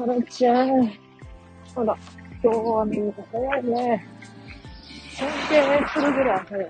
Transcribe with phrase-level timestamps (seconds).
[0.00, 0.86] タラちゃん。
[1.74, 1.94] ほら、
[2.42, 4.06] 今日はみんな早いね。
[5.12, 6.68] 尊敬するぐらい早い。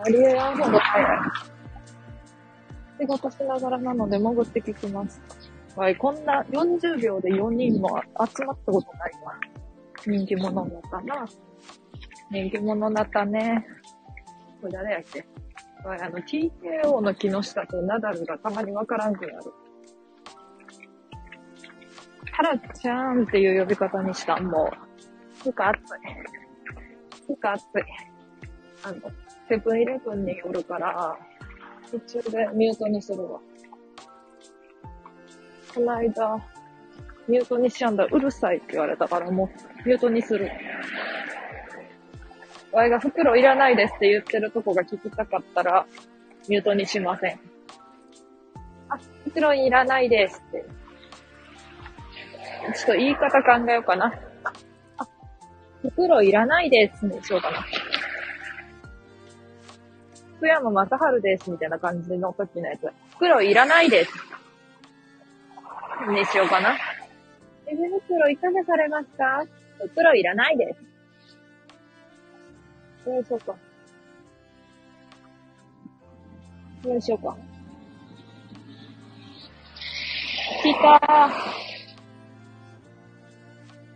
[0.00, 1.18] ありえやんほど早い。
[3.00, 5.20] 仕事しながらなので潜って聞きます。
[5.76, 9.34] わい、こんな40秒で4人も集まったことないわ。
[10.06, 11.28] 人気者だったな。
[12.30, 13.66] 人気者だったね。
[14.62, 15.26] これ誰やっけ？
[15.86, 19.52] わい、あの、TKO の木下とナダルがたまにわからんくなる。
[22.38, 25.82] タラちゃんっていう呼び方にしたもう、つか暑い。
[27.26, 27.66] つか暑い。
[28.84, 28.98] あの、
[29.48, 31.18] セブンイレブンによるから、
[31.90, 33.40] 途中でミュートにするわ。
[35.74, 36.36] この間、
[37.26, 38.04] ミュートにしちゃうんだ。
[38.04, 39.50] うるさいって言われたからも
[39.84, 40.48] う、ミュートにする。
[42.70, 45.86] わいが袋いらないですって言ってるとこが聞きたかったら、
[46.48, 47.40] ミュートにしません。
[48.90, 50.77] あ、袋いらないですって。
[52.74, 54.12] ちょっと言い方考えようかな。
[54.98, 55.06] あ、
[55.82, 57.64] 袋いらないですにしようかな。
[60.36, 62.88] 福山雅治ですみたいな感じの時のやつ。
[63.14, 64.12] 袋いらないです。
[66.08, 66.76] にしようかな。
[67.66, 69.44] 手袋いかがされますか？
[69.80, 70.80] 袋いらないです。
[73.04, 73.54] どうしようか。
[76.84, 77.36] どうしようか。
[80.62, 81.67] 来たー。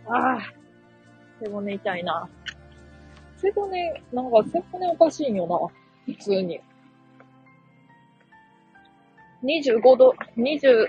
[0.07, 0.39] ああ、
[1.41, 2.29] 背骨痛いな。
[3.37, 6.13] 背骨、なんか背骨おかしいんよな。
[6.13, 6.59] 普通に。
[9.43, 10.87] 25度、20、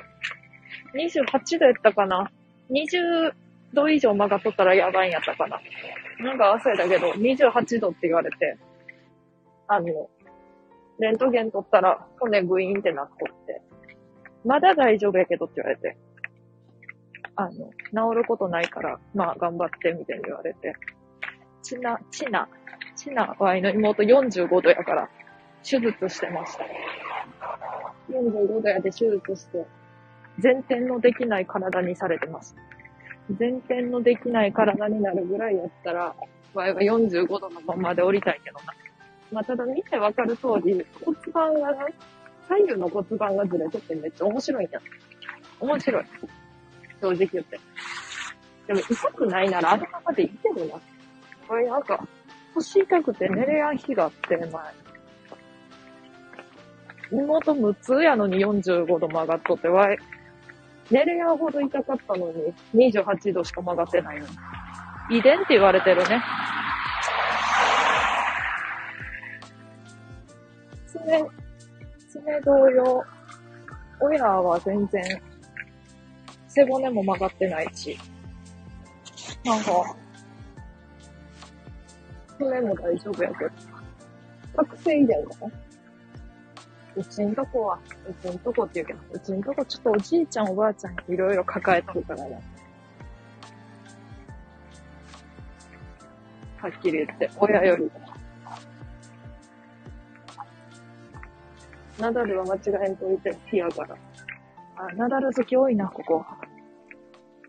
[0.95, 2.31] 28度やったかな。
[2.71, 3.33] 20
[3.73, 5.61] 度以上曲がっとったらやばいんやったかな。
[6.21, 8.57] なんか忘れたけど、28度って言われて、
[9.67, 10.09] あの、
[11.01, 13.61] レントゲン取ったら骨グイーンってなっとって、
[14.45, 15.97] まだ大丈夫やけどって言われて、
[17.37, 20.75] あの、治ることないから、まあ頑張ってみたいに言われて、
[21.63, 22.49] ちな、ちな、
[22.97, 25.09] ちなワイの妹45度やから、
[25.63, 26.65] 手術してました。
[28.11, 29.67] 45度やで手術して、
[30.43, 32.55] 前転のできない体にされてます。
[33.39, 36.15] 前転のできない体になるぐらいやったら、
[36.53, 38.75] ワイは45度のままで降りたいけどな。
[39.33, 41.87] まあ、ただ見てわかる通り、骨盤がな、
[42.49, 44.81] 左右の骨盤がずれとってめっちゃ面白いんや。
[45.61, 46.05] 面白い。
[47.01, 47.61] 正直言って。
[48.67, 50.81] でも痛くないならあのままでいけるな。
[51.47, 52.07] これなんか、
[52.55, 54.51] 腰痛くて寝れやん日があって、前。
[57.13, 59.99] 妹無痛やのに45度曲がっとって、わい、
[60.91, 62.55] 寝れやんほど痛かったのに、
[62.93, 64.27] 28度しか曲がってないの。
[65.11, 66.23] 遺伝って言われてるね。
[70.87, 71.25] 爪、
[72.09, 73.05] 爪同様、
[74.01, 75.03] 親は全然、
[76.55, 77.99] 背骨も曲がってないし、
[79.45, 79.97] なんか、
[82.39, 83.51] 骨も大丈夫やけど。
[84.57, 85.53] 覚醒遺伝かな
[86.97, 87.79] うちんとこは、
[88.09, 92.41] うちんとこって言うけど、うちんとこちょっとおじいちゃんおばあちゃんいろいろ抱えてるからね。
[96.59, 97.91] はっきり言って、親より。
[101.99, 103.97] ナダルは間違えんといて、ピアから。
[104.77, 106.25] あ、ナダル好き多いな、ここ。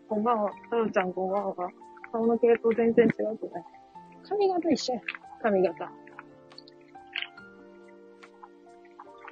[0.08, 0.52] こんばんは。
[0.70, 1.68] タロちゃんこんばんは。
[2.12, 3.64] 顔の系統全然違うくない
[4.28, 5.00] 髪型一緒や。
[5.42, 5.90] 髪型。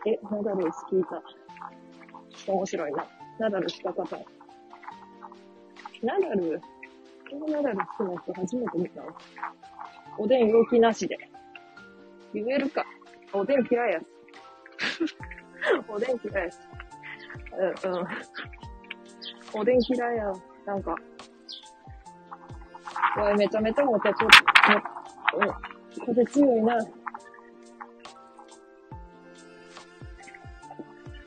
[0.07, 1.23] え、ナダル好きいた。
[2.53, 3.07] 面白いな。
[3.39, 4.19] ナダルした方。
[6.03, 6.61] ナダル、
[7.31, 9.15] このナダル好きな人初めて見たわ。
[10.19, 11.17] おでん動きなしで。
[12.35, 12.85] 言えるか。
[13.33, 14.07] おでん嫌いやし。
[15.87, 16.59] おでん嫌いやし。
[17.87, 18.07] うん、うん。
[19.61, 20.33] おでん嫌いや。
[20.67, 20.95] なんか、
[23.19, 24.31] おい、めちゃめちゃモテちょっ
[25.33, 25.55] と、も
[25.99, 26.77] うん、風強いな。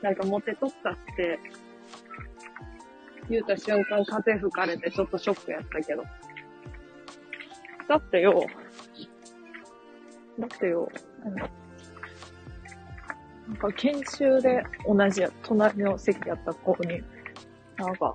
[0.02, 1.38] なんかモテとったって、
[3.28, 6.04] 言うた瞬間風吹かれてちょっとショックやったけど。
[7.88, 8.44] だってよ、
[10.38, 10.88] だってよ、
[11.24, 11.36] あの
[13.48, 17.02] なんか研修で同じや、隣の席やった子に、
[17.76, 18.14] なんか、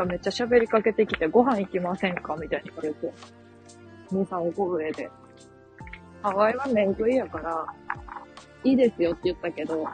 [0.00, 2.36] がめっちゃ喋りかけてきて、ご飯行きませんか？
[2.36, 3.12] みたいに言われて、
[4.10, 5.10] 2、3個上で。
[6.22, 7.66] ハワイは麺食いやから、
[8.64, 9.86] いいですよって言ったけど、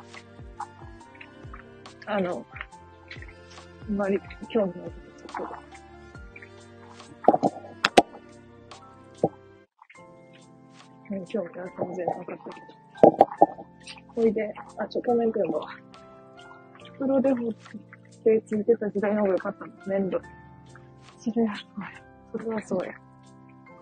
[2.07, 2.45] あの、
[3.89, 5.57] あんまり興味ないちょっと。
[11.09, 12.43] うん、興味は全然なかったけど。
[14.15, 15.69] ほいで、あ、ちょ、コメント読むわ。
[16.99, 17.55] プロデフォ、
[18.27, 19.73] 手ついてた時代の方が良かったの。
[19.87, 20.21] 粘土。
[21.21, 21.89] それはそうや。
[22.33, 22.93] それはそうや。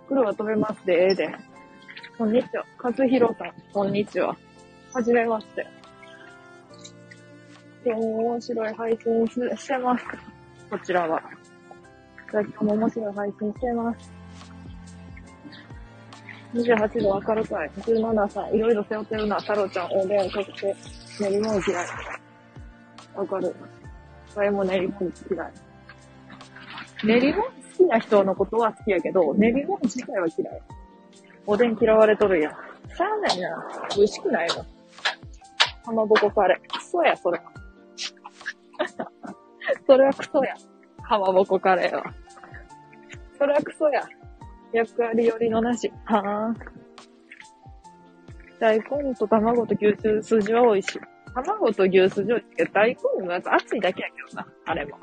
[0.06, 1.35] 袋は飛べますで、ええで。
[2.19, 2.64] こんにちは。
[2.82, 4.37] 和弘さん、こんにちは。
[4.93, 5.67] はじめまして。
[7.87, 10.05] 今日も面白い配信してます。
[10.69, 11.23] こちらは。
[12.31, 14.12] 今日も面白い配信してます。
[16.52, 17.70] 28度明るさい。
[17.70, 18.55] 17歳。
[18.55, 19.40] いろいろ背負ってるな。
[19.40, 20.76] 太郎ちゃん、おでん、そして
[21.19, 21.87] 練り物嫌い。
[23.17, 23.55] わかる。
[24.36, 25.52] わいも練り物嫌い。
[27.04, 30.62] 練り物好きな人のことは好きやけど、練り物自体は嫌い。
[31.46, 32.52] おでん嫌われとるやん。
[32.52, 33.66] しゃあないな。
[33.96, 34.54] 美味しくないの。
[34.54, 36.78] かまぼこカレー。
[36.78, 37.44] クソや、それは。
[39.86, 40.54] それはクソや。
[41.02, 42.04] かまぼこカレーは。
[43.37, 44.02] それはクソや。
[44.72, 45.92] 役割よりのなし。
[46.04, 46.75] はぁ。
[48.58, 51.00] 大根と卵と牛すじは美味しい。
[51.34, 54.46] 卵と牛すじは美味しい大根のやつ熱いだけやけどな。
[54.66, 54.98] あれも。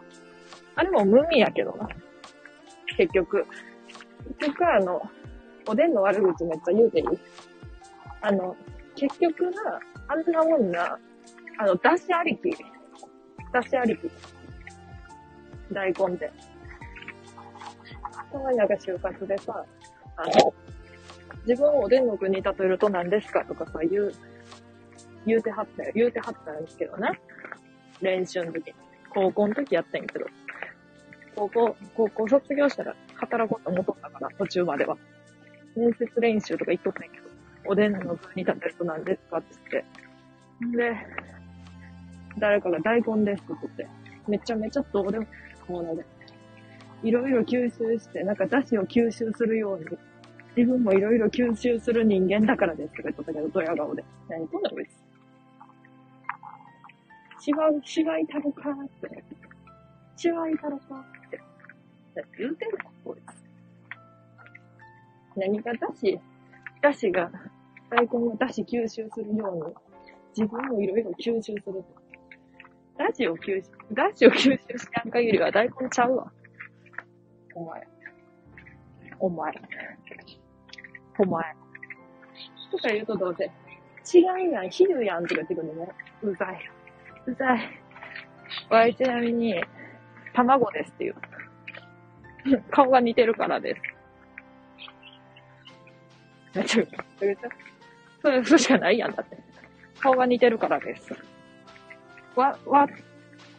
[0.75, 1.87] あれも無味やけどな。
[2.97, 3.45] 結局。
[4.39, 5.01] 結局あの、
[5.67, 7.05] おでんの悪口めっちゃ言うていい
[8.21, 8.55] あの、
[8.95, 10.97] 結局な、あんなもんな、
[11.57, 12.51] あの、だしありき。
[13.51, 14.09] だしありき。
[15.71, 16.31] 大根って。
[18.31, 19.65] たまになんか就活でさ、
[20.15, 20.53] あの、
[21.45, 24.13] 自分をおでんの具に例えると何ですかとかさ、言う、
[25.25, 25.91] 言うてはったよ。
[25.95, 27.19] 言うてはったんですけどね。
[28.01, 28.73] 練習の時。
[29.09, 30.25] 高校の時やったんやけど。
[31.35, 34.97] 高校、高校卒業したら働こうと思っとったから、途中までは。
[35.75, 37.31] 面接練習とか言っとったんやけど。
[37.65, 40.77] おでんの具に例えると何ですかって言って。
[40.77, 40.95] で、
[42.37, 43.87] 誰かが大根ですって言って。
[44.27, 45.25] めちゃめちゃどうでも、
[45.67, 46.05] もうなで、
[47.03, 49.85] いろいろ吸収して、なんか出汁を吸収するように、
[50.55, 54.03] 自分もいろいろ吸収する人間だからですとか言っとったけど、ドヤ顔で。
[54.29, 55.10] 何こんなこいつ。
[57.45, 59.07] 違う、違いたろかって。
[60.23, 61.41] 違いたろかって。
[62.37, 63.41] 言うてんのこいつ。
[65.35, 66.19] 何が出汁、
[66.81, 67.31] 出汁が、
[67.89, 69.73] 大根の出汁吸収するように、
[70.37, 72.01] 自分もいろいろ吸収すると。
[72.97, 76.31] 出汁を吸収、出汁を吸収しやん限りは大根ちゃうわ。
[77.55, 77.87] お前。
[79.19, 79.53] お前。
[81.17, 81.55] お前。
[82.71, 83.45] とか言うとどうせ、
[84.17, 85.91] 違うやん、昼やんとか言ってくるのね。
[86.23, 86.71] うざい。
[87.25, 87.81] うざい。
[88.69, 89.61] わいちなみに、
[90.33, 91.15] 卵ですっていう。
[92.71, 93.81] 顔が似てるからです。
[96.53, 96.87] 大丈夫
[98.21, 99.37] それ、それしかないやんだって。
[99.99, 101.15] 顔が似てるからです。
[102.35, 102.87] わ、わ、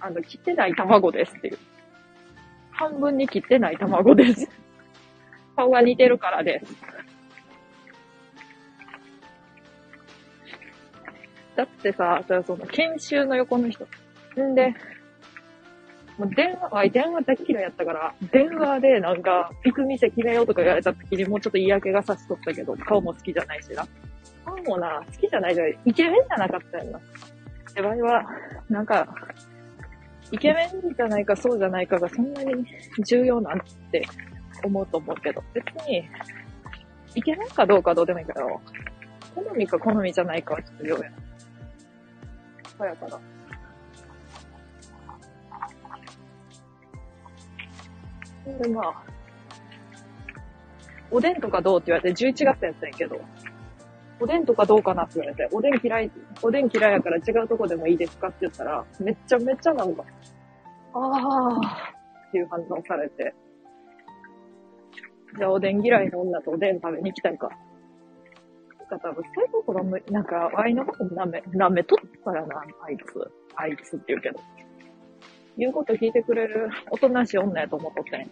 [0.00, 1.58] あの、切ってない卵ですっていう。
[2.70, 4.48] 半分に切ってない卵です。
[5.56, 6.74] 顔が似てるからです。
[11.56, 13.86] だってさ、その研修の横の人。
[14.40, 14.74] んで、
[16.18, 23.86] もう電話、電話大嫌いやったから、電話でなんか、行く店決めようとか言われた時にもうちょっと嫌気がさしとったけど、顔も好きじゃないしな。
[24.44, 27.00] 顔もな、好きじゃないじゃイケメンじゃなかったよな。
[27.74, 28.26] で、場合は、
[28.68, 29.08] なんか、
[30.30, 32.66] イケメンじゃないかそうじゃないかがそんなに
[33.04, 34.02] 重要なんて
[34.64, 36.08] 思うと思うけど、別に、
[37.14, 38.60] イケメンかどうかどうでもいいけど、
[39.34, 41.31] 好みか好みじゃないかはちょっと要やな。
[42.82, 43.20] そうやから。
[48.58, 49.04] で、まあ、
[51.12, 53.20] おでんとかどうって言われて11月やったんやけど、
[54.18, 56.10] おでんとかどうかなって言われて、おでん嫌い、
[56.42, 60.04] おでん嫌いやから違うとこでもいいですかって言ったら、めっちゃめっちゃなんか、
[60.94, 61.60] ああ
[62.28, 63.32] っていう反応されて、
[65.38, 67.48] じゃあおでん嫌いの女とおでん食べに行きたいか。
[68.92, 73.02] なんか多分そういうところなんか、ワイのこと舐め、舐めとったらな、あいつ。
[73.56, 74.40] あいつって言うけど。
[75.56, 78.30] 言うこと聞いてくれるおとなしい女やと思っとってん。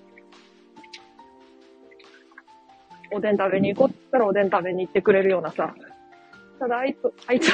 [3.13, 5.75] おでん食べに行こうって言ったらおでん食べに行ってくれるようなさ。
[6.59, 7.51] ただあいつ、あいつ、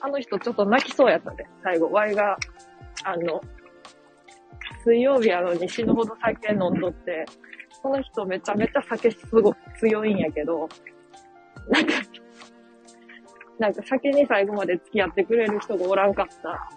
[0.00, 1.90] あの人ちょっと泣きそうやったで、最後。
[1.90, 2.36] ワイが、
[3.04, 3.40] あの、
[4.84, 7.24] 水曜日やのに死ぬほど酒飲んどって、
[7.82, 10.68] この人めちゃめちゃ酒すごく強いんやけど、
[11.68, 11.92] なんか、
[13.58, 16.70] なんか酒に最後まで付き合ってくれる人がおらんかった。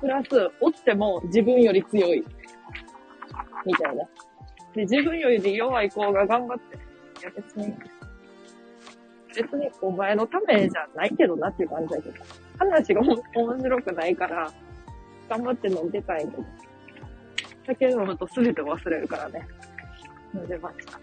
[0.00, 0.28] プラス、
[0.60, 2.24] おっても自分より強い。
[3.64, 4.04] みたいな。
[4.74, 7.74] で、自分より弱い子が頑張って、いや別に、
[9.34, 12.24] 別にお前のためじゃないけどなっていう感じだけど。
[12.58, 13.16] 話が面
[13.62, 14.52] 白くないから、
[15.28, 16.44] 頑張って飲んでたいけど。
[17.66, 19.48] 酒飲むと全て忘れるからね。
[20.34, 21.00] 飲んでました。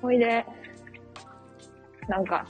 [0.00, 0.44] ほいで、
[2.08, 2.46] なんか、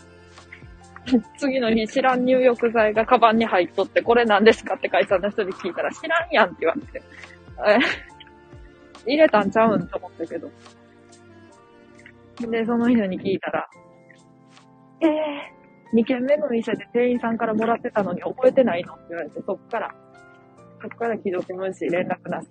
[1.37, 7.03] 次の日知らん入浴剤がカバンに入っとって、これ何ですかって会社の人に聞いたら知らんやんって言われて。
[7.67, 7.79] え
[9.07, 10.49] 入れたんちゃうんと思ったけど。
[12.51, 13.69] で、その人に聞いたら、
[15.01, 19.95] ええー、2軒目の店で店員さんからもらってたのに覚えてないのって言われて、そっから、
[20.81, 22.49] そっから既読無視、連絡なし。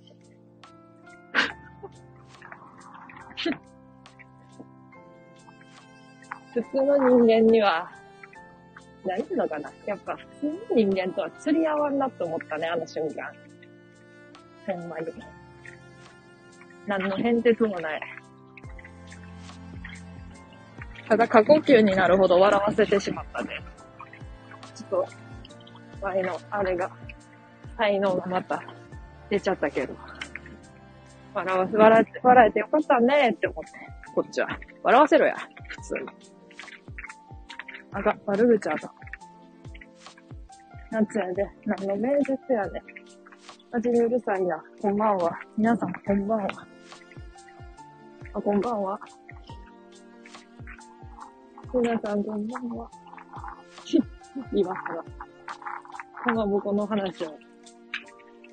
[6.54, 7.90] 普通の人間には、
[9.06, 9.72] 何ていうのかな。
[9.86, 13.32] やっぱ普通の人間とは釣り合わんなって思ったね、あの瞬間。
[14.68, 15.08] ほんまに。
[16.88, 18.02] 何の変哲もない。
[21.08, 23.50] ただ過呼吸になるほど笑わせてしまったね。
[24.76, 25.08] ちょっと、
[26.02, 26.90] ワイの、あれが、
[27.78, 28.64] 才能がまた
[29.30, 29.96] 出ちゃったけど。
[31.34, 33.72] 笑わせ、笑えて、笑えてよかったねって思って。
[34.14, 34.48] こっちは。
[34.84, 35.36] 笑わせろや。
[35.68, 36.41] 普通に。
[37.94, 38.94] あが、悪口あが。
[40.92, 41.46] 夏やで。
[41.66, 42.82] 何の面接やで。
[43.72, 44.64] マジでうるさいな。
[44.82, 45.38] こんばんは。
[45.58, 46.48] 皆さん、こんばんは。
[48.34, 49.00] あ、こんばんは。
[51.74, 52.90] 皆さん、こんばんは。
[54.54, 55.04] 今から。
[56.24, 57.38] かまぼこの話を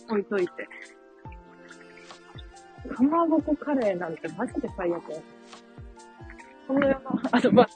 [0.09, 0.69] 置いといて。
[2.93, 5.21] かまぼこカレーなんてマジで最悪や。
[6.67, 7.67] この世の、あ、ま、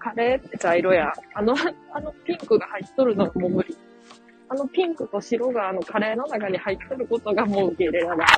[0.00, 1.12] カレーって茶色や。
[1.34, 1.54] あの、
[1.92, 3.76] あのピンクが入っとるのも無理。
[4.48, 8.28] あのピンクと白があのカレーの中に入っとることがもう受け入れられない。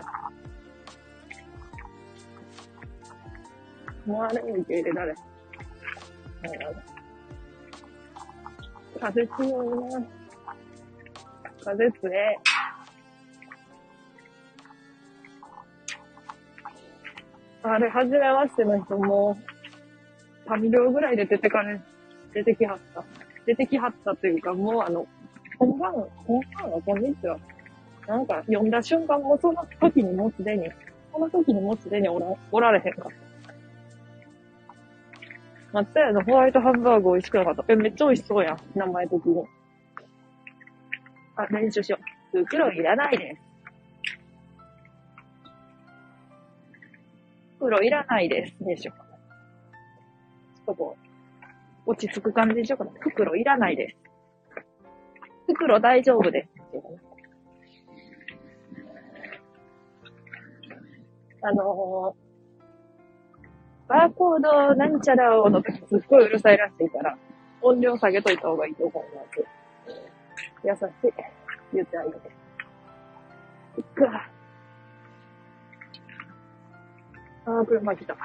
[4.05, 5.25] もうあれも受け入れられない。
[9.01, 10.07] 風強いな。
[11.65, 12.15] 風強い。
[17.65, 19.39] あれ、はじめましての人も、
[20.53, 21.81] 3秒ぐらいで出てかれ、
[22.35, 23.05] 出てきはった。
[23.47, 25.07] 出てきはったというか、もうあの、
[25.59, 27.39] こんばんは、こんばんは、こんにちは。
[28.07, 30.69] なんか、読んだ瞬間もその時にもうすでに、
[31.13, 33.23] その時にもうすでにおら、おられへんかった。
[35.73, 37.65] 松屋のホワイトハンバーグ美味しくなかった。
[37.69, 38.59] え、めっちゃ美味しそうやん。
[38.75, 39.45] 名前的に。
[41.37, 41.99] あ、練習しよ
[42.35, 42.39] う。
[42.45, 43.41] 袋いらないです。
[47.59, 48.55] 袋いらないです。
[48.61, 49.12] でしょ。
[50.67, 50.97] ちょっとこ
[51.87, 52.87] う、落ち着く感じでしょうか。
[53.01, 53.97] 袋いらないです。
[55.47, 56.49] 袋大丈夫です。
[61.45, 62.23] あのー
[63.89, 67.19] バーコードなんちゃらをの時すっごいうるさいらしいから、
[67.61, 69.45] 音量下げといた方がいいと思います。
[70.65, 71.13] 優しい。
[71.75, 72.17] 言ってあげて。
[73.77, 74.31] いっか。
[77.45, 78.17] あー、車来た。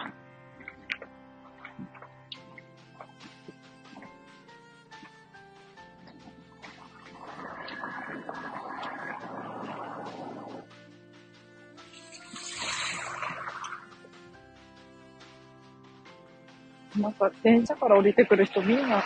[16.98, 19.04] なんか電車から降りてくる人みんな、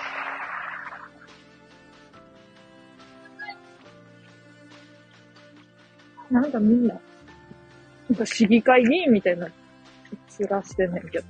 [6.29, 6.95] なんかみんな、
[8.10, 9.48] なんか市議会議員みたいな、
[10.39, 11.25] 面してんねんけど。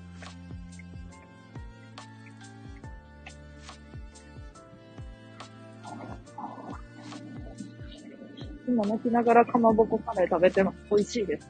[8.67, 10.77] 今泣きながらかまぼこカレー食べてます。
[10.91, 11.49] 美味しいです。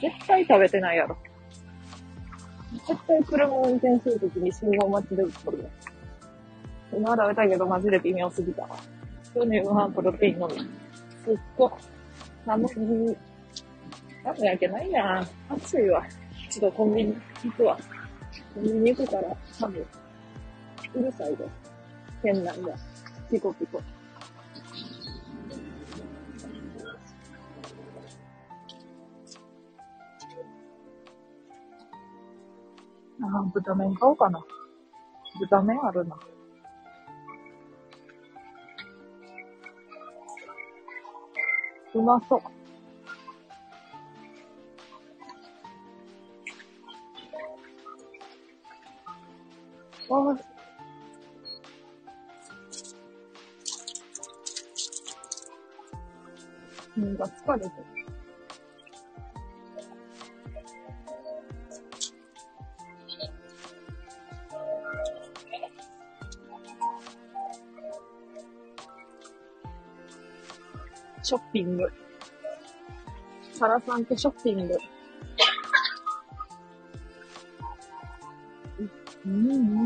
[0.00, 1.16] 絶対食べてないやろ。
[2.86, 5.68] 絶対車を運転するときに信号待ちで打っとる。
[7.00, 8.68] まだ食べたけどマジで微妙すぎたわ。
[9.34, 10.54] 今日の夕飯プロテイン飲み。
[10.54, 11.70] すっごい。
[12.44, 12.68] 寒い。
[12.68, 15.28] 寒いわけないやん。
[15.52, 16.04] 暑いわ。
[16.50, 17.78] ちょっとコンビニ行くわ。
[18.54, 19.80] コンビニ行くから寒い。
[19.80, 21.44] うるさいで。
[22.22, 22.72] 変なんだ。
[23.30, 23.82] ピコピコ。
[33.26, 34.44] あ、豚麺買おうかな。
[35.40, 36.16] 豚麺あるな。
[41.94, 42.40] うまそう。
[50.08, 50.38] わあ、
[56.96, 58.05] うんが疲れてる。
[71.26, 71.92] ショッピング。
[73.52, 74.78] サラさんとショッピング。
[79.24, 79.85] うんうんうんう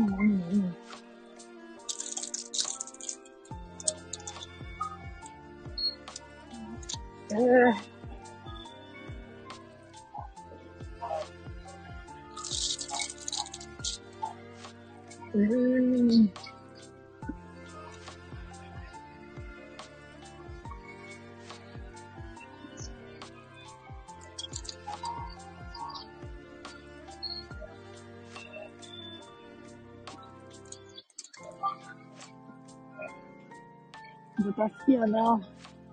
[35.11, 35.41] 豚好きやな。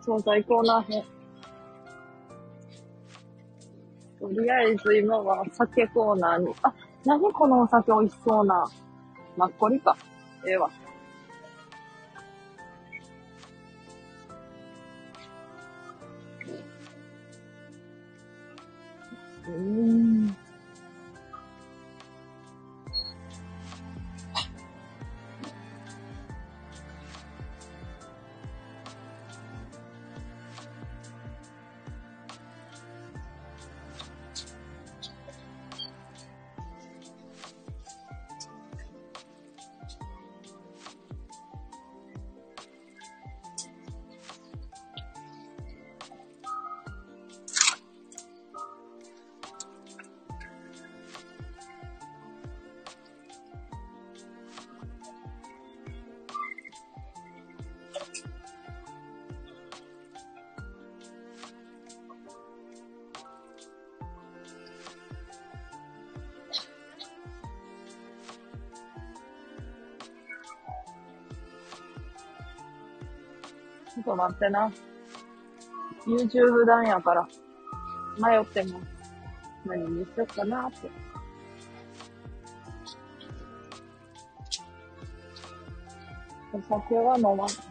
[0.00, 1.04] 惣菜コーナー編。
[4.20, 6.54] とりあえず今は酒コーナーに。
[6.62, 6.72] あ、
[7.04, 8.64] 何このお酒美味しそうな。
[9.37, 9.96] マッコリか。
[10.46, 10.70] ええわ。
[74.18, 74.72] 待ってな。
[76.04, 77.28] YouTube 段やから。
[78.18, 78.81] 迷っても。
[79.64, 80.90] 何にしよっかなって。
[86.52, 87.67] お酒は飲まん。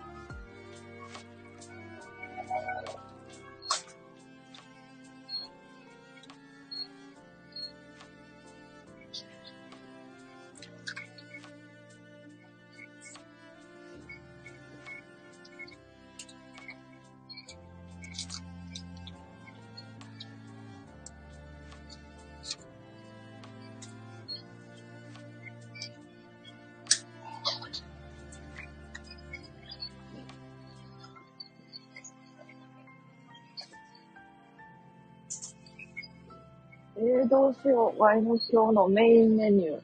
[37.27, 38.01] え、どうしよう。
[38.01, 39.81] ワイの今日のメインメニュー。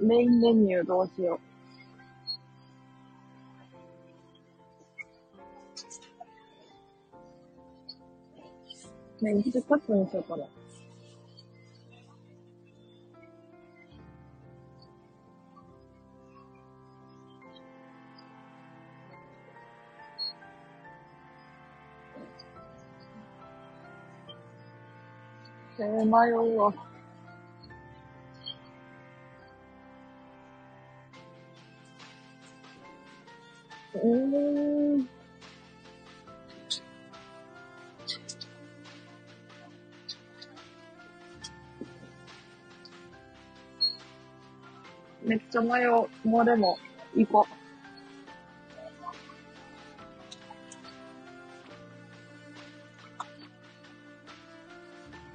[0.00, 1.38] メインメニューどうしよ
[9.20, 9.24] う。
[9.24, 10.44] メンチカツにしようかな。
[25.80, 26.74] えー、迷うわ。
[33.94, 35.08] うん。
[45.22, 46.28] めっちゃ迷う。
[46.28, 46.78] もうでも、
[47.14, 47.59] 行こう。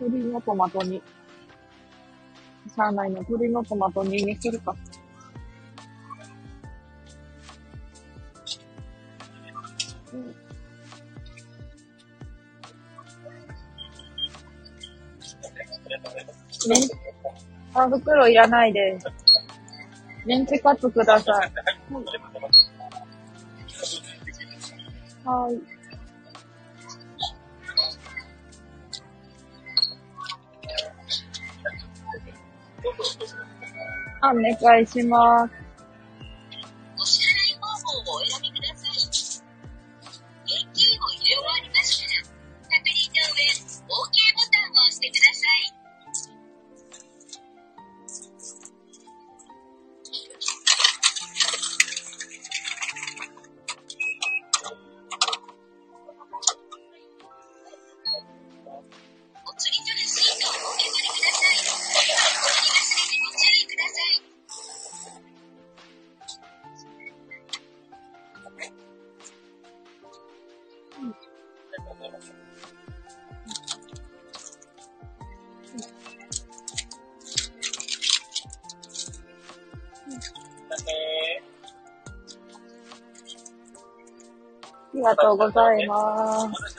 [0.06, 0.98] 鶏のトマト煮。
[0.98, 3.16] しゃあないの。
[3.22, 4.76] 鶏のトマト煮にするか。
[10.14, 10.36] うん
[16.68, 16.82] メン
[17.76, 19.06] あ、袋いらないです。
[20.26, 21.36] メンチカツください。
[25.26, 25.56] はい。
[25.56, 25.75] あ、
[34.32, 35.65] お願いします。
[85.06, 86.78] がとうございます。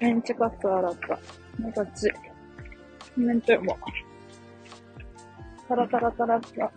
[0.00, 1.18] メンチカツ洗った。
[1.58, 2.12] 目立ち。
[3.16, 3.76] メンチも。
[5.66, 6.70] タラタラタラした。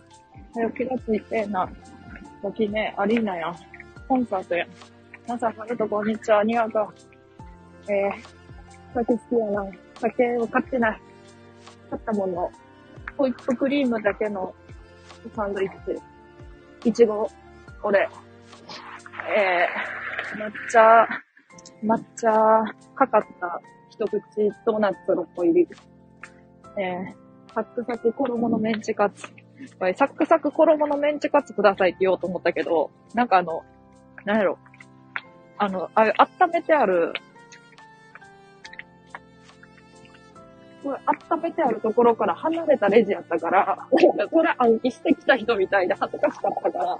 [0.54, 1.68] 早気がついてえな。
[2.42, 3.56] 時ね、アリーナやん。
[4.08, 4.68] コンサートやん。
[5.26, 6.38] 皆さん、こんにちは。
[6.38, 7.92] ありがとう。
[7.92, 8.31] えー、
[8.94, 9.66] 酒好きやな。
[10.00, 11.00] 酒を買ってない。
[11.90, 12.50] 買ったもの。
[13.16, 14.54] ホイップクリームだけの
[15.34, 15.70] サンドイッ
[16.82, 16.88] チ。
[16.88, 17.30] いちご、
[17.80, 18.08] これ。
[19.36, 21.06] えー、抹茶、
[21.84, 22.30] 抹茶
[22.94, 24.20] かかった一口
[24.66, 25.68] ドーナツ6個入り。
[26.78, 29.28] えー、サックサク衣のメンチカツ。
[29.78, 33.62] これサックサク衣のメンチカツくださいって言おうと思ったけど、なんかあの、
[34.24, 34.58] なんやろ。
[35.58, 36.02] あの、あ、
[36.40, 37.12] 温めてある、
[40.82, 40.98] これ
[41.30, 46.98] 温めてあるところから離れたレジやったから、なんかこれ暗記してきた人みたいで恥ずかしかったから、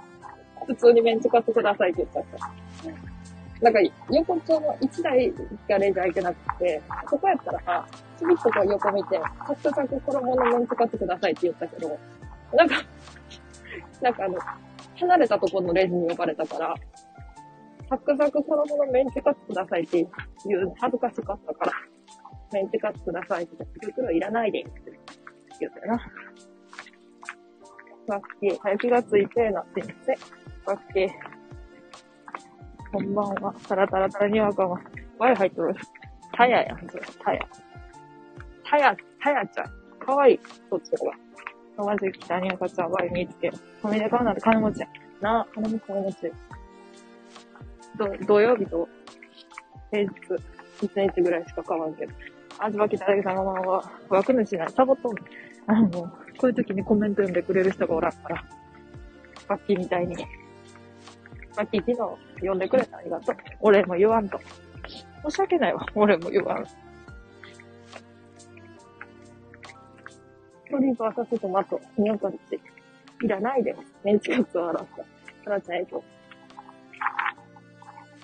[0.65, 3.63] 普通にメンチカツくださいって言っちゃった。
[3.63, 3.79] なんか、
[4.11, 5.33] 横丁の1台し
[5.67, 7.87] かレジ開いてなくて、そこやったらさ、
[8.19, 11.97] ちびっとこう横見て、サクサク衣のメンチカツくださいって言ったけど、
[12.53, 12.75] なんか、
[14.01, 14.37] なんかあの、
[14.99, 16.75] 離れたところのレジに呼ばれたから、
[17.89, 20.05] サクサク衣のメンチカツくださいって
[20.45, 21.71] 言う、恥ずかしかったから、
[22.53, 24.71] メンチカツくださいって言って、袋いらないでって
[25.59, 25.99] 言ったよな。
[28.07, 29.93] さっき、早気がついてなってんて、
[30.65, 31.07] さっき、
[32.91, 33.53] こんばんは。
[33.67, 34.79] タラタラタラにわかは、
[35.17, 35.75] ワイ入っとる。
[36.31, 37.03] タヤやん、それ。
[37.23, 37.39] タヤ。
[38.63, 39.65] タヤ、タヤちゃん。
[39.99, 40.39] かわいい。
[40.69, 41.13] そっちの方が。
[41.77, 43.51] まず来たにわかちゃん、ワイ見つけ。
[43.81, 44.87] コミで買うなんて金持ちや。
[45.21, 46.31] なあ、金持ち金持ち。
[47.97, 48.87] ど土曜日と
[49.91, 50.09] 平日、
[50.81, 52.13] 1日ぐらいしか買わんけど。
[52.59, 54.71] 味わきただけさんままは、枠主ない。
[54.71, 55.15] サボっとん
[55.67, 55.89] あの、
[56.37, 58.43] こういう時にコメント読んでくれる人がおらんから。
[59.47, 60.15] バッキーみたいに。
[61.55, 61.97] バッキー昨日
[62.35, 63.35] 読んでくれたありがとう。
[63.59, 64.39] 俺も言わんと。
[65.29, 65.85] 申し訳ないわ。
[65.95, 66.65] 俺も言わん。
[70.69, 72.37] 鶏バーサストマト、ニョコチ。
[73.23, 73.75] いらないで。
[74.03, 75.05] メンチカツを洗った。
[75.45, 76.03] タラちゃんえっと。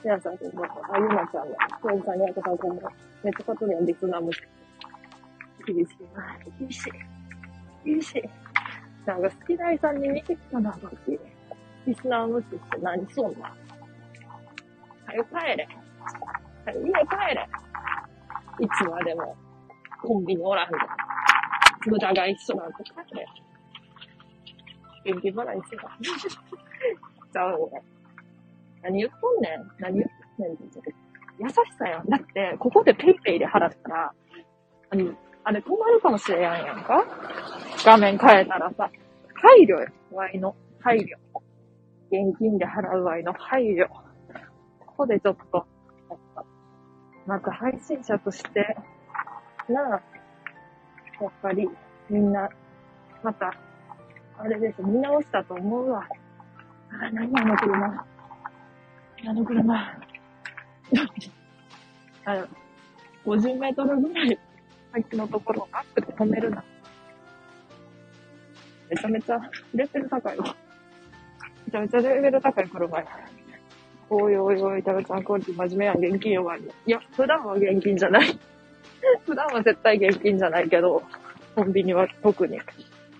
[0.02, 0.96] 皆さん、こんばんは。
[0.96, 1.58] あ、ゆなちゃんだ。
[1.82, 2.92] トヨさん、にゃこさん、こんばんは。
[3.22, 4.32] メンチカツにはリスナーも
[5.68, 6.40] 厳しいな。
[6.58, 6.92] 厳しい。
[7.84, 8.24] 厳しい。
[9.06, 11.20] なんか好きなさんに似てきたな、バッキー。
[11.86, 13.54] リスナー無視して何しんのは
[15.14, 15.68] よ帰れ。
[16.66, 17.50] はよ家帰れ。
[18.62, 19.36] いつまでも
[20.02, 20.78] コンビニおらんで。
[21.88, 23.28] 無駄が一緒なんて帰れ。
[25.12, 25.90] 元気払いしろ。
[27.34, 27.99] ちゃうね。
[28.82, 30.96] 何言っとんねん何言っとんねんって言って
[31.40, 32.06] 優しさやん。
[32.08, 34.14] だって、ここでペイペイで払ったら、
[34.92, 35.14] あの
[35.44, 37.04] あれ止まるかもしれやんやんか
[37.86, 38.90] 画面変えたらさ、
[39.34, 39.88] 配慮よ。
[40.12, 41.16] ワイの配慮。
[42.12, 43.88] 現金で払うワイの配慮。
[44.80, 45.66] ここでちょっと、
[47.26, 48.76] また配信者として、
[49.70, 51.70] なあ、やっぱり、
[52.10, 52.50] みんな、
[53.24, 53.54] また、
[54.38, 56.06] あれです、見直したと思うわ。
[56.92, 58.06] あ、何あの車。
[59.28, 60.00] あの車。
[62.26, 62.48] あの、
[63.26, 64.40] 50メートルぐらい
[64.94, 66.64] 先のところをアップで止めるな。
[68.90, 69.40] めちゃめちゃ
[69.74, 70.56] レベル高いわ。
[71.66, 73.06] めちゃめちゃレベル高い車や。
[74.10, 76.68] おいおいおい、タカちゃん、これ真面目やん、現金弱いの。
[76.68, 78.40] いや、普段は現金じゃない。
[79.26, 81.04] 普段は絶対現金じゃないけど、
[81.56, 82.56] コンビニは特に。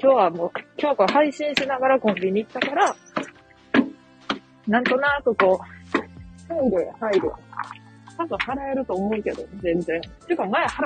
[0.02, 2.96] 今日はもう、今日はこれ配信しながらコンビニ行ったから、
[4.68, 5.79] なんとなくこう、
[6.50, 7.32] 配慮や、配慮。
[8.18, 10.02] 多分払えると思うけど、全然。
[10.28, 10.82] てか前払、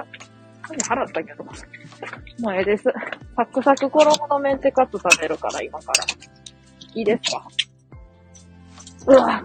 [0.70, 1.44] 前払ったけど。
[1.44, 1.52] も
[2.50, 2.84] うええです。
[3.36, 6.06] サクサク衣のメンチカツ食べるから、今から。
[6.94, 7.48] いいですか？
[9.08, 9.44] うわ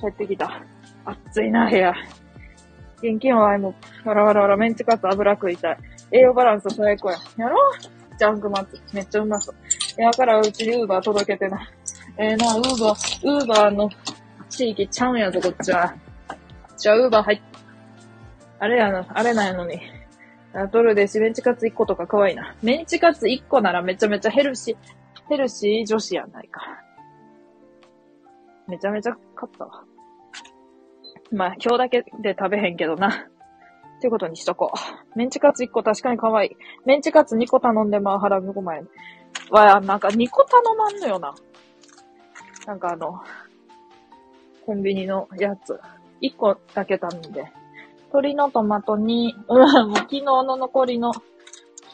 [0.00, 0.62] 帰ってきた。
[1.06, 1.94] 暑いな、部屋。
[2.98, 5.78] 現金はあいも、わらわらわら、メンチカツ油食いたい。
[6.10, 7.16] 栄養バランス最高や。
[7.38, 8.16] やろう？
[8.18, 8.80] ジャンクマッツ。
[8.92, 9.54] めっちゃうまそう。
[9.98, 11.68] 今からうちにウーバー届けてな。
[12.18, 13.88] ええな、ウーバー、ウーバーの
[14.56, 15.94] 地域ちゃうんやぞ、こっちは。
[16.76, 17.40] じゃあ、ウーバー入っ、
[18.58, 19.80] あれやな、あれなんやのに。
[20.72, 22.54] ドルでし、メンチカツ1個とか可愛いな。
[22.62, 24.76] メンチカツ1個ならめちゃめちゃヘルシー、
[25.28, 26.60] ヘルシー女子やないか。
[28.68, 29.84] めちゃめちゃ買ったわ。
[31.32, 33.08] まあ、今日だけで食べへんけどな。
[33.08, 34.72] ってことにしとこ
[35.14, 35.18] う。
[35.18, 36.50] メンチカツ1個確かに可愛い。
[36.84, 38.88] メンチカツ2個頼んでまあ腹5万円。
[39.50, 41.34] わ、なんか2個頼まんのよな。
[42.66, 43.20] なんかあの、
[44.64, 45.78] コンビニのやつ。
[46.22, 47.52] 1個だけ頼んで。
[48.04, 51.24] 鶏のトマトに、うん、もう昨日の残りの、昨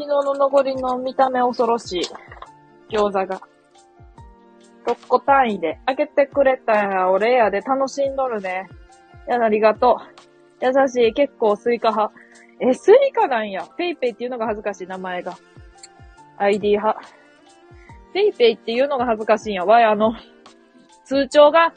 [0.02, 2.02] 日の残りの見た目恐ろしい
[2.90, 3.40] 餃子が。
[4.86, 8.68] 6個単位で開けてくれたや、俺やで楽しんどるね。
[9.26, 10.00] やな、ありがと
[10.60, 10.64] う。
[10.64, 11.12] 優しい。
[11.12, 12.14] 結構スイカ派。
[12.60, 13.66] え、スイカなんや。
[13.76, 15.36] ペイペイっていうのが恥ずかしい、名前が。
[16.38, 17.00] iD 派。
[18.12, 19.64] ペイペイっていうのが恥ずかしいんや。
[19.64, 20.14] わい、あの、
[21.04, 21.72] 通帳が、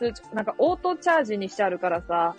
[0.00, 2.34] 通帳、なんかオートチャージにしてあるからさ、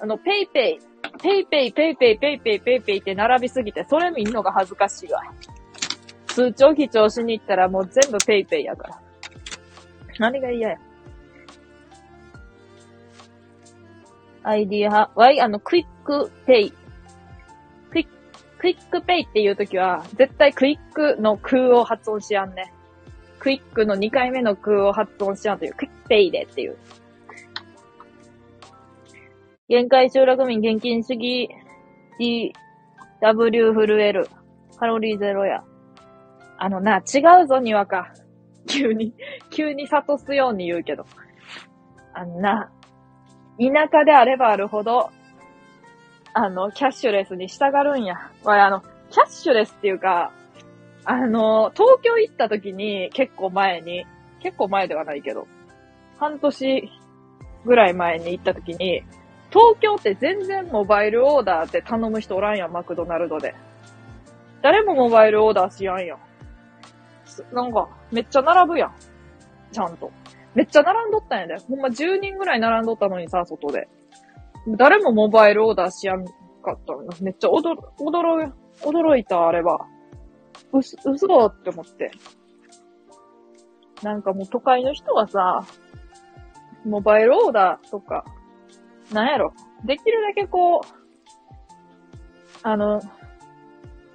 [0.00, 5.22] あの、ペイペイ、ペイペイ、ペイペイ、ペイペイ、ペイペイって並びすぎて、それ見んのが恥ずかしいわ。
[6.26, 9.00] 通帳記帳しに行ったらもう全部ペイペイやから。
[10.18, 10.76] 何が嫌や。
[14.42, 15.10] iD 派。
[15.14, 16.72] わい、あの、クイックペイ。
[17.90, 22.72] クイック、クイックペイっていうときは、絶対クイックの空を発音しやんね。
[23.38, 26.76] クイックの2回目の空を発音しやんという、クイックペイでっていう。
[29.68, 31.50] 限界集落民現金主義
[33.22, 34.26] DW フル L
[34.78, 35.62] カロリーゼロや。
[36.56, 38.12] あのな、違うぞ、にわか。
[38.66, 39.14] 急に、
[39.50, 41.04] 急に諭すように言うけど。
[42.14, 42.70] あのな、
[43.58, 45.10] 田舎であればあるほど、
[46.34, 48.16] あの、キャッシュレスに従うんや。
[48.42, 50.32] これあの、キャッシュレスっていうか、
[51.04, 54.06] あの、東京行った時に、結構前に、
[54.40, 55.46] 結構前ではないけど、
[56.18, 56.90] 半年
[57.64, 59.02] ぐらい前に行った時に、
[59.50, 63.54] 東京って全然モバイルオーダーって頼む人おらんやん、マクドナルドで。
[64.62, 66.18] 誰もモバイルオーダーしやんやん。
[67.54, 68.94] なんか、めっちゃ並ぶやん。
[69.72, 70.10] ちゃんと。
[70.54, 71.56] めっちゃ並んどったんやで。
[71.58, 73.88] ほんま10人ぐらい並んどったのにさ、外で。
[74.76, 76.32] 誰もモバイルオーダーしやんか
[76.72, 77.04] ったの。
[77.20, 79.86] めっちゃ驚、驚い、驚いた、あれは。
[80.72, 82.10] うす、嘘って思って。
[84.02, 85.64] なんかもう都会の人はさ、
[86.84, 88.24] モバイルオーダーとか、
[89.12, 89.52] なんやろ。
[89.84, 90.98] できるだけこう、
[92.62, 93.00] あの、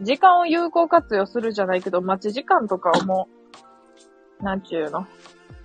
[0.01, 3.27] 時間を有効活用するじゃないけど、待ち時間とかをも
[4.41, 5.07] う、なんちゅうの。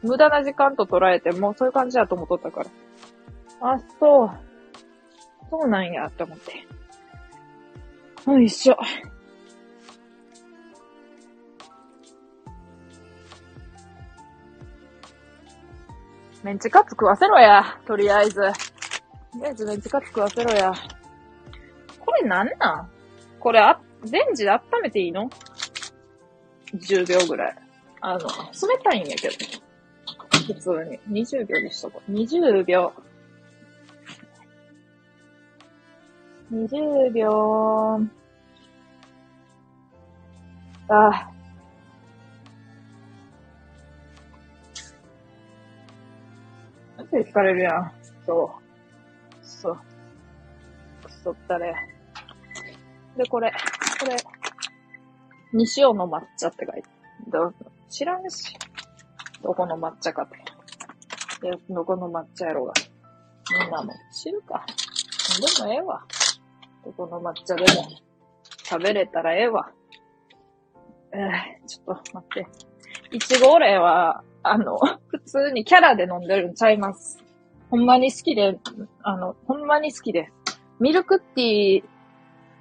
[0.02, 2.64] 無駄な時間と捉えて、もうそういう感じだと思っとったか
[3.60, 3.72] ら。
[3.72, 4.30] あ、そう。
[5.50, 6.66] そうなんや、って思って。
[8.30, 8.76] よいしょ。
[16.42, 18.34] メンチカツ食わせろや、とりあえず。
[18.36, 18.40] と
[19.34, 20.72] りあえずメンチカツ食わせろや。
[22.00, 22.90] これなんなん？
[23.40, 25.28] これあ、レンジで温めていいの
[26.74, 27.56] ?10 秒ぐらい。
[28.00, 28.26] あの、冷
[28.82, 29.34] たいんやけど。
[30.46, 31.22] 普通に。
[31.24, 32.12] 20秒にしとこう。
[32.12, 32.92] 20秒。
[36.52, 38.00] 20秒。
[40.88, 40.94] あ。
[40.94, 41.37] な
[47.08, 47.92] んて聞かれるやん。
[48.26, 49.46] そう。
[49.46, 49.78] そう。
[51.04, 51.74] くそったれ。
[53.16, 53.52] で、これ、
[54.00, 54.16] これ、
[55.52, 56.88] 西尾の抹茶って書いて
[57.28, 57.52] ど
[57.88, 58.54] 知らんし。
[59.42, 60.36] どこの抹茶かって。
[61.48, 62.72] で、どこの抹茶やろうが。
[63.60, 64.64] みんなも知るか。
[65.56, 66.04] でもええわ。
[66.84, 67.66] どこの抹茶でも
[68.64, 69.70] 食べれたらええわ。
[71.12, 72.46] えー、ちょっと待って。
[73.16, 77.18] いちごオレは、あの、普通にキャラで飲んでるんちゃいます。
[77.70, 78.58] ほんまに好きで、
[79.02, 80.60] あの、ほんまに好きです。
[80.80, 81.84] ミルクティー、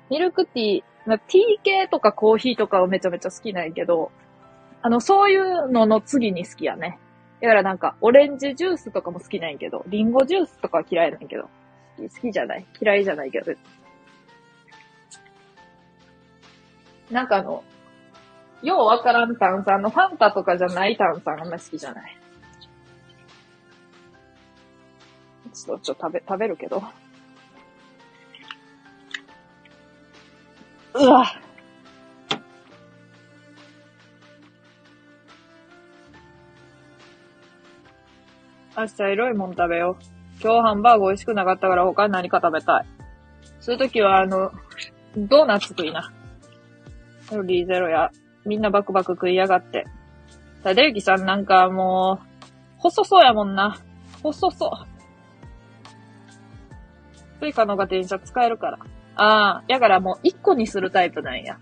[0.10, 4.12] ミルクティー、まティー系とかコーヒーとかはめちゃめちゃ好きなんやけど、
[4.82, 7.00] あの、そういうのの次に好きやね。
[7.42, 11.44] だからなんか、オレンジジュースとかも好きなんやけど、リンゴジュースとかは嫌いなんやけど、
[11.98, 13.54] 好き好きじゃない嫌いじゃないけど。
[17.12, 17.63] なんかあの、
[18.63, 22.17] ようわからん炭酸のファンタとかじゃない炭酸あんま好きじゃない。
[25.54, 26.84] ちょっと、ちょ食べ、食べるけど。
[30.93, 31.26] うわ。
[38.78, 40.04] 明日エロいもん食べよう。
[40.39, 42.86] 今日ハンバーグ美味しくなかったから他に何か食べたい。
[43.60, 44.52] そういう時はあの、
[45.15, 46.13] ドーナツ食いな。
[47.32, 48.12] ロリーゼロや、
[48.48, 49.86] みんなバクバク食いやがって。
[50.64, 52.28] ただゆきさんなんかもう、
[52.80, 53.78] 細そうやもんな。
[54.24, 54.72] 細そう。
[57.40, 58.80] スイカのが電車使えるから。
[59.16, 61.58] ああ、やからもう一個にするタイプなんや。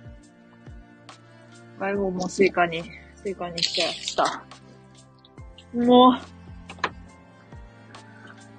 [1.80, 2.84] 外語もスイカに、
[3.16, 4.44] スイカにして、した。
[5.74, 6.14] もう、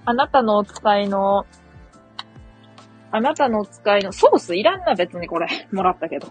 [0.05, 1.47] あなたのお使いの、
[3.11, 6.29] あなたのお使いの、ソースいらんな別にこれ、もらったけど。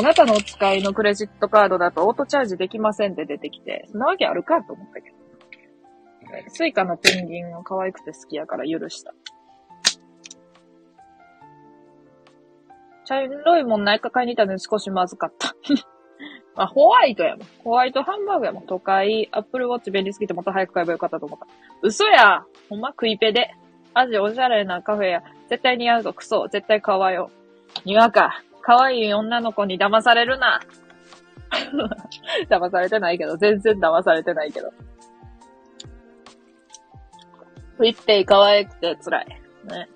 [0.00, 5.16] あなたのお使いのクレジットカードだとオートチャージできませんって出てきて、そんなわけあるかと思ったけど。
[6.48, 9.12] Suicaのペンギンが可愛くて好きやから許した。
[13.04, 15.54] 茶色いもんないか買いに行ったのに少しまずかった。
[16.56, 17.46] あ、ホワイトやもん。
[17.62, 18.66] ホワイトハンバーグやもん。
[18.66, 21.46] 都会、 Apple Watch 便利すぎてもっと早く買えばよかったと思った。
[21.82, 23.50] 嘘やほんま食いペで。
[23.92, 27.30] アジおしゃれなカフェや、絶対似合うぞ、クソ、絶対可愛よ。
[27.84, 30.60] にわか、可愛い女の子に騙されるな。
[32.48, 34.72] 騙されてないけど、全然騙されてないけど。
[37.76, 39.26] フリッペイ可愛くて辛い。
[39.26, 39.88] ね。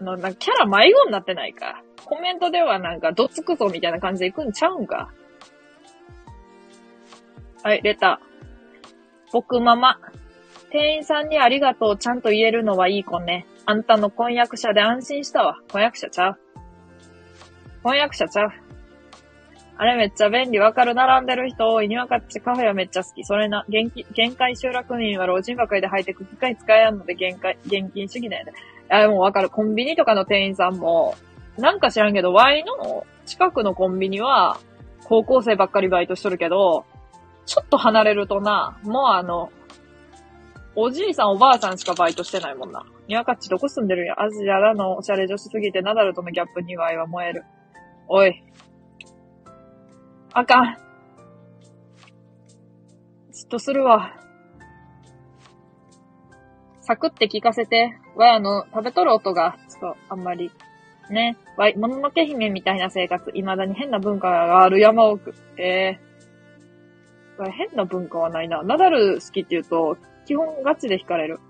[0.00, 1.82] あの、なんキャラ迷子になってないか。
[2.04, 5.10] コメントではなんか、どつくぞみたいな感じで行くんちゃうんか。
[7.62, 9.32] はい、レター。
[9.32, 9.98] 僕ママ。
[10.70, 13.46] 店員さんにありがとうちゃんと言えるのはいい子ね。
[13.64, 15.58] あんたの婚約者で安心したわ。
[15.72, 16.40] 婚約者ちゃう。
[17.86, 18.52] 婚約者ちゃう。
[19.78, 20.58] あれめっちゃ便利。
[20.58, 20.94] わかる。
[20.96, 21.86] 並んでる人多い。
[21.86, 23.22] にわかっちカフェはめっちゃ好き。
[23.22, 28.54] それな、限界、限界集落民は老人ばかりでハイテク機械使えやんので限界、現金主義だよね。
[28.88, 29.50] あ、でもわかる。
[29.50, 31.14] コンビニとかの店員さんも、
[31.58, 34.58] なんか知らんけど、Y の近くのコンビニは、
[35.04, 36.86] 高校生ばっかりバイトしとるけど、
[37.44, 39.52] ちょっと離れるとな、もうあの、
[40.74, 42.84] おじいさんおばあさんしかバイトしてないもんな。
[43.06, 44.20] にわかっちどこ住んでるんや。
[44.20, 47.44] アジアらのおしゃれ女子すぎてナダルとのギャップにわいは燃える。
[48.08, 48.42] おい。
[50.32, 50.76] あかん。
[53.32, 54.12] 嫉妬するわ。
[56.80, 57.98] サクって聞かせて。
[58.14, 60.50] わやの食べとる音が、ちょっとあんまり。
[61.10, 61.36] ね。
[61.56, 63.30] わい、もののけ姫みたいな生活。
[63.32, 65.34] 未だに変な文化がある山奥。
[65.58, 67.42] えー。
[67.42, 68.62] わ、変な文化はないな。
[68.62, 71.40] ナダル好きって言うと、基本ガチで惹かれる。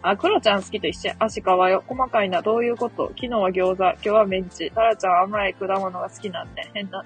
[0.00, 1.12] あ、クロちゃん好きと一緒。
[1.18, 1.82] 足かわよ。
[1.86, 2.40] 細かいな。
[2.40, 3.08] どういうこと？
[3.08, 3.84] 昨日は餃子。
[3.84, 4.70] 今日はメンチ。
[4.72, 6.70] タラちゃん甘い果物が好きなんで。
[6.72, 7.04] 変な。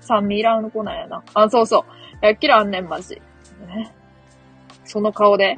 [0.00, 1.24] 酸味いらん子なんやな。
[1.34, 1.84] あ、そうそ
[2.22, 2.24] う。
[2.24, 3.16] 100キロあんねん、マジ。
[3.66, 3.92] ね。
[4.84, 5.56] その顔で？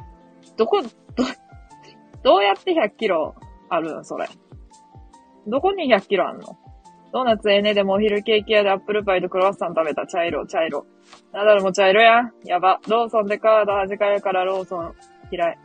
[0.57, 0.89] どこ、ど、
[2.23, 3.35] どうやって100キロ
[3.69, 4.27] あるんそれ。
[5.47, 6.57] どこに100キロあんの？
[7.13, 10.07] ドーナツええねでもお昼ケーキ屋でアップルパイとクロワッサン食べた。
[10.07, 10.85] 茶色、茶色。
[11.31, 12.33] ナダルも茶色やん。
[12.45, 12.79] やば。
[12.87, 14.95] ローソンでカード弾かれるからローソン
[15.31, 15.57] 嫌い。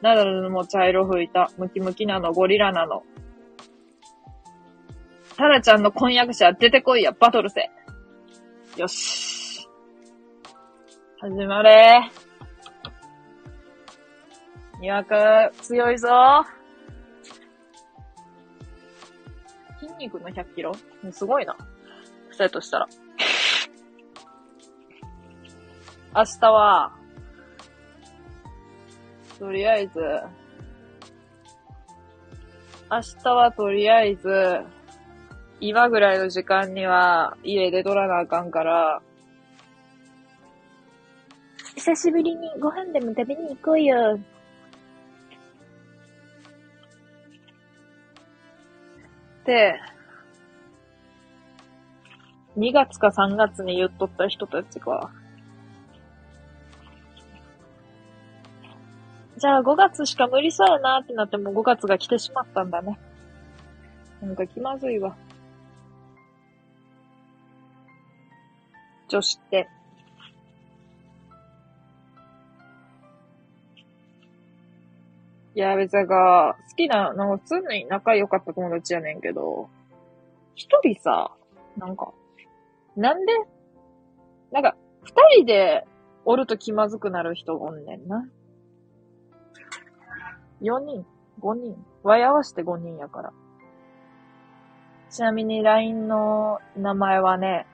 [0.00, 1.50] ナダルも茶色吹いた。
[1.58, 3.02] ムキムキなの、ゴリラなの。
[5.36, 7.70] タラちゃんの婚約者出てこいや、バトルせ。
[8.76, 9.68] よし。
[11.20, 12.00] 始まれ。
[14.80, 16.08] にわか強いぞ。
[19.80, 20.72] 筋肉の100キロ？
[21.10, 21.56] すごいな。
[22.30, 22.88] そうやとしたら。
[26.14, 26.97] 明日は、
[29.38, 30.00] とりあえず、
[32.90, 34.60] 明日はとりあえず、
[35.60, 39.00] 今ぐらいの時間には家で撮らなあかんから、
[41.76, 44.18] 久しぶりにご飯でも食べに行こうよ。
[49.44, 49.80] で、
[52.56, 55.10] 2月か3月に言っとった人たちが、
[59.38, 62.98] じゃあ5月しか無理そうやなってなっても5月が来てしまったんだね。
[64.20, 65.16] なんか気まずいわ。
[69.08, 69.68] 女子って。
[75.54, 79.68] いや、別にが、好きな、なんか普通に仲良かった友達やねんけど、
[80.56, 81.30] 一人さ、
[81.76, 82.12] なんか、
[82.96, 83.32] なんで、
[84.50, 85.86] なんか、二人で
[86.24, 88.28] おると気まずくなる人おんねんな。
[90.62, 91.06] 4人
[91.40, 91.76] ?5 人？
[92.02, 93.32] 割り合わせて5人やから。
[95.10, 97.66] ちなみに LINE の名前はね、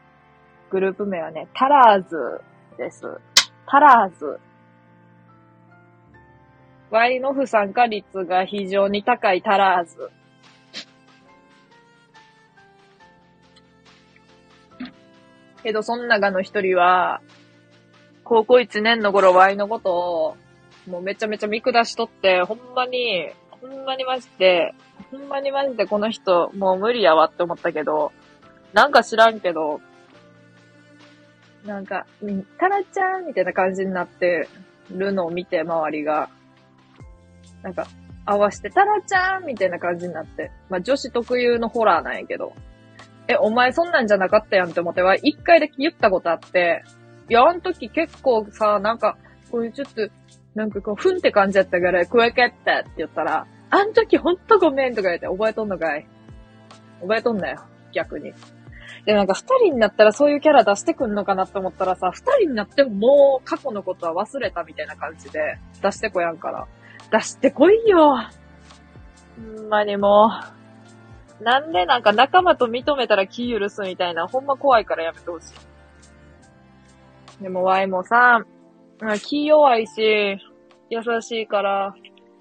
[0.70, 2.40] グループ名はね、タラーズ
[2.76, 3.02] です。
[3.66, 4.38] タラーズ。
[6.90, 10.10] Y の不参加率が非常に高いタラーズ。
[15.64, 17.20] けど、その中の一人は、
[18.22, 20.36] 高校1年の頃 Y のことを、
[20.86, 24.74] もうめちゃめちゃ見下しとって、ほんまに、ほんまにマジで、
[25.10, 28.12] ほんまにマジでこの人、もう無理やわって思ったけど、
[28.72, 29.80] なんか知らんけど、
[31.64, 32.06] なんか、
[32.58, 34.48] タラちゃんみたいな感じになって
[34.90, 36.28] るのを見て、周りが。
[37.62, 37.86] なんか、
[38.26, 40.50] 合わせて、タラちゃんみたいな感じになって。
[40.68, 42.52] まあ、女子特有のホラーなんやけど。
[43.28, 46.84] え、お前そんなんじゃなかったやんって思っては、一回だけ言ったことあって、
[47.30, 49.16] いや、あの時結構さ、なんか、
[49.50, 50.08] こういうちょっと、
[50.54, 56.06] なんかこう、ふんって感じやったから、声かったって言ったら、あん時ほんとごめんとか言って、覚えとんのかい
[57.00, 57.60] 覚えとんなよ、
[57.92, 58.32] 逆に。
[59.04, 66.66] で、なんか二人になったらそういうキャラ出してくんのかなって思ったらさ、二人になってももう過去のことは忘れたみたいな感じで出してこやんから。
[67.10, 68.16] 出してこいよ。
[68.16, 70.30] ほんまにも
[71.40, 71.44] う。
[71.44, 75.50] なんでなんか仲間と認めたら気許すみたいな、ほんま怖いからやめてほし
[77.40, 77.42] い。
[77.42, 78.44] でもワイもさ、
[79.00, 80.38] うん気弱いし、
[80.90, 81.94] 優しいから、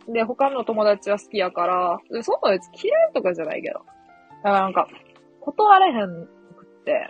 [0.08, 3.80] で、他の友達は好きやから、でそんな別に嫌いとかじゃないけど。
[3.80, 3.84] だ
[4.44, 4.88] からなんか、
[5.40, 7.10] 断れへんくって、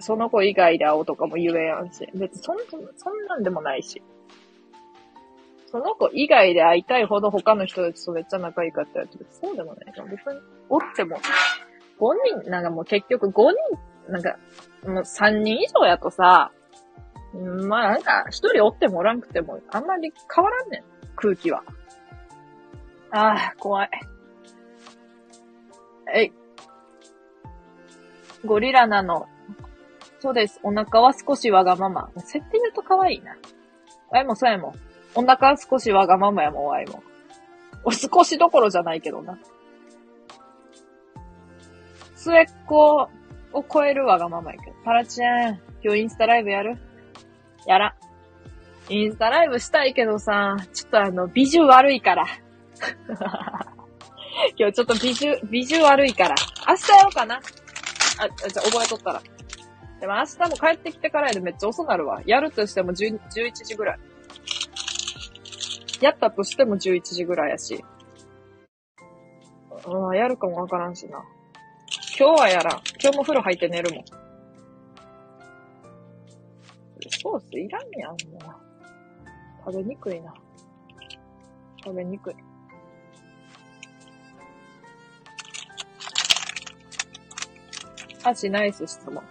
[0.00, 2.58] その子以外で会おうとかも言えやんし、別にそん
[2.96, 4.02] そんなんでもないし。
[5.66, 9.84] その子以外で会いたいほど他の人たちとめっちゃ仲いいかって言われて、そうでもない。
[9.86, 11.16] 別に、おっても、
[12.00, 13.32] 5人、なんかもう結局5
[14.08, 14.36] 人、なんか、
[14.84, 16.50] もう3人以上やとさ、
[17.32, 20.82] まあなんか、一人おってもおらんくても、あんまり変わらんねん、
[21.16, 21.62] 空気は。
[23.12, 23.90] ああ、怖い。
[26.14, 26.32] えい。
[28.44, 29.28] ゴリラなの。
[30.18, 30.60] そうです。
[30.62, 32.10] お腹は少しわがまま。
[32.16, 33.36] 設定言うと可愛いな。
[34.10, 34.74] わいもそうやもん。
[35.14, 37.02] お腹は少しわがままやもん、わいも。
[37.84, 39.38] お少しどころじゃないけどな。
[42.16, 43.08] 末っ子
[43.52, 44.76] を超えるわがままやけど。
[44.84, 46.76] タラちゃん、今日インスタライブやる？
[47.66, 47.94] やら。
[48.88, 52.26] インスタライブしたいけどさ、ちょっとあの、美女悪いから。
[54.56, 56.34] 今日ちょっと美女、美女悪いから。
[56.68, 57.36] 明日やろうかな。
[57.36, 57.40] あ、
[58.48, 59.22] じゃ覚えとったら。
[60.00, 62.22] でも明日も帰ってきてからやでめっちゃ遅なるわ。
[62.26, 63.98] やるとしても10 11時ぐらい。
[66.00, 67.84] やったとしても11時ぐらいやし。
[69.86, 71.22] うん、やるかもわからんしな。
[72.18, 72.82] 今日はやらん。
[73.02, 74.04] 今日も風呂入って寝るもん。
[77.10, 78.16] ソースいらんやん、もう。
[79.64, 80.32] 食べにくいな。
[81.84, 82.34] 食べにくい。
[88.22, 89.22] 足ナイス質問。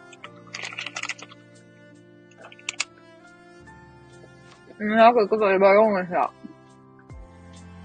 [4.79, 6.31] なんかこと言えば読むさ。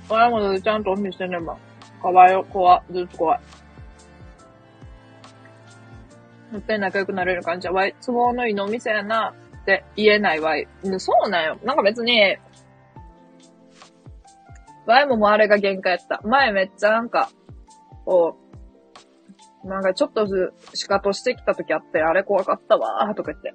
[0.09, 1.57] 親もでちゃんと見せねば。
[2.01, 3.40] かわいよ、怖、ずっと怖い。
[6.53, 9.34] もって仲良くなれる感じは、わい、都合のいいのお店やな、
[9.65, 10.69] って言えないわい。
[10.85, 11.59] うんそうなんよ。
[11.65, 12.37] なんか別に、
[14.87, 16.21] わいももうあれが限界やった。
[16.29, 17.31] 前めっちゃなんか、
[18.05, 18.37] こ
[19.65, 23.55] う、なんかちょっとず仕方してきた時あって、あれ怖かったわーとか言って。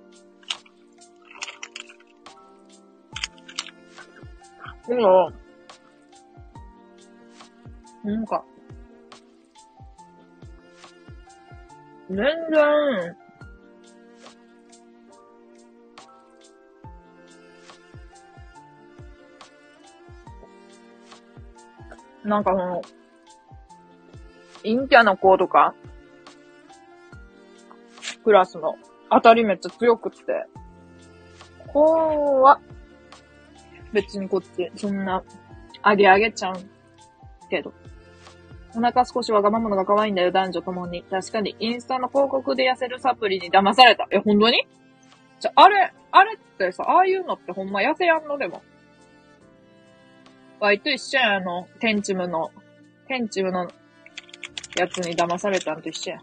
[4.87, 5.31] でも、
[8.03, 8.43] なんか、
[12.09, 13.15] 全然、
[22.29, 22.81] なんかその、
[24.63, 25.73] 陰キャな子とか、
[28.23, 28.75] クラスの
[29.09, 30.45] 当たりめっちゃ強くって、
[31.67, 32.59] こは、
[33.91, 35.23] 別にこっち、そんな、
[35.81, 36.55] あげあげちゃう
[37.49, 37.73] けど。
[38.75, 41.01] お腹少しわがままのが可愛いんだよ、男女ともに。
[41.03, 44.07] 確かに、インスタの広告で痩せるサプリに騙された。
[44.11, 44.67] え、本当に？
[45.39, 48.37] じゃ、あれ、あれってさ、ああいうのってほんま痩せやんの？
[48.37, 48.61] でも。
[50.59, 52.51] ワイと一緒やん、あの、テンチムの、
[53.07, 53.67] テンチムの
[54.77, 56.19] やつに騙されたんと一緒や。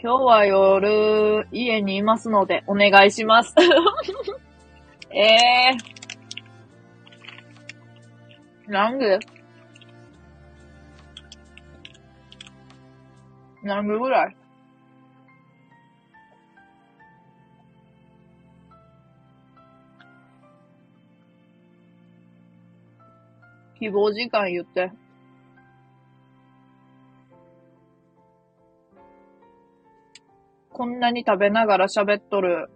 [0.00, 3.54] 今日は夜、家にいますので、お願いします。
[5.10, 8.70] え えー。
[8.70, 9.18] なんで
[13.62, 14.36] 何部ぐらい？
[23.78, 24.90] 希望時間言って。
[30.70, 32.70] こんなに食べながら喋っとる。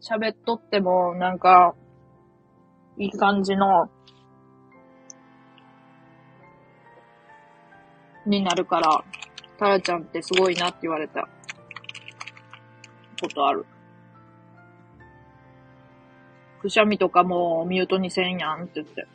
[0.00, 1.74] 喋っとっても、なんか、
[2.96, 3.90] いい感じの、
[8.26, 9.04] になるから、
[9.58, 11.28] タラちゃんってすごいなって言われた
[13.20, 13.66] ことある。
[16.68, 19.06] くしゃみとかもミュートにせんやんって言って。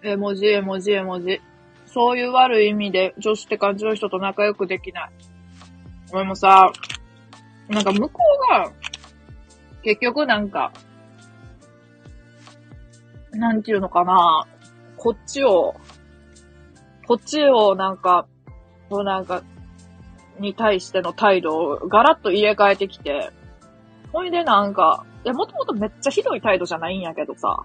[0.00, 1.40] 絵文字、絵文字、絵文字。
[1.86, 5.27] そういう悪い意味で女子って感じの人と仲良くできない。
[6.12, 6.72] 俺もさ、
[7.68, 8.72] なんか向こうが、
[9.82, 10.72] 結局なんか、
[13.32, 14.46] なんていうのかな、
[14.96, 15.74] こっちを、
[17.06, 18.26] こっちをなんか、
[18.88, 19.42] こうなんか、
[20.40, 23.30] に対しての態度をガラッと入れ替えてきて、
[24.12, 27.64] ほいでなんか、いや、もともとめっちゃひどい態度じゃないんやけどさ、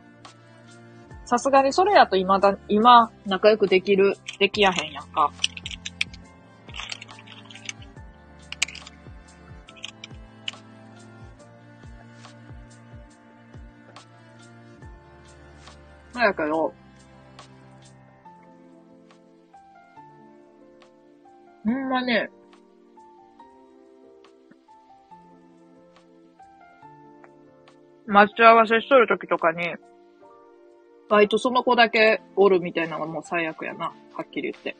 [1.26, 5.32] さすがにそれやと今だ、今、仲良くできる、できやへんやんか。
[16.14, 16.74] だけど、
[21.64, 22.30] ほんまね、
[28.06, 29.76] 待ち合わせしとるときとかに、
[31.10, 33.94] バイトその子だけおるみたいなのがもう最悪やな。
[34.14, 34.76] はっきり言って。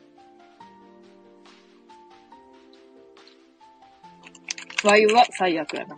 [4.84, 5.96] ワイは最悪やな。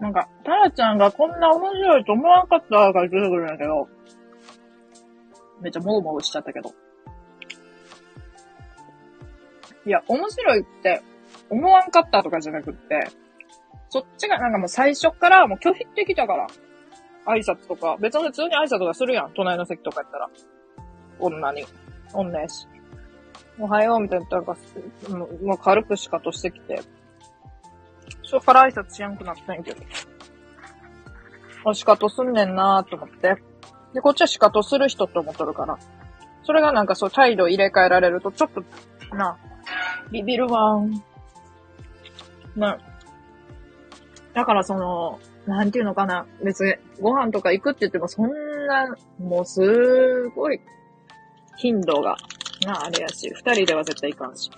[0.00, 3.88] なんか、タラちゃんがこんな面白いと思わんかったから出てくるんだけど、
[5.60, 6.72] めっちゃもごもごしちゃったけど。
[9.84, 11.02] いや、面白いって
[11.50, 13.08] 思わんかったとかじゃなくって、
[13.90, 16.46] そっちがなんかもう最初からもう拒否ってきたから。
[17.26, 19.32] 挨拶とか、別に普通に挨拶とかするやん。
[19.34, 20.30] 隣の席とかやったら。
[21.18, 21.64] 女に。
[22.14, 22.66] 女やし。
[23.58, 24.56] おはようみたいななんか、
[25.42, 26.80] もう軽くしかとしてきて。
[28.30, 29.82] それから挨拶しやんくなったんやけど。
[31.68, 33.42] あ、しかとすんねんなーと思って。
[33.92, 35.76] で、こっちはしかとする人って思っとるから。
[36.44, 38.62] それがなんかそう態度入れ替えられると、ちょっと、
[39.16, 39.36] な、
[40.12, 41.02] ビビるわん。
[42.54, 42.78] な、
[44.32, 46.24] だからその、なんていうのかな。
[46.44, 48.30] 別に、ご飯とか行くって言っても、そん
[48.66, 50.60] な、もうすごい、
[51.56, 52.16] 頻度が、
[52.64, 54.52] な、あれやし、二人では絶対行かんし。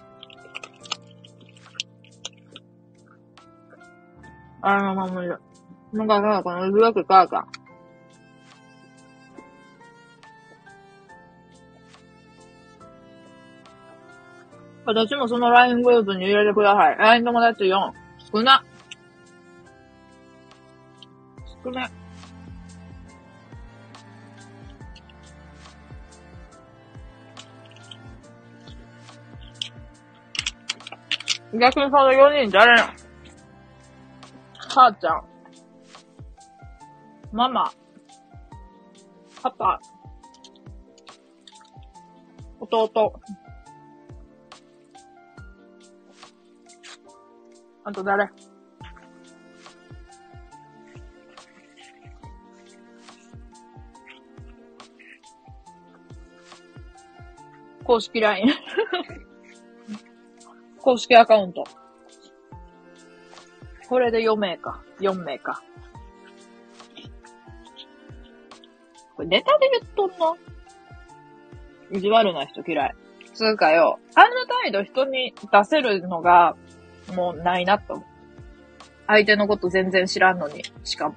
[4.62, 5.40] あの、まあ、無理だ。
[5.92, 7.46] なんか、なんか、この、うまくかか。
[14.84, 16.96] 私もその LINE グループに入れてください。
[16.98, 17.92] LINE 友達4。
[18.32, 18.64] 少な。
[21.64, 21.90] 少な。
[31.52, 33.01] 逆にその4人誰なの
[34.74, 35.22] 母ちゃん。
[37.30, 37.70] ママ。
[39.42, 39.78] パパ。
[42.58, 43.12] 弟。
[47.84, 48.30] あと誰？
[57.84, 58.54] 公式 LINE
[60.78, 61.81] 公式アカウント。
[63.92, 64.80] これで4名か。
[65.00, 65.62] 4名か。
[69.14, 70.38] これネタで言っとんの？
[71.90, 72.94] 意地悪な人嫌い。
[73.34, 76.56] つうかよ、あんな態度人に出せるのが、
[77.14, 78.06] もうないなと思う。
[79.08, 81.16] 相手のこと全然知らんのに、しかも。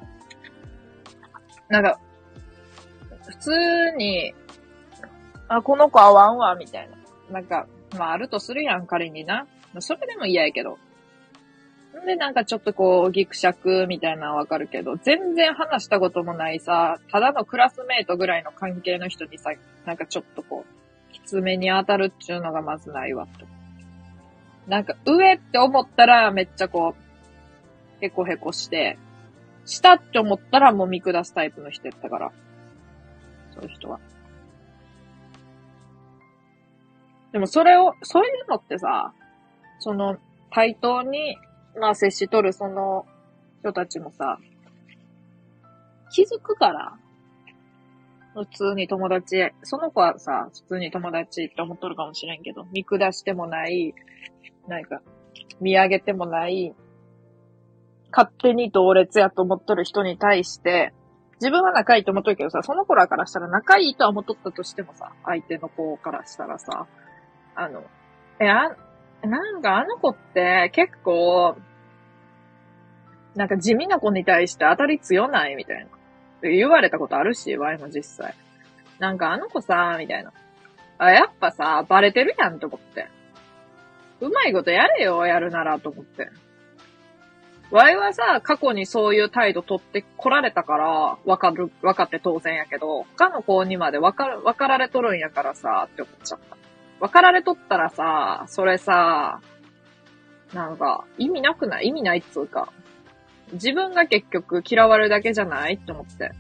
[1.69, 1.97] なんか、
[3.25, 3.51] 普通
[3.95, 4.33] に、
[5.47, 6.97] あ、この子合わんわ、みたいな。
[7.35, 7.67] なんか、
[7.97, 9.47] まああるとするやん、仮にな。
[9.79, 10.77] それでも嫌やけど。
[12.03, 19.51] で、なんかちょっとこう、ギクシャクみたいなのはわかるけど、全然話したこともないさ、ただのクラスメイトぐらいの関係の人にさ、
[19.85, 23.45] なんかちょっとこう、きつめに当たるっていうのがまずないわ、と。
[24.67, 26.95] なんか上って思ったらめっちゃこ
[28.01, 28.97] う、へこへこして、
[29.65, 32.31] 下って思ったらもう見下すタイプの人やったから。
[33.53, 33.99] そういう人は。
[37.31, 39.13] でもそれを、そういうのってさ、
[39.79, 40.17] その、
[40.51, 41.37] 対等に、
[41.79, 43.05] まあ接しとるその
[43.61, 44.37] 人たちもさ、
[46.11, 46.93] 気づくから、
[48.33, 53.93] 普通に友達、その子はさ、普通に友達って思っとるかもしれんけど、見下してもない、
[54.67, 55.01] なんか、
[55.61, 56.73] 見上げてもない、
[58.11, 60.93] 勝手に同列やと思っとる人に対して、
[61.41, 66.87] 自分は仲いいと思っとるけどさ、その子らからしたら仲いいとは思っとったとしてもさ、相手の子からしたらさ、
[67.55, 67.83] あの、
[68.39, 68.75] え、あ、
[69.25, 71.57] なんかあの子って結構、
[73.35, 75.85] なんか地味な子に対して当たり強ないみたい
[76.41, 76.49] な。
[76.49, 78.35] 言われたことあるし、ワイも実際。
[78.99, 80.31] なんかあの子さ、みたいな。
[80.97, 83.07] あ、やっぱさ、バレてるやんと思って。
[84.21, 86.29] うまいことやれよ、やるならと思って。
[87.71, 96.64] ワイはさ、過去にそういう態度取ってこられたから、わかる、わかって当然やけど、他の子にまでわかる、わかられとるんやからさ、って思っちゃった。
[96.99, 99.41] わかられとったらさ、それさ、
[100.53, 101.87] なんか、意味なくない？
[101.87, 102.71] 意味ないっつうか。
[103.53, 105.75] 自分が結局嫌われるだけじゃない？
[105.75, 106.31] って思って。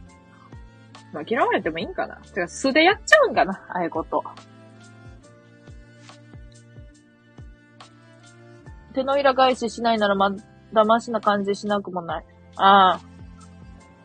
[1.13, 2.15] まあ嫌われてもいいんかな？
[2.17, 4.23] てか素でやっちゃうんかな、ああいうこと。
[8.93, 10.31] 手のひら返ししないならま
[10.73, 12.25] だましな感じしなくもない。
[12.55, 12.99] ああ。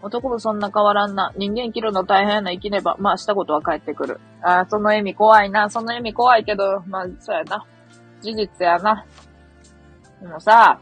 [0.03, 1.33] 男もそんな変わらんな。
[1.37, 4.21] 人間生きるの大変やな生きねば、まあしたことは帰ってくる。
[4.43, 5.69] あその意味怖いな。
[5.69, 7.67] その意味怖いけど、まあ、そうやな。
[8.21, 9.07] 事実やな。
[10.21, 10.81] でもさ、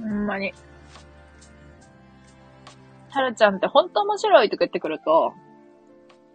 [0.00, 0.52] ほんまに。
[3.10, 5.32] はるちゃんってほんと面白いとか言ってくると、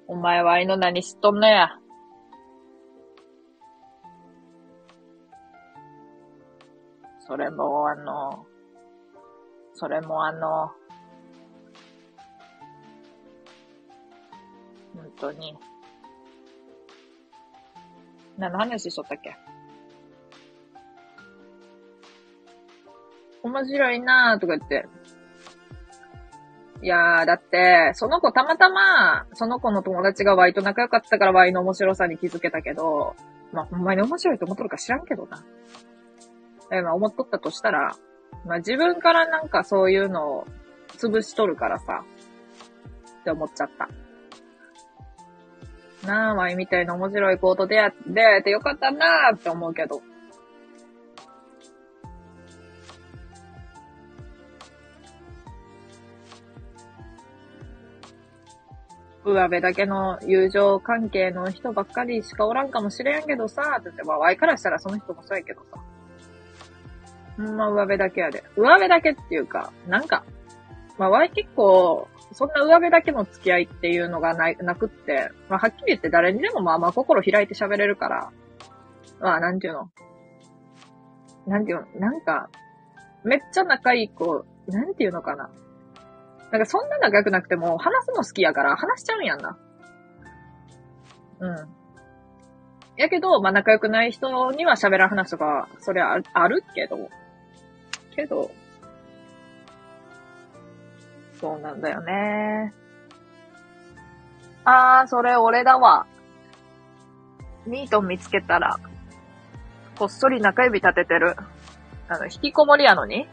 [0.07, 1.80] お前は愛の何しとんのや。
[7.31, 8.45] それもあの、
[9.73, 10.69] それもあの、
[14.93, 15.57] 本当に。
[18.37, 19.37] 何の話しとったっけ？
[23.43, 24.89] 面白いなーとか言って。
[26.81, 33.15] いやー、だって、その子たまたま、その子の友達がワイと仲良かったからワイの面白さに気づけたけど、
[33.53, 35.41] まあ、ほんまに面白いと思っとるか知らんけどな。
[36.71, 37.95] え、まあ、思っとったとしたら、
[38.45, 40.47] まあ、自分からなんかそういうのを
[40.97, 42.03] 潰しとるからさ、
[43.21, 43.89] って思っちゃった。
[46.07, 50.01] なあ、ワイみたいな面白い子と出会出会えてよかったなーって思うけど。
[59.23, 65.90] 上辺だけの友情関係の人ばっかりしかおらんかもしれんけどさ、って言って、まあ、ワイからしたらその人もそうやけどさ。
[67.37, 68.43] ほんま上辺だけやで。
[68.55, 70.23] 上辺だけっていうか、なんか、
[70.97, 78.31] まあ、ワイ結構、そんな上辺だけの付き合いっていうのがない、なくって、まあ、はっきり言って誰にでもまあまあ心開いて喋れるから、
[79.19, 79.89] まあ、なんていうの。
[81.47, 82.49] なんていうの、なんか、
[83.23, 85.49] めっちゃ仲いい子、なんていうのかな。
[86.51, 89.57] なんかそんな仲良くなくても、話すの好きやから話しちゃうんやんな。
[91.39, 91.55] うん。
[92.97, 97.09] やけど、まあ仲良くない人には喋らん話とか、それはああるけど、
[98.15, 98.51] けど、
[101.39, 102.73] そうなんだよね。
[104.63, 106.05] あー、それ俺だわ。
[107.65, 108.79] ミート見つけたら、
[109.97, 111.35] こっそり中指立ててる。
[112.07, 113.27] あの、引きこもりやのに？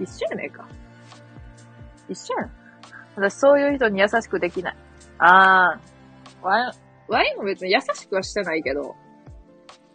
[0.00, 0.66] 一緒やねえか。
[2.08, 2.50] 一緒やん。
[3.16, 4.76] 私そういう人に優しくできない。
[5.18, 6.44] あー。
[6.44, 6.72] ワイ、
[7.08, 8.96] ワイも別に優しくはしてないけど、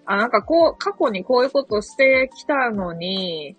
[0.06, 3.58] あ、なんかこう、過去にこういうことしてきたのに、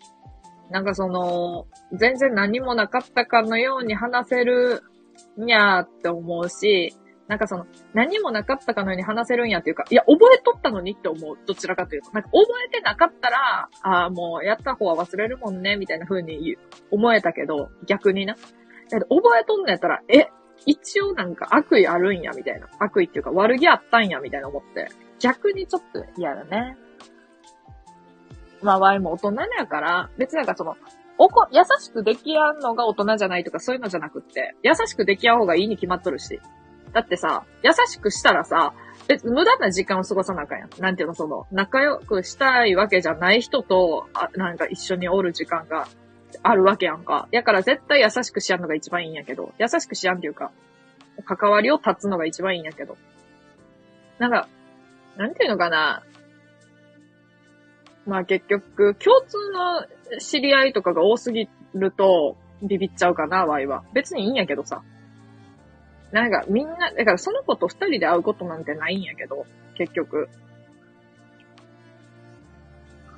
[0.70, 4.82] なんかその、全然何もなかったかのように話せる
[5.36, 6.94] にゃーって思うし、
[7.28, 11.36] なんかその、何もなかったかのように話せるんやっていうか、いや、覚えとったのにって思う。
[11.46, 12.10] どちらかというと。
[12.12, 16.56] なんか覚えてなかったら、ああ、もうやった方は忘れるもんね、みたいな風に
[16.90, 18.34] 思えたけど、逆にな。
[18.34, 18.40] だ
[18.98, 20.28] けど覚えとんのやったら、え、
[20.64, 22.66] 一応なんか悪意あるんや、みたいな。
[22.78, 24.88] 悪意っていうか悪気あったんや、みたいな思って。
[25.18, 26.78] 逆にちょっと嫌だね。
[28.62, 30.76] まあ、ワイも大人やから、別なんかその、
[31.18, 36.40] おこ、優しくでき合うのが大人じゃないとかそういうのじゃなくって、優しくでき合う方がいいに決まっとるし。
[36.92, 38.72] だってさ、優しくしたらさ、
[39.08, 40.70] 別無駄な時間を過ごさなあかんやん。
[40.80, 45.88] なんていうの、その、仲良くしたいわけじゃない人と、あなんか一緒におる時間が
[46.42, 47.28] あるわけやんか。
[47.30, 50.52] やから絶対優しくしやんのが一番いいんやけど、優しくしやんっていうか、
[51.24, 52.96] 関わりを断つのが一番いいんやけど。
[54.18, 54.48] なんか、
[55.16, 56.02] なんていうのかな。
[58.08, 63.84] まあ結局、共通の知り合いとかが多すぎると、ビビっちゃうかな、ワイは。
[63.92, 64.82] 別にいいんやけどさ。
[66.10, 69.44] なんかみんな、だからその子と二人で会うことなんてないんやけど、
[69.76, 70.30] 結局。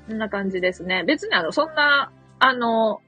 [0.08, 1.04] こんな感じですね。
[1.06, 2.10] 別にあの、そんな、
[2.40, 3.00] あの、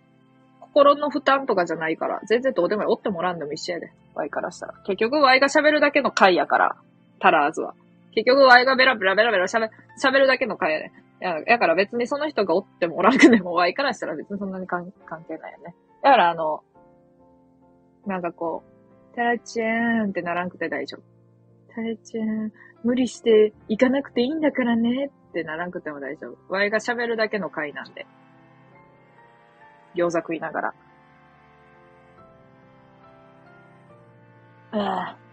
[0.60, 2.88] 心の負担とかじゃないから、全然どうでもいい。
[2.88, 3.92] おってもらんでも一緒やで。
[4.14, 4.74] ワイからしたら。
[4.86, 6.76] 結局ワイが喋るだけの回やから、
[7.18, 7.74] タラーズは。
[8.14, 9.68] 結局ワイがベラベラベラベラ喋、
[10.00, 10.92] 喋るだけの回やで。
[11.22, 15.74] や、やから別にその人がおってもおらんくでもワイからしたら別にそんなに関 関係ないよね。
[16.02, 16.64] だからあの、
[18.06, 18.64] なんかこ
[19.12, 21.02] う、タラちゃーんってならんくて大丈夫。
[21.74, 22.52] タラちゃん、
[22.82, 26.52] 無理して行かなくていいんだからねってならんくても大丈夫。
[26.52, 28.06] ワイが喋るだけの回なんで。
[29.94, 30.74] 餃子食いながら。
[34.72, 35.31] ああ。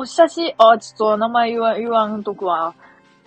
[0.00, 2.72] おしゃし、あ、ちょっと名前言わ、言わんとくわ。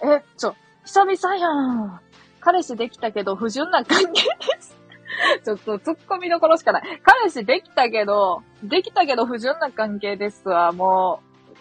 [0.02, 0.56] え、ちょ、
[0.86, 1.50] 久々や
[1.86, 2.00] ん。
[2.40, 4.78] 彼氏できたけど不純な関係です。
[5.44, 6.84] ちょっと突っ込みどころしかない。
[7.04, 11.20] 彼氏できたけど、できたけど不純な関係ですわ、も
[11.52, 11.56] う。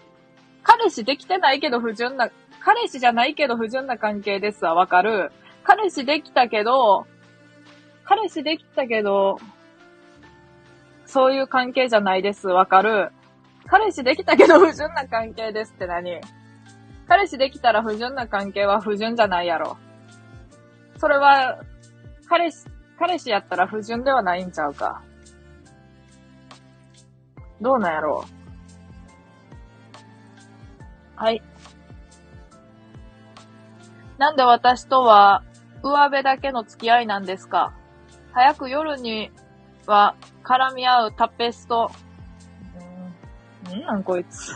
[0.63, 2.31] 彼氏できてないけど不純な、
[2.61, 5.33] 彼氏じゃないけど不純な関係ですわ、わかる？
[5.65, 7.05] 彼氏できたけど、
[8.05, 9.39] 彼氏できたけど、
[11.05, 13.11] そういう関係じゃないです、わかる？
[13.71, 16.21] 彼氏できたけど不純な関係ですって何？
[17.07, 19.79] 彼氏できたら不純な関係は不純じゃないやろ。
[20.99, 21.61] それは、
[22.29, 22.67] 彼氏、
[22.99, 25.03] 彼氏やったら不純ではないんちゃうか。
[27.61, 28.25] どうなんやろ？
[31.17, 31.23] う。
[31.23, 31.43] はい。
[34.19, 35.45] なんで私とは、
[35.83, 37.73] 上辺だけの付き合いなんですか？
[38.33, 39.31] 早く夜に
[39.87, 41.91] は絡み合うタペスト。
[43.73, 44.55] うん、なんなんこいつ。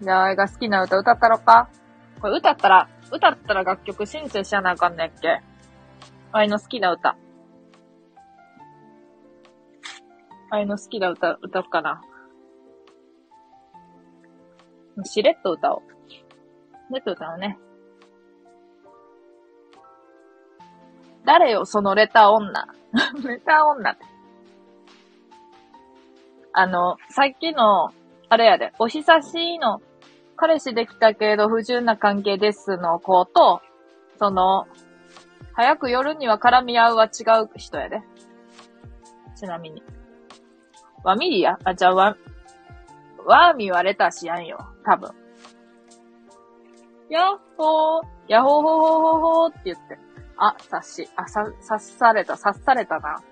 [0.00, 1.68] じゃあ、あいが好きな歌歌ったろか？
[2.20, 5.42] これ歌ったら、歌ったら楽曲申請しやなあかんねんっけ
[6.32, 7.16] あいの好きな歌。
[10.50, 12.00] あいの好きな歌、歌おうかな。
[15.04, 16.10] しれっと歌おう。
[16.10, 16.24] し
[16.92, 17.58] れっと歌おうね。
[21.24, 22.66] 誰よ、そのレター女。
[23.28, 24.17] レター女って。
[26.60, 27.92] あの、さっきの、
[28.28, 29.80] あれやで、お久しいの、
[30.34, 33.60] 彼氏できたけど不純な関係ですの子と、
[34.18, 34.66] その、
[35.52, 37.08] 早く夜には絡み合うは違
[37.44, 38.02] う人やで。
[39.36, 39.84] ちなみに。
[41.04, 41.60] ワミリや？
[41.62, 42.16] あ、じゃあ、ワ、
[43.24, 44.58] ワーミはレタしやんよ。
[44.84, 45.12] 多分。
[47.08, 49.96] やっほー、やほほほほほーって言って。
[50.36, 53.22] あ、察し、あ、さ、察された、察されたな。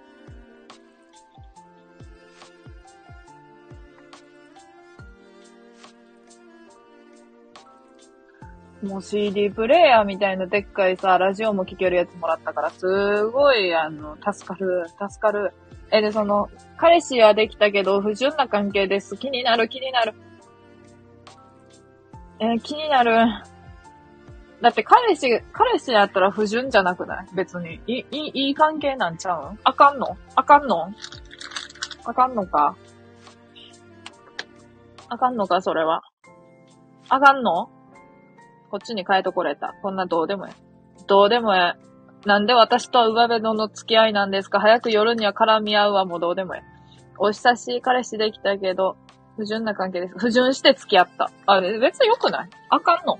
[8.83, 15.55] もう CD プレイヤーみたいなでっかいさ、ラジオも聴けるやつもらったから、すごい、あの、助かる、助かる。
[15.91, 19.17] え、で、その、彼氏はできたけど、不純な関係です。
[19.17, 20.15] 気になる、気になる。
[22.39, 23.13] え、気になる。
[24.61, 27.27] だって彼氏、彼氏やったら不純じゃなくない？
[27.35, 27.81] 別に。
[27.87, 29.55] いい、いい、関係なんちゃう？
[29.55, 30.17] んあかんの？
[30.35, 30.93] あかんの？
[32.05, 32.75] あかんのか？
[35.09, 36.03] あかんのかそれは？
[37.09, 37.71] あかんの？
[38.77, 39.75] こっちに変えとこれた。
[39.81, 41.05] こんなどうでもええ。
[41.07, 42.29] どうでもええ。
[42.29, 44.61] なんで私とは上辺のの付き合いなんですか？
[44.61, 46.63] 早く夜には絡み合うわ、もうどうでもええ。
[47.17, 48.99] お久しい彼氏できたけど、
[49.39, 50.15] 不純な関係です。
[50.19, 51.31] 不純して付き合った。
[51.47, 52.51] あれ、別に良くない？
[52.69, 53.19] あかんの？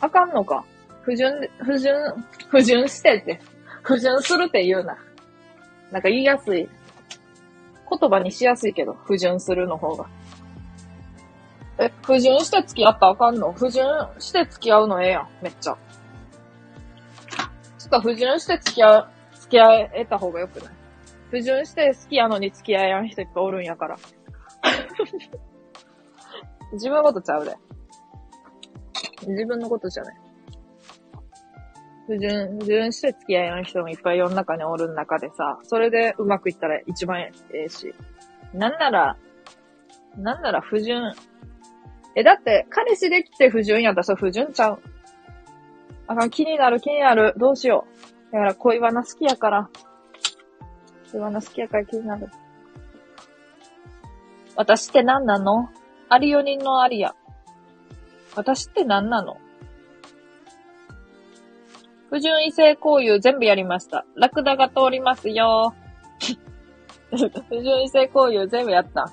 [0.00, 0.64] あかんのか？
[1.02, 1.94] 不純、不純、
[2.48, 3.40] 不純してって。
[3.82, 4.96] 不純するって言うな。
[5.92, 6.66] なんか言いやすい。
[7.90, 10.06] 言葉にしやすいけど、不純するの方が。
[11.78, 13.52] え、不純して付き合ったらあかんの？
[13.52, 13.86] 不純
[14.18, 15.76] して付き合うのええやん、めっちゃ。
[17.78, 20.72] つか、不純して付き合う、付き合えた方がよくない？
[21.30, 23.96] 不純して好きやのに付き合えやん人いっぱいおるんやから。
[26.72, 27.54] 自分のことちゃうで。
[29.26, 30.16] 自分のことじゃない。
[32.06, 37.94] 不純、不純して付き合いの人もいっぱい世の中におる中でさ、それでうまくいったら一番ええし。
[38.54, 39.16] なんなら、
[40.16, 41.12] なんなら不純。
[42.16, 44.80] え、だって、彼氏できて不純やったらそれ不純ちゃう。
[46.06, 47.34] あかん、気になる気になる。
[47.36, 47.86] どうしよ
[48.30, 48.32] う。
[48.32, 49.68] だから恋バナ好きやから。
[51.12, 52.28] 恋バナ好きやから気になる。
[54.56, 55.68] 私って何なの？
[56.08, 57.14] アリオニンのアリア。
[58.34, 59.36] 私って何なの？
[62.08, 64.06] 不純異性交友全部やりました。
[64.14, 65.74] ラクダが通りますよ。
[67.10, 67.18] 不
[67.62, 69.12] 純異性交友全部やった。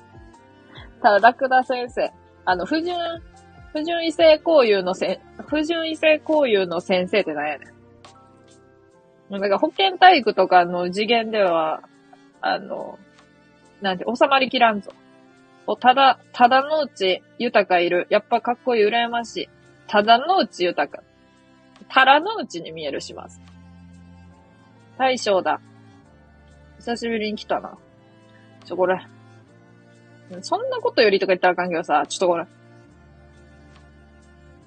[1.02, 2.14] ただ、ラクダ先生。
[2.46, 2.96] あの、不純、
[3.72, 7.66] 不純異性交友のせ、不純異性交友の先生って何やね
[9.30, 9.40] ん。
[9.40, 11.82] なんか保健体育とかの次元では、
[12.42, 13.00] あの、
[13.82, 14.92] なんて、収まりきらんぞ。
[15.80, 18.08] ただ、ただのうち豊かいる。
[18.10, 19.50] やっぱかっこいい、羨ましい。
[19.88, 21.04] ただのうち豊か。
[21.88, 23.42] たらのうちに見えるします。
[24.98, 25.62] 大将だ。
[26.78, 27.78] 久しぶりに来たな。
[28.66, 29.00] ちょ、これ。
[30.42, 32.46] そんなことよりとか言ったらあかんけどさ、ちょっとこれ。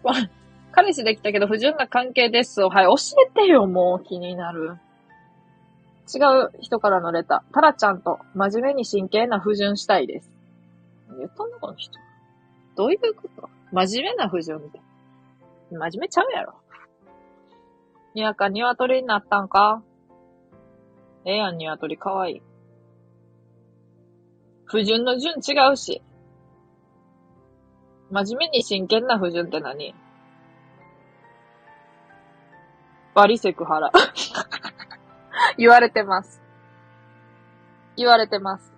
[0.02, 0.30] これ
[0.72, 2.60] 彼氏できたけど不純な関係です。
[2.60, 2.94] はい、教
[3.28, 4.76] えてよ、もう気になる。
[6.14, 7.54] 違う人からのレター。
[7.54, 10.30] タラちゃんと真面目に真剣な不純したいです。
[11.18, 11.98] 言ったんだこの人。
[12.76, 13.48] どういうこと？
[13.72, 14.82] 真面目な不純みたい。
[15.72, 16.54] 真面目ちゃうやろ。
[18.14, 19.82] にわか鶏になったんか？
[21.24, 22.42] ええやん、鶏かわいい。
[24.66, 26.02] 不純の純違うし。
[28.10, 29.94] 真面目に真剣な不純って何？
[33.14, 33.90] バリセクハラ。
[35.56, 36.42] 言われてます。
[37.96, 38.74] 言われてます。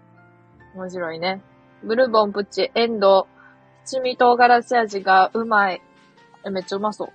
[0.75, 1.43] 面白いね。
[1.83, 3.27] ブルボンプチ、エンドウ、
[3.85, 5.83] 七味唐辛子味がうまい。
[6.45, 7.13] え、めっちゃうまそう。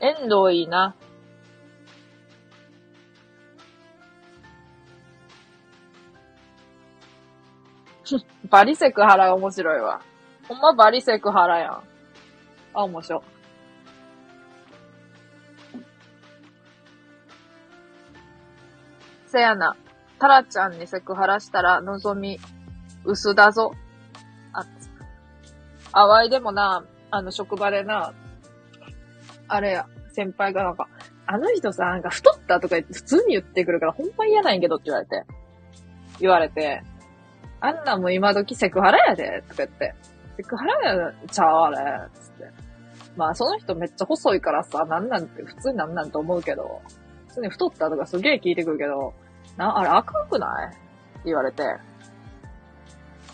[0.00, 0.96] エンドウいいな。
[8.50, 10.02] バリセクハラ面白いわ。
[10.48, 11.82] ほんまバリセクハラやん。
[12.74, 13.20] あ、面白い。
[19.28, 19.76] せやな。
[20.18, 22.40] タラちゃんにセクハラしたら、のぞみ、
[23.04, 23.72] 薄だぞ。
[24.52, 24.66] あ、
[25.92, 28.12] あわいでもな、あの、職場でな、
[29.46, 30.88] あれや、先輩がなんか、
[31.26, 35.24] あの人さ、なんか太ったとか言って普通に言ってくるから、ほんま嫌なんやけどって言われて。
[36.18, 36.82] 言われて、
[37.60, 39.94] あんなも今時セクハラやで、とか言って。
[40.36, 42.50] セクハラやちゃうあれ、つって。
[43.16, 46.80] まあ、その人めっちゃ細いからさ、なんなんて普通なんなんと思うけど、
[47.28, 49.14] 普通に太ったとかすげえ聞いてくるけど、
[49.56, 50.46] な、あれ赤くな
[51.24, 51.26] い？
[51.26, 51.62] 言われて。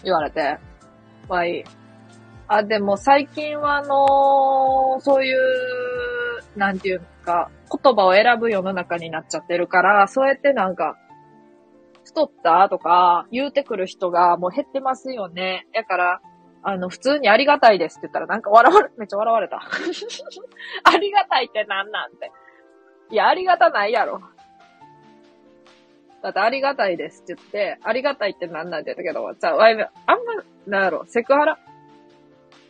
[0.02, 0.58] 言われて。
[1.28, 1.64] まあいい。
[2.48, 5.38] あ、でも最近はあのー、そういう、
[6.56, 10.96] なんていうか、言葉を選ぶ世の中になっちゃってるから、そうやってなんか、
[12.16, 15.66] 太ったとか言うてくる人がもう減ってますよね。
[15.74, 16.20] やから、
[16.62, 19.60] あの、普通にありがたいですって言ったらなんか笑われ、めっちゃ笑われた。
[20.84, 22.32] ありがたいってなんなんて。
[23.10, 24.22] いや、ありがたないやろ。
[26.22, 31.58] だってありがたいですって言って、ありがたいってなんなんて言ったけど、じゃあ、わい、あんま、なんやろ、セクハラ？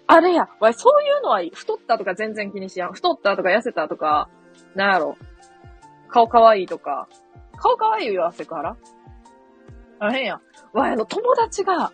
[0.09, 1.51] あれや、わい、そういうのはいい。
[1.55, 2.93] 太ったとか全然気にしやん。
[2.93, 4.29] 太ったとか痩せたとか、
[4.75, 5.17] なんやろ。
[6.09, 7.07] 顔かわいいとか。
[7.59, 8.77] 顔かわいいよ、セクハラ？
[9.99, 10.33] あへん。
[10.33, 10.41] わ、
[10.75, 11.93] あの、友達が、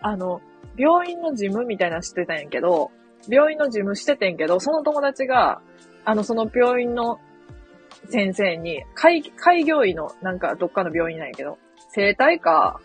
[0.00, 0.40] あの、
[0.76, 2.90] 病院の事務みたいなのしてたんやけど、
[3.28, 5.60] 病院の事務しててんけど、その友達が、
[6.04, 7.18] あの、その病院の
[8.08, 11.58] 先生に、開、開業医の、なんか、どっかの病院なんやけど、
[11.90, 12.80] 生体か、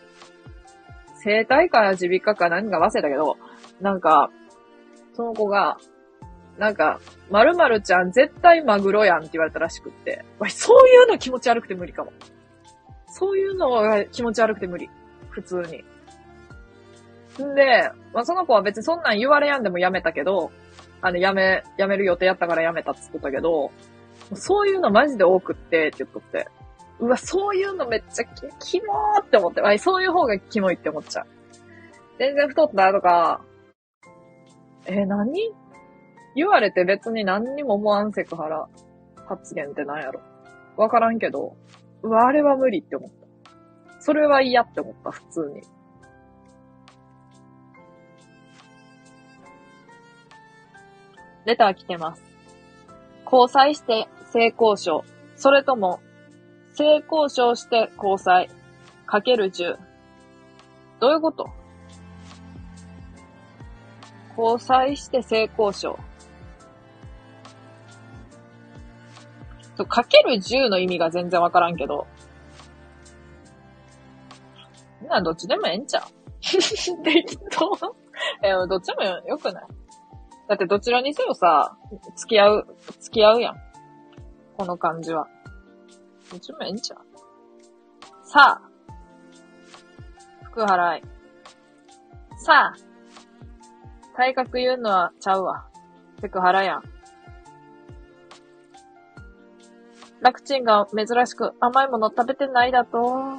[1.16, 3.36] 生体か耳鼻科か何か忘れたけど、
[3.80, 4.30] なんか、
[5.14, 5.78] その子が、
[6.58, 7.00] なんか、
[7.30, 12.12] 〇〇ちゃん絶対マグロやんって言われたらしくって、わそういうの気持ち悪くて無理かも。
[13.16, 14.90] そういうのが気持ち悪くて無理。
[15.30, 15.84] 普通に。
[17.44, 20.50] んで、まあ、その子は別にそんなん言われやんでもやめたけど、
[21.00, 23.70] あの、やめ、やめる予定やったからやめたって言ったけど、
[24.34, 26.48] そういうのマジで多くってって言っとって。
[26.98, 28.24] うわ、そういうのめっちゃ、
[28.58, 29.60] キモーって思って。
[29.60, 31.26] あそういう方がキモいって思っちゃう。
[32.18, 33.42] 全然太ったとか、
[34.86, 35.52] え何？
[36.34, 38.66] 言われて別に何にも思わんセクハラ
[39.26, 40.20] 発言って何やろ。
[40.76, 41.56] わからんけど、
[42.04, 43.16] うわ、あれは無理って思った。
[44.00, 45.62] それは嫌って思った、普通に。
[51.46, 52.22] レター来てます。
[53.24, 55.02] 交際して性交渉。
[55.36, 56.00] それとも、
[56.74, 58.50] 性交渉して交際。
[59.06, 59.78] かける10。
[61.00, 61.48] どういうこと？
[64.36, 65.98] 交際して性交渉。
[69.86, 72.06] かける10の意味が全然わからんけど。
[75.08, 76.02] な、どっちでもええんちゃう？
[76.40, 77.72] 適当
[78.42, 79.66] え、どっちもよくない？
[80.48, 81.76] だってどちらにせよさ、
[82.16, 83.54] 付き合う、付き合うやん。
[84.56, 85.26] この感じは。
[86.30, 86.98] どっちもええんちゃう？
[88.26, 88.68] さあ。
[90.44, 91.02] 福払い。
[92.38, 92.74] さあ。
[94.16, 95.66] 体格言うのはちゃうわ。
[96.20, 96.82] セクハラやん。
[100.24, 103.36] 楽ちんが珍しく甘いもの食べてないだと。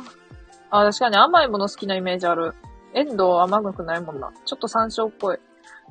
[0.69, 2.53] あ、確かに甘いもの好きなイメージある。
[2.93, 4.31] エンドウ甘くないもんな。
[4.45, 5.39] ちょっと山椒っぽい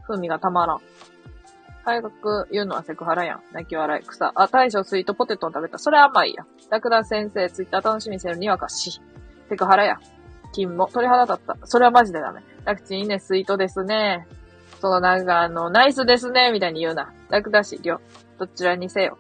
[0.07, 0.79] 風味がたまらん。
[1.85, 3.43] 早く言うのはセクハラやん。
[3.53, 4.05] 泣き笑い。
[4.05, 4.33] 草。
[4.37, 5.79] あ、大将スイートポテトを食べた。
[5.79, 6.47] それ甘いや。
[6.71, 9.03] ラクダ先生、ツイッター楽しみにせるにわかし。
[9.49, 9.99] セクハラや。
[10.53, 11.67] 金も鳥肌立った。
[11.67, 12.41] それはマジでダメ。
[12.65, 14.29] ラクチンいいね、スイートですね。
[14.81, 17.13] そのなんかあの、ナイスですね、みたいに言うな。
[17.31, 18.01] ラクダし、りょ。
[18.39, 19.19] どちらにせよ。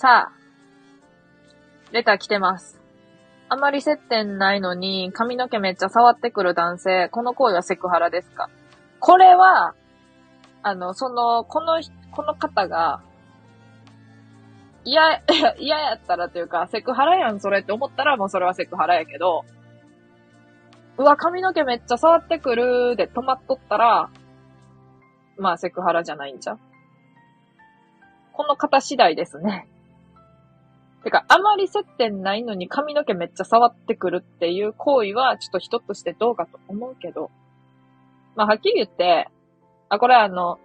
[0.00, 2.80] さあ、レター来てます。
[3.50, 8.48] あまり接点ないのに髪の毛めっちゃ触ってくる男性、この行為はセクハラですか？
[8.98, 9.74] これは、
[10.62, 11.82] あの、その、この、
[12.12, 13.02] この方が、
[14.86, 15.20] 嫌、
[15.60, 19.44] 嫌やったらというか、セクハラやん、それって思ったらもうそれはセクハラやけど、
[20.96, 24.08] うわ、髪の毛めっちゃ触ってくるで止まっとったら、
[25.36, 26.56] まあセクハラじゃないんじゃ
[28.32, 29.68] この方次第ですね。
[31.02, 37.30] てか、あまり接点ないのに髪の毛めっちゃ触ってくるっていう行為は、ちょっと人としてどうかと思うけど、
[38.36, 39.28] まあ、はっきり言って、
[39.88, 40.58] あ、これあの、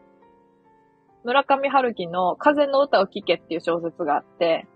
[1.24, 4.68] 村上春樹の風の歌を聴けっていう小説があって、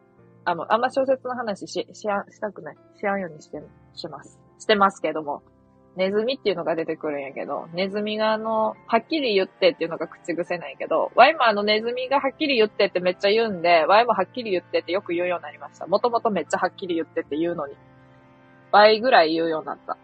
[0.45, 2.77] あの、あんま小説の話し、しや、したくない。
[2.97, 3.61] しやんようにして、
[3.93, 4.39] します。
[4.57, 5.43] してますけども、
[5.99, 15.87] ネズミっていうのが出てくるんやけど、ネズミがあの、はっきり言ってっていうのが口癖ないけど、ワイもあのネズミがはっきり言ってってめっちゃ言うんで、ワイもはっきり言ってってよく言うようになりました。
[15.87, 17.75] もともとめっちゃはっきり言ってって言うのに。
[18.71, 19.97] 倍ぐらい言うようになった。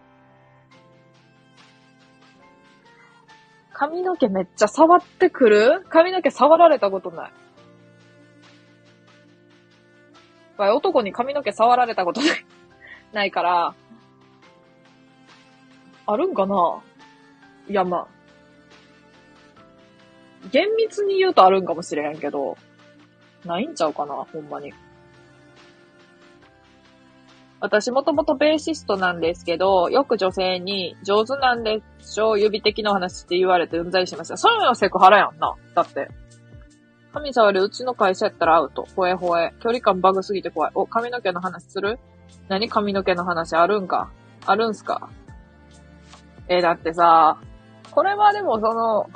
[3.72, 5.86] 髪の毛めっちゃ触ってくる？
[5.90, 7.32] 髪の毛触られたことない。
[10.58, 12.30] わい男に髪の毛触られたことない、
[13.14, 13.76] ないから、
[16.08, 16.82] あるんかな？
[17.68, 18.08] いや、まあ。
[20.52, 22.58] 厳密に言うとあるんかもしれへんけど、
[23.46, 24.74] ないんちゃうかなほんまに。
[27.60, 34.38] 私もともとベーシストなんですけど、よく女性に上手なんでしょう指的な話って言われてうんざりしました。
[34.38, 35.56] それはセクハラやんな。
[35.74, 36.10] だって。
[37.12, 38.86] 神触りうちの会社やったらアウト。
[38.96, 39.54] ほえほえ。
[39.62, 40.72] 距離感バグすぎて怖い。
[40.76, 41.98] お、髪の毛の話する？
[42.50, 44.12] 何髪の毛の話あるんか？
[44.46, 45.10] あるんすか？
[46.48, 47.40] えだってさ、
[47.92, 49.10] これはでもその、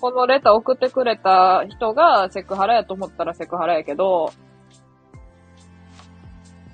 [0.00, 4.32] このレター送ってくれた人がセクハラやと思ったらセクハラやけど、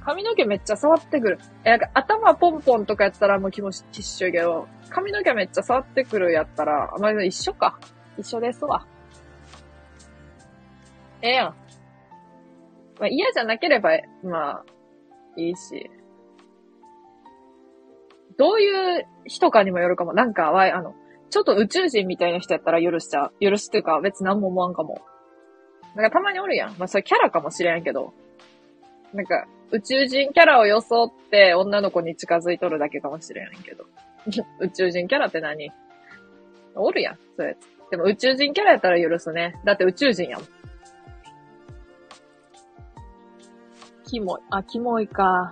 [0.01, 1.39] 髪の毛めっちゃ触ってくる。
[1.65, 7.79] え、なんか頭ポンポンとかやったらもう気持ち一緒やけど、髪の毛めっちゃ触ってくるやったら、あまあ、一緒か。
[8.17, 8.87] 一緒ですわ。
[11.21, 11.55] ええやん。
[12.99, 13.91] まあ、嫌じゃなければ、
[14.23, 14.65] まあ、
[15.37, 15.91] いいし。
[18.39, 20.15] どういう人かにもよるかも。
[20.15, 20.95] なんか、わい、あの、
[21.29, 23.33] ちょっと宇宙人みたいな人やったら許しちゃう。
[23.41, 25.03] 許すっていうか、別に何も思わんかも。
[25.95, 26.77] なんかたまにおるやん。
[26.79, 28.15] まあ、それキャラかもしれんけど。
[29.13, 33.85] なんか、宇宙人キャラを装って女の子に近づいとるだけかもしれんけど。
[34.61, 35.71] 宇宙人キャラって何？
[36.75, 37.91] おるやん、そうやつ。
[37.91, 39.59] でも宇宙人キャラやったら許すね。
[39.65, 40.49] だって宇宙人やもん。
[44.05, 44.41] キモい。
[44.51, 45.51] あ、キモいか。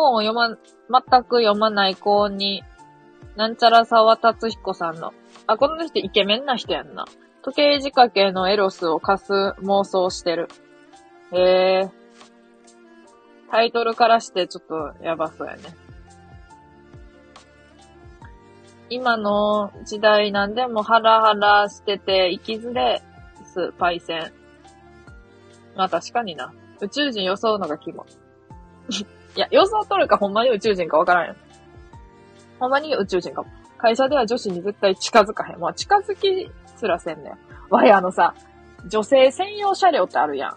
[0.00, 2.64] 本を読ま、全く読まない子に、
[3.36, 5.12] なんちゃら沢達彦さんの、
[5.46, 7.04] あ、この人イケメンな人やんな。
[7.42, 9.32] 時計仕掛けのエロスを貸す
[9.62, 10.48] 妄想してる。
[11.32, 11.90] へえ。
[13.50, 15.62] タイトルからしてちょっとやばそうやね。
[18.90, 23.02] 今の時代なんでもハラハラしてて、生きづれ
[23.44, 24.32] す、パイセン。
[25.76, 26.52] まあ確かにな。
[26.80, 28.06] 宇宙人装うのがキモ
[29.34, 29.38] い。
[29.38, 31.34] いや、装っとるかほんまに宇宙人かわからんよ。
[32.58, 33.48] ほんまに宇宙人かも。
[33.78, 35.60] 会社では女子に絶対近づかへん。
[35.60, 37.38] まあ近づきすらせんねん。
[37.70, 38.34] わい、あのさ、
[38.88, 40.56] 女性専用車両ってあるやん。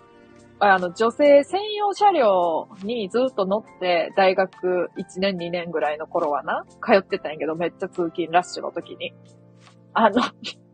[0.59, 9.13] あの、女性専用車両にずっと乗って、大学1年2年ぐらいの頃はな、通ってたんやけど、めっちゃ通勤ラッシュの時に。
[9.93, 10.21] あの、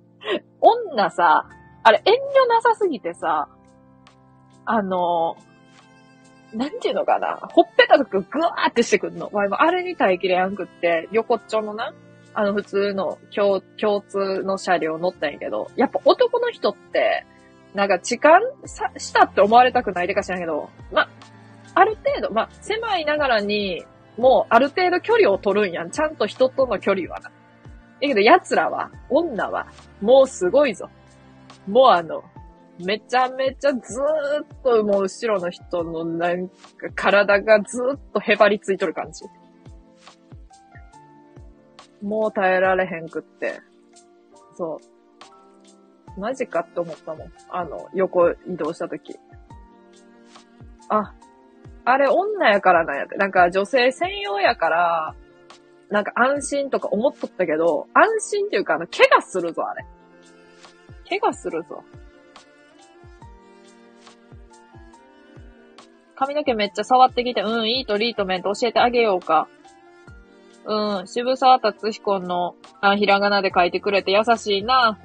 [0.61, 1.47] 女さ、
[1.83, 3.47] あれ遠慮なさすぎてさ、
[4.65, 5.37] あの、
[6.53, 9.29] なんていうのかな、ほっぺたとかぐわーってしてくんの。
[9.31, 11.93] わいもあれに耐えきれやんくって、横っちょのな、
[12.33, 17.25] あの普通の共共通の車両乗ったんやけど、やっぱ男の人って、
[17.73, 18.41] なんか痴漢？
[18.65, 21.07] さしたって思われたくないでか知らんけど、ま、
[21.75, 23.85] ある程度、ま、狭いながらに、
[24.17, 25.91] もうある程度距離を取るんやん。
[25.91, 27.29] ちゃんと人との距離はな。
[27.29, 27.31] だ
[28.01, 29.67] けど奴らは、女は、
[30.01, 30.89] もうすごいぞ。
[31.67, 32.23] もうあの、
[32.83, 36.53] めちゃめちゃずーっともう後ろの人のなんか
[36.95, 39.25] 体がずーっとへばりついとる感じ。
[42.01, 43.59] もう耐えられへんくって。
[44.55, 44.79] そ
[46.17, 46.19] う。
[46.19, 47.31] マジかって思ったもん。
[47.49, 49.17] あの、横移動したとき。
[50.87, 51.13] あ、
[51.85, 53.15] あれ女やからなんやって。
[53.15, 55.15] なんか女性専用やから、
[55.89, 58.07] なんか安心とか思っとったけど、安
[58.37, 59.85] 心っていうかあの、怪我するぞ、あれ。
[61.09, 61.83] 怪我するぞ。
[66.19, 69.47] 髪の毛めっちゃ触ってきて、うん、いいトリートメント教えてあげようか。
[70.65, 74.99] うん、渋沢達彦の、あ、ひらがなで書いてくれて優しいな。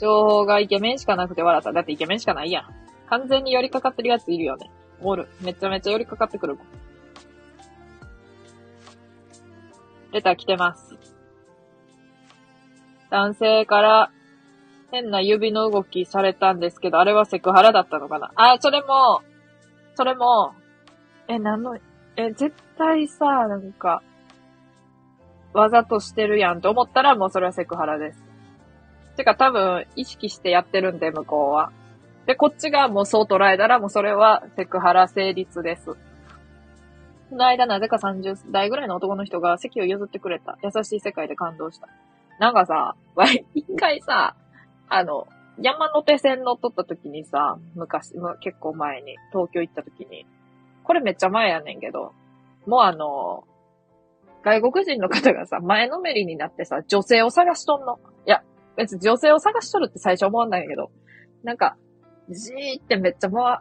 [0.00, 1.72] 情報がイケメンしかなくて笑った。
[1.72, 2.64] だってイケメンしかないやん。
[3.08, 4.68] 完全に寄りかかってるやついるよね。
[5.00, 5.28] おる。
[5.40, 6.66] めちゃめちゃ寄りかかってくるもん。
[10.10, 10.98] レター来てます。
[13.10, 14.10] 男性から
[14.90, 19.22] 変な指の動きされたんですけど、あれはセクハラだったのかなあ、それも、
[19.94, 20.54] それも、
[21.28, 21.76] え、なんの、
[22.16, 24.02] え、絶対さ、なんか、
[25.52, 28.24] わざとしてるやんと思ったらもうそれはセクハラです。
[29.16, 31.70] てか多分意識してやってるんで、向こうは。
[32.26, 35.86] で、こっちがもうそう捉えたらもうそれはセクハラ成立です。
[35.86, 35.96] こ
[37.36, 40.58] の間なぜか30代ぐらいの男の人が席を譲ってくれた。
[40.62, 41.88] 優しい世界で感動した。
[42.38, 44.34] なんかさ、わ一回さ、
[44.88, 45.26] あの、
[45.60, 50.26] 山手線乗っとった時にさ、昔、結構前に、東京行った時に、
[50.84, 52.12] これめっちゃ前やねんけど、
[52.66, 53.44] もうあの、
[54.42, 57.98] 外国人の方がさ、前のめりになってさ、女性を探しとんの。
[58.26, 58.42] いや、
[58.76, 60.90] 別に女性を探しとるって最初思わないけど、
[61.44, 61.76] なんか、
[62.28, 63.60] じーってめっちゃ回、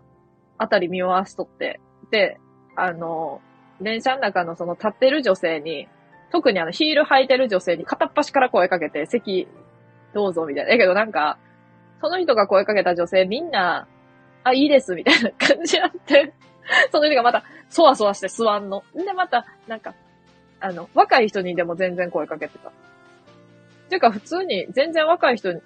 [0.57, 1.79] あたり見回しとって、
[2.09, 2.39] で、
[2.75, 3.41] あの、
[3.81, 5.87] 電車の中のその立ってる女性に、
[6.31, 9.47] 特にあのヒール履いてる女性に片っ端から声かけて、席
[10.13, 10.71] どうぞみたいな。
[10.71, 11.37] だけどなんか、
[12.01, 13.87] その人が声かけた女性みんな、
[14.43, 16.33] あ、いいですみたいな感じになって、
[16.91, 18.83] その人がまた、そわそわして座んの。
[18.95, 19.93] で、また、なんか、
[20.59, 22.71] あの、若い人にでも全然声かけてた。
[23.89, 25.61] ていうか、普通に、全然若い人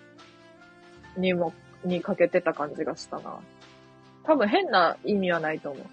[1.17, 3.39] にも、にかけてた感じがしたな。
[4.23, 5.85] 多分変な意味はないと思う。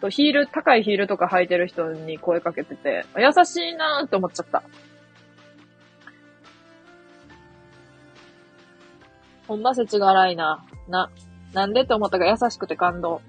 [0.00, 4.62] と、ヒール、高いヒールとか履いてる人に声かけてて、優しいなーって思っちゃった。
[9.50, 10.64] ほんま世知辛いな。
[10.88, 11.10] な、
[11.52, 13.20] なんでって思ったか優しくて感動。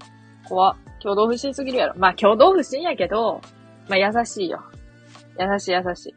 [0.48, 0.76] 怖っ。
[1.02, 1.96] 共同不審すぎるやろ。
[1.98, 3.42] まあ、共同不審やけど、
[3.90, 4.62] まあ、優しいよ。
[5.40, 6.16] 優しい優しい。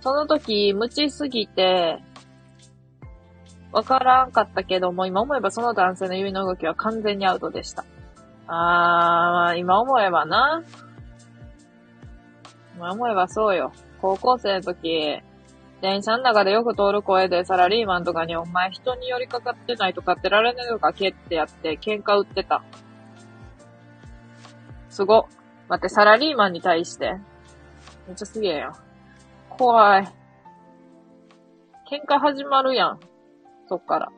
[0.00, 2.02] その時、無知すぎて、
[3.72, 7.84] わからんかったけども、今思えばその男性の指の動きは完全にアウトでした。
[8.46, 10.64] あー、今思えばな。
[12.74, 13.70] 今思えばそうよ。
[14.00, 15.20] 高校生の時、
[15.80, 22.64] 電車の中でよく通る声でサラリーマンとかにお前人に寄りかかってないとかってられねえのかけってやって喧嘩売ってた。
[24.90, 25.28] すご。
[25.68, 27.12] 待って、サラリーマンに対して。
[28.08, 28.72] めっちゃすげえよ。
[29.50, 30.04] 怖い。
[31.90, 33.00] 喧嘩始まるやん。
[33.68, 34.12] そっから。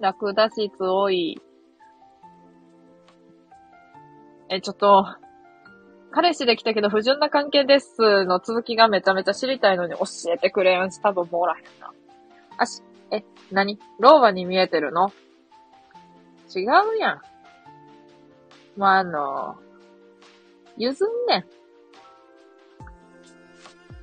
[0.00, 1.40] 楽脱出多い。
[4.50, 5.04] え、ちょっと、
[6.12, 11.92] 彼氏できたけど不純な関係ですの続きがめちゃめちゃ知りたいのに教えてくれんし、多分もらへんな。
[12.58, 12.82] あし、
[13.12, 13.78] え、何？
[13.98, 15.12] 老婆に見えてるの？
[16.54, 17.20] 違うやん。
[18.76, 19.56] まあ、あの、
[20.76, 21.44] 譲んねん。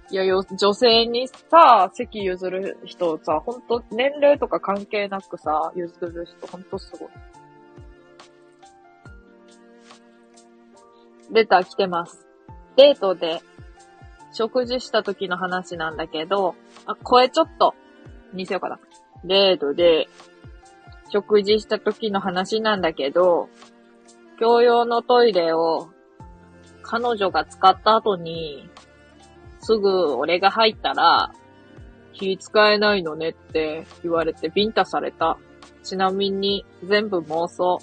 [0.09, 7.09] いや、よ、女性にさ、席譲る人さ、ほんと、年齢とか関係なくさ、譲る人、ほんとすごい。
[11.31, 12.27] レター来てます。
[12.75, 13.41] デートで、
[14.33, 16.55] 食事した時の話なんだけど、
[16.85, 17.73] あ、声ちょっと、
[18.33, 18.79] にせようかな。
[19.23, 20.07] デートで、
[21.09, 23.49] 食事した時の話なんだけど、
[24.39, 25.89] 共用のトイレを、
[26.83, 28.69] 彼女が使った後に、
[29.59, 31.31] すぐ俺が入ったら、
[32.13, 35.37] 気使えないのねって言われてビンタされた。
[35.83, 37.79] ちなみに、全部妄想。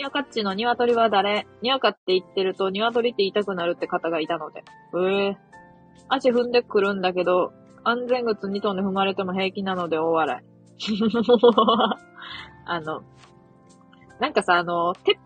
[0.00, 1.46] ニワカッチの鶏は誰？
[1.60, 4.60] ニワカって言ってると鶏って言いたくなるって方がいたので。
[4.60, 5.38] へえ。
[6.08, 7.52] 足踏んでくるんだけど、
[7.84, 10.42] 安全靴2トンで踏まれても平気なので大笑い。
[12.64, 13.02] あの、
[14.20, 15.18] なんかさ、あの、鉄、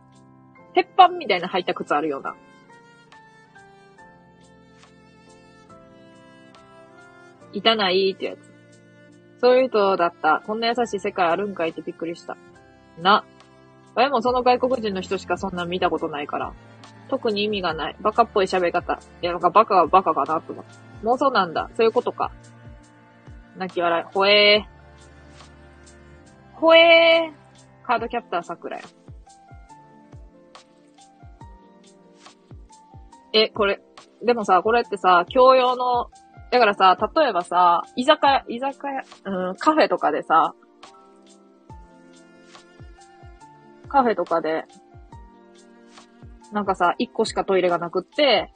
[0.75, 2.35] 鉄板みたいな履いた靴あるような。
[7.53, 8.41] いたないってやつ。
[9.39, 10.43] そういう人だった。
[10.45, 12.37] こんな優しい世界あるんかいってびっくりした。
[12.99, 13.25] な。
[13.97, 16.53] 親もその外国人の人しかそんな見たことないから。
[17.09, 17.97] 特に意味がない。
[18.01, 18.99] バカっぽい喋り方。
[19.23, 20.63] いや、なんかバカはバカかなと思
[21.03, 21.07] う。
[21.07, 21.71] 妄想なんだ。
[21.77, 22.33] そういうことか。
[23.57, 24.05] 泣き笑い。
[24.13, 26.59] ほえー。
[26.59, 27.87] ほえー。
[27.87, 28.83] カードキャプター桜や。
[33.35, 33.81] え、これ、
[34.23, 36.11] でもさ、これってさ、教養の、
[36.51, 40.55] だからさ、例えばさ、居酒屋、居酒屋、うん、カフェとかでさ、
[43.95, 44.65] カフェとかで、
[46.51, 48.53] なんかさ、一個しかトイレがなくって、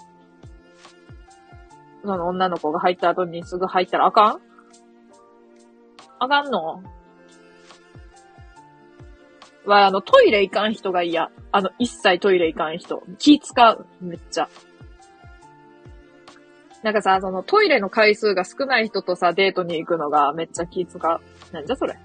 [2.02, 4.40] その女の子が入った後にすぐ入ったらあかん？
[6.18, 6.82] あかんの？
[9.64, 11.30] は、あの、トイレ行かん人が嫌。
[11.52, 13.00] あの、一切トイレ行かん人。
[13.18, 13.86] 気使う。
[14.00, 14.48] めっちゃ。
[16.82, 21.20] なんかさ、そのトイレの回数が少ない人とさ、デートに行くのがめっちゃ気使う。
[21.52, 21.96] なんじゃそれ？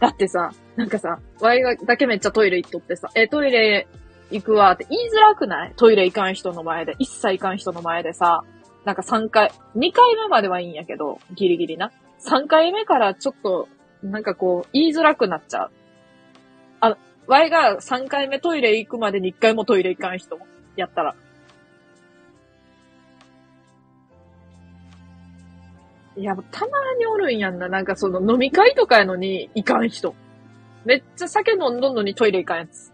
[0.00, 3.86] だってさ、なんかさ、ワイがだけめっちゃトイレ行っとってさ、え、トイレ
[4.30, 5.72] 行くわって言いづらくない？
[5.76, 8.42] トイレ行かん人の前で、一切行かん人の前でさ、
[8.84, 11.92] なんか3回、2回目まではいいんやけど、ギリギリな。
[12.28, 13.68] 3回目からちょっと、
[14.02, 15.70] なんかこう、言いづらくなっちゃう。
[16.80, 16.96] あ、
[17.26, 20.38] ワイが3回目トイレ行くまでに1回もトイレ行かん人
[20.76, 21.14] やったら。
[26.16, 26.68] いや、たま
[26.98, 27.68] におるんやんな。
[27.68, 30.14] なんかその飲み会とかやのに行かん人。
[30.84, 32.92] めっちゃ酒飲んどんのにトイレ行かんやつ。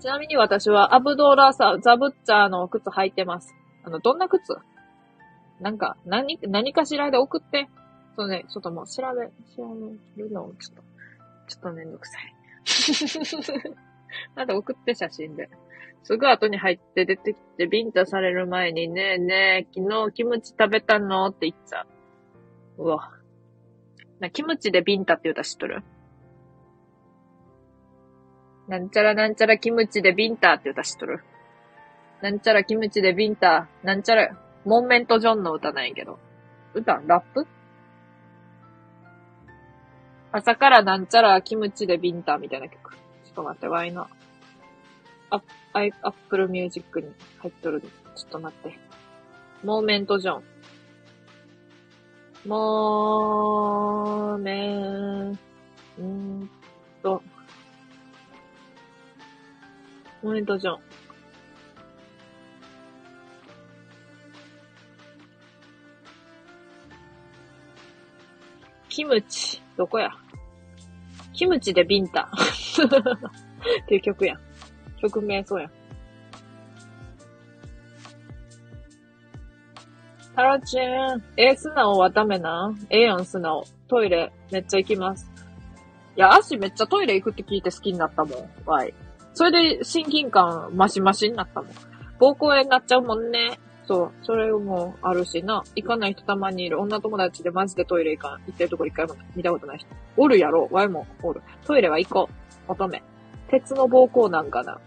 [0.00, 3.54] ちなみに私はアブドーラーサ、ザブッチャーの靴履いてます。
[3.84, 4.56] あの、どんな靴？
[5.60, 7.68] なんか、何、何かしらで送って。
[8.16, 9.26] そうね、ちょっともう調べ、
[9.56, 9.66] 調
[10.16, 10.82] べるのちょっと、
[11.48, 12.34] ちょっとめんどくさい。
[14.34, 15.48] なんで送って写真で。
[16.02, 21.28] すぐ後に入って出てきてビンタされる前にねえねえ、昨日キムチ食べたの？
[21.28, 21.86] って言っちゃ
[22.78, 22.82] う。
[22.82, 23.10] うわ。
[24.20, 25.82] な、キムチでビンタって言うた知っとる？
[28.68, 31.20] なんちゃらなんちゃらキムチでビンタって歌知っとる？
[32.20, 36.18] なんちゃらキムチでビンタ、なんちゃら、モンメントジョンの歌なんやけど。
[36.74, 37.46] 歌ラップ？
[40.32, 42.96] 朝からなんちゃらキムチでビンタみたいな曲。
[43.34, 44.06] ちょっと待って、ワイの。
[45.30, 45.40] ア
[45.72, 47.08] アップルミュージックに
[47.38, 47.80] 入っとる。
[48.14, 48.78] ちょっと待って。
[49.64, 50.42] モーメントジョン。
[52.46, 55.38] モーメン
[57.02, 57.22] ト、
[60.22, 60.78] モーメントジョン。
[68.90, 70.23] キムチ、どこや？
[71.34, 72.30] キムチでビンタ。
[73.84, 74.38] っていう曲やん。
[75.00, 75.70] 曲名そうやん。
[80.34, 80.82] タラチン、
[81.36, 83.64] ええ素直はダメなええやん、素直。
[83.86, 85.30] トイレ、めっちゃ行きます。
[86.16, 88.94] いや、足めっちゃトイレ行くって聞いて好きになったもん、わい。
[89.32, 91.70] それで親近感マシマシになったもん。
[92.18, 93.58] 膀胱炎になっちゃうもんね。
[93.86, 94.12] そう。
[94.22, 95.62] それもあるしな。
[95.74, 96.80] 行かない人たまにいる。
[96.80, 98.40] 女友達でマジでトイレ行かん。
[98.46, 99.88] 行ってるとこ一回も見たことない人。
[100.16, 100.68] おるやろ。
[100.70, 101.42] ワイもおる。
[101.66, 102.28] トイレは行こ
[102.68, 102.72] う。
[102.72, 103.02] 乙女。
[103.48, 104.80] 鉄の膀胱なんかな。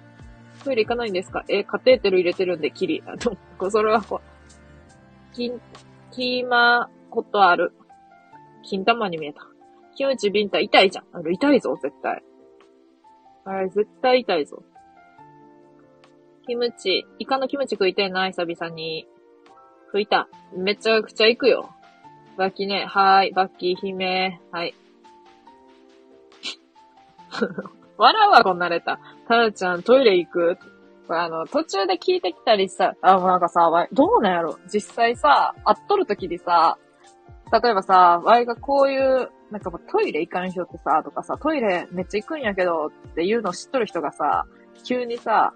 [0.64, 1.46] トイレ行かないんですか？
[1.48, 3.04] え、カテーテル入れてるんで、キリ。
[3.06, 3.38] あと、
[3.70, 5.62] それはこう、金、
[6.12, 7.74] キーマことある。
[8.64, 9.48] 金玉に見えた。
[9.96, 11.06] キムチビンタ痛いじゃん。
[11.14, 12.24] あの、痛いぞ、絶対。
[13.46, 14.64] あれ、絶対痛いぞ。
[16.48, 19.06] キムチ、イカのキムチ食いてえな、久々に。
[19.88, 20.30] 食いた。
[20.56, 21.70] めちゃくちゃ行くよ。
[22.38, 22.86] バッキーね。
[22.86, 23.32] はーい。
[23.32, 24.40] バッキー姫。
[24.52, 24.74] はい。
[27.98, 29.28] 笑うわ、こんなレター。
[29.28, 30.58] タラちゃん、トイレ行く？
[31.08, 36.78] これあの、途中で聞いてきたりさ、あ、もうなんかさ、どうなんやろ実際さ、会っとる時にさ、
[37.52, 44.46] 例えばさ、ワイがこういう、なんかトイレ行かん人ってさ、とかさ、トイレめっちゃ行くんやけどっていうのを知っとる人がさ、
[44.84, 45.54] 急にさ、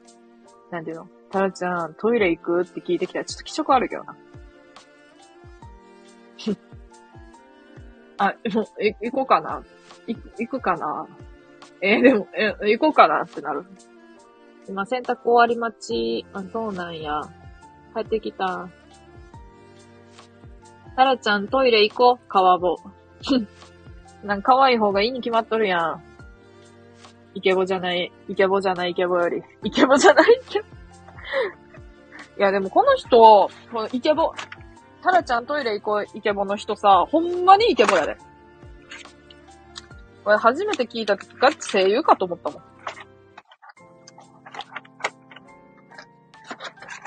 [0.71, 1.07] なんていうの？
[1.29, 2.61] タラちゃん、トイレ行く？
[2.63, 4.15] って聞いてきたらちょっと気色あるけどな。
[8.17, 9.63] あ、もう、い行こうかな？
[10.07, 11.07] い行くかな？
[11.81, 13.23] えーでも、え、行こうかな？
[13.23, 13.65] ってなる。
[14.67, 16.25] 今、洗濯終わり待ち。
[16.33, 17.21] あ、そうなんや。
[17.95, 18.69] 帰ってきた。
[20.95, 22.27] タラちゃん、トイレ行こう。
[22.27, 22.75] 川ぼ。
[24.23, 26.03] なんか可愛い方がいいに決まっとるやん。
[27.33, 29.41] イケボじゃない、イケボじゃないイケボより。
[29.63, 30.67] イケボじゃないイケボ。
[32.37, 34.33] いや、でもこの人、このイケボ、
[35.03, 38.17] タラちゃんトイレ行こうイケボの人さ、ほんまにイケボやで。
[40.23, 42.61] これ初めて聞いた時ガチ声優かと思ったもん。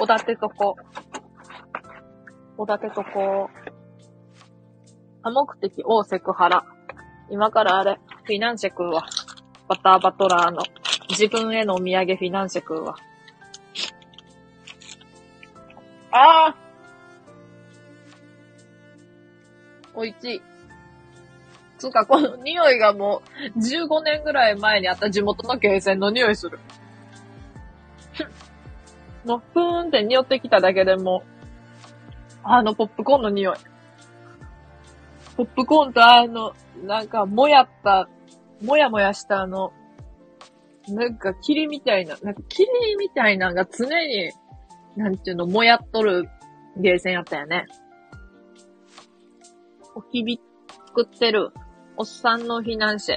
[0.00, 0.76] おだてとこ。
[2.58, 3.48] おだてとこ。
[5.22, 6.64] 多目的をセクハラ。
[7.30, 9.06] 今からあれ、フィナンシェ食うわ。
[9.68, 10.62] バターバトラーの。
[11.10, 12.96] 自分へのお土産フィナンシェ食うわ。
[16.10, 16.56] ああ
[19.94, 20.42] おいしい。
[21.78, 23.22] つうか、この匂いがも
[23.54, 26.58] う、15年ぐらい前にあった地元のゲーセンの匂いする。
[29.24, 31.34] もう、ふーんって匂ってきただけでもう、
[32.42, 33.56] あの、ポップコーンの匂い。
[35.36, 36.54] ポップコーンとあの、
[36.84, 38.08] なんか、もやった、
[38.62, 39.72] もやもやしたあの、
[40.88, 44.32] なんか、霧みたいな、なんか、霧みたいなのが常に、
[44.96, 46.28] なんていうの、もやっとる
[46.76, 47.66] ゲーセンやったよね。
[49.94, 50.40] おきび
[50.86, 51.52] 作ってる、
[51.96, 53.16] おっさんのフィナンシェ。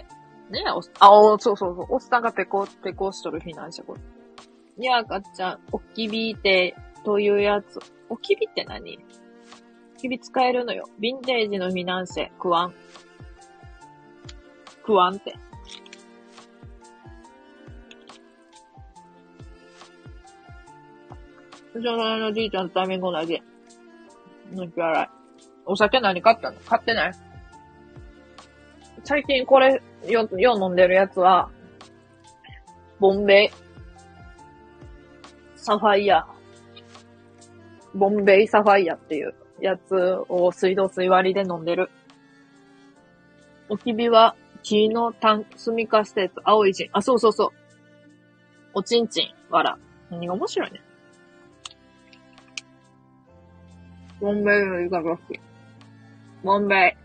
[0.51, 4.01] ねえ、おっ、あ、お、そうそうそう、おっさんがペコ、ペコしとるフィナンシェ、これ。
[4.79, 7.79] いや、かっちゃん、おきびて、というやつ。
[8.09, 8.99] おきびって何？
[9.95, 10.87] おきび使えるのよ。
[10.99, 12.73] ヴィンテージのフィナンシェ、クワン。
[14.87, 15.35] クワンって。
[21.73, 23.43] うちののじいちゃんとタイミング同じ。
[24.53, 25.09] 抜き洗い。
[25.65, 26.59] お酒何買ったの？
[26.61, 27.11] 買ってない
[29.03, 31.49] 最近これ、よ、よう飲んでるやつは、
[32.99, 33.49] ボンベイ。
[35.57, 36.25] サファイア。
[37.93, 39.93] ボンベイサファイアっていうやつ
[40.29, 41.89] を水道水割りで飲んでる。
[43.69, 44.35] おきびは
[44.67, 46.89] 木の炭、炭かステート、青い人。
[46.91, 47.49] あ、そうそうそう。
[48.73, 49.77] おちんちん、わら。
[50.11, 50.81] 何が面白いね。
[54.19, 55.39] モンベイのイカが好き。
[56.43, 56.97] モンベ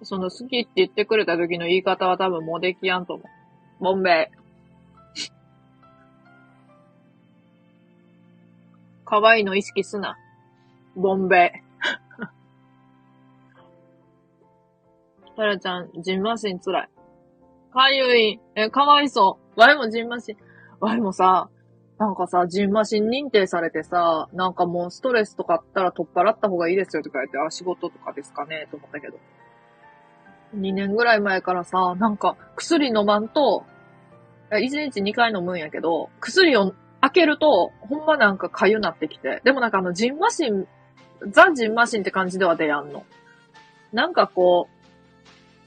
[0.00, 0.04] イ。
[0.04, 3.26] その好きって言ってくれた時の言い方は多分モデキやんと思う。
[3.84, 4.43] モンベイ。
[9.20, 10.18] 可愛いの意識すな。
[10.96, 11.62] ボンベ。
[15.36, 16.88] タラちゃん、ジンマシン辛い。
[17.72, 18.40] かゆい。
[18.56, 19.60] え、かわいそう。
[19.60, 20.36] ワイもジンマシン。
[20.80, 21.48] ワイもさ、
[22.00, 29.18] なんかさ、ジンマシン認定されてさ、なんかもうストレスとかあったら取っ払った方がいいですよとか言って、あ、仕事とかですかねと思ったけど。
[30.56, 33.64] 2年ぐらい前からさ、なんか薬飲まんと、
[34.50, 36.74] 1日2回飲むんやけど、薬を
[37.04, 39.42] 開けると、ほんまなんか痒なってきて。
[39.44, 40.66] でもなんかあの、ジンマシン、
[41.28, 43.04] ザ・ジンマシンって感じでは出やんの。
[43.92, 44.68] なんかこ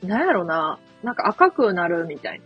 [0.01, 2.45] う、なんやろな、なんか赤くなるみたいな。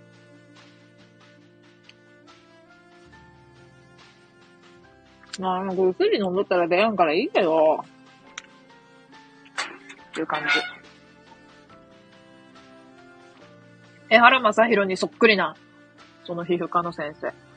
[5.39, 7.85] まあ、これ薬飲んどったら出やんからいいけど、っ
[10.13, 10.47] ていう感じ。
[14.09, 15.55] 江原正宏にそっくりな、
[16.26, 17.51] その皮膚科の先生。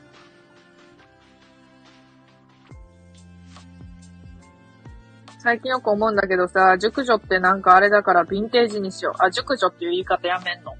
[5.45, 9.23] 最近よく思うんだけどさ、熟女ってなんかあれだからヴィンテージにしよう。
[9.23, 10.73] あ、熟女っていう言い方やめんの。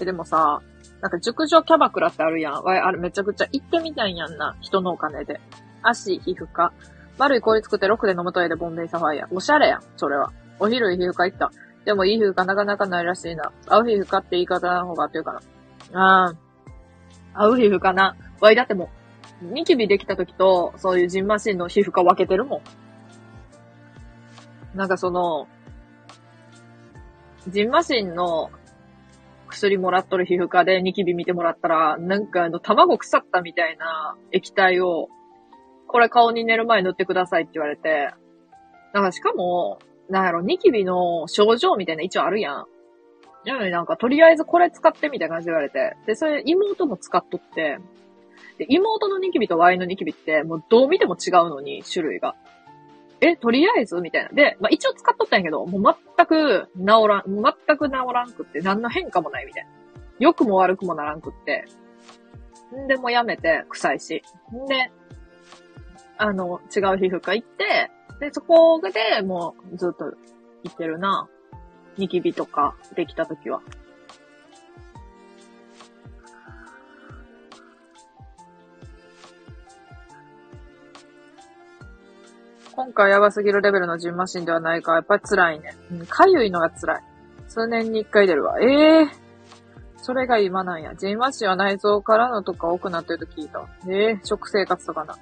[0.00, 0.62] え、でもさ、
[1.00, 2.62] なんか熟女キャバクラってあるやん。
[2.62, 4.56] わい、あれめちゃくちゃ行ってみたいんやんな。
[4.60, 5.40] 人のお金で。
[5.82, 6.72] 足、皮膚科。
[7.18, 9.26] 丸い氷作って6で飲むトイレボンベイサファイア。
[9.32, 10.30] おしゃれやん、それは。
[10.60, 11.50] お昼皮膚科行った。
[11.84, 13.50] でもいい皮膚科なかなかないらしいな。
[13.66, 15.40] 合う皮膚科って言い方の方がっていうか
[15.92, 16.00] な。
[16.00, 16.34] ああ。
[17.42, 18.14] 合う皮膚科な。
[18.40, 18.88] わい、だってもう、
[19.42, 22.62] ニキビできた時と、そういうジンマシンの皮膚科分けてるも
[24.74, 24.76] ん。
[24.76, 25.46] なんかその、
[27.48, 28.50] ジンマシンの
[29.48, 35.08] 薬もらっとる皮膚科でニキビ見てもらったら、なんかあの、卵腐ったみたいな液体を、
[35.86, 38.10] これ顔に寝る前塗ってくださいって言われて、
[38.92, 39.78] なんかしかも、
[40.10, 42.66] なんやろ、ニキビの症状みたいな一応あるやん。
[43.46, 45.96] なのになんか、とりあえずこれ使ってみたいな感じで言われて。
[46.06, 47.78] で、それ妹も使っとって、
[48.68, 52.34] 妹のニキビとワイのニキビって、もうどう見ても違うのに、種類が。
[53.20, 53.96] え、とりあえず？
[54.00, 54.28] みたいな。
[54.30, 59.70] で、まあ一応使っとったんやけど、もう全く治らん、全く治らんくって、何の変化もないみたいな。
[60.18, 61.64] 良くも悪くもならんくって。
[62.76, 64.22] んで、もうやめて、臭いし。
[64.54, 64.90] んで、
[66.16, 67.90] あの、違う皮膚科行って、
[68.20, 70.16] で、そこでもうずっと
[70.64, 71.28] 行ってるな。
[71.96, 73.60] ニキビとかできた時は。
[82.78, 84.94] 今回やばすぎるレベルのジンマシンではないか。
[84.94, 85.76] やっぱり辛いね。
[85.90, 87.02] うん、かゆいのが辛い。
[87.48, 88.60] 数年に一回出るわ。
[88.60, 89.08] ええー、
[89.96, 90.94] それが今なんや。
[90.94, 93.68] ジンマシンは内臓からのとか多くなってると聞いたわ。
[93.88, 95.16] ええー、食生活とかな。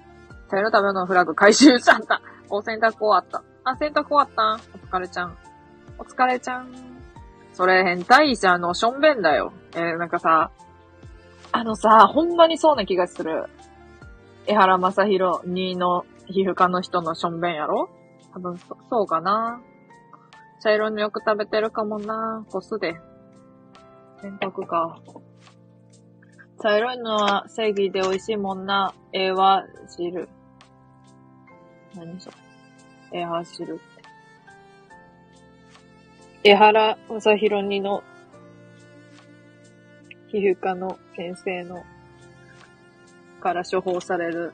[0.50, 2.20] 茶色食べ物のフラグ回収しちゃった。
[2.50, 3.42] お洗濯終わった。
[3.64, 5.38] あ、洗濯終わったお疲れちゃん。
[5.98, 6.68] お疲れちゃん。
[7.54, 9.54] それ変態者のしょんべんだよ。
[9.72, 10.50] えー、なんかさ、
[11.52, 13.46] あのさ、ほんまにそうな気がする。
[14.46, 17.88] 江原正宏2の皮膚科の人のしょんべんやろ？
[18.34, 19.60] 多分そ、そうかな。
[20.60, 22.44] 茶色によく食べてるかもな。
[22.50, 22.96] こすで。
[24.20, 24.98] 洗濯か。
[26.62, 28.94] 茶色いのは正義で美味しいもんな。
[29.12, 30.28] えは汁。
[31.94, 32.30] 何そ
[33.12, 33.20] れ？
[33.20, 33.82] えは汁って。
[36.44, 38.02] 江原正宏にの
[40.28, 41.84] 皮膚科の先生の
[43.40, 44.52] から処方される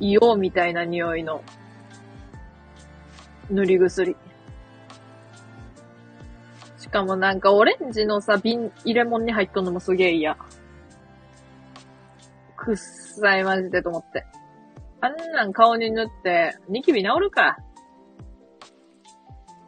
[0.00, 1.42] 硫黄みたいな匂いの
[3.50, 4.16] 塗り薬。
[6.76, 10.36] しかもなんかオレンジのさ、瓶入れ物に入っとんのもすげえ嫌。
[12.56, 14.24] くっさいマジでと思って。
[15.00, 17.56] あんなん顔に塗って、ニキビ治るか。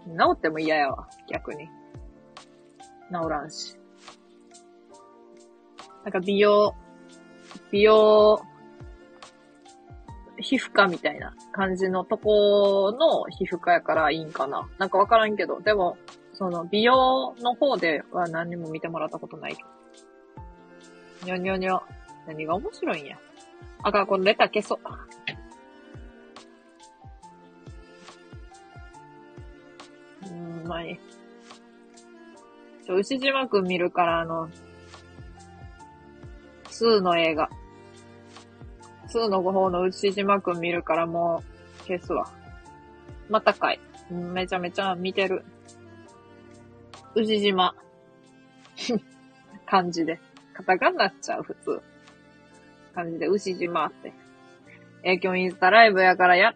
[0.07, 1.69] 治っても嫌やわ、逆に。
[3.13, 3.77] 治らんし。
[6.05, 6.75] なんか美容、
[7.71, 8.41] 美容、
[10.41, 14.69] 皮膚科みたいな感じのとこの皮膚科やからいいんかな。
[14.79, 15.97] なんかわからんけど、でも、
[16.33, 21.27] その美容の方では何にも見てもらったことないけど。
[21.27, 21.83] にょにょにょ。
[22.27, 23.19] 何が面白いんや。
[23.83, 24.79] あかん、このレター消そう。
[30.23, 30.99] うーん、まあいい。
[32.87, 34.49] ちょ、牛島くん見るから、あの、
[36.65, 37.51] 2の映画。
[39.11, 41.43] 2の方の牛島くん見るからも
[41.85, 42.31] う消すわ。
[43.29, 43.81] またかい。
[44.11, 45.45] めちゃめちゃ見てる。
[47.15, 47.75] 牛島。
[49.67, 50.21] 漢字で。
[50.53, 51.81] カタカナになっちゃう、普通。
[52.95, 54.13] 感じで、牛島って。
[55.03, 56.55] えー、今日インスタライブやからや、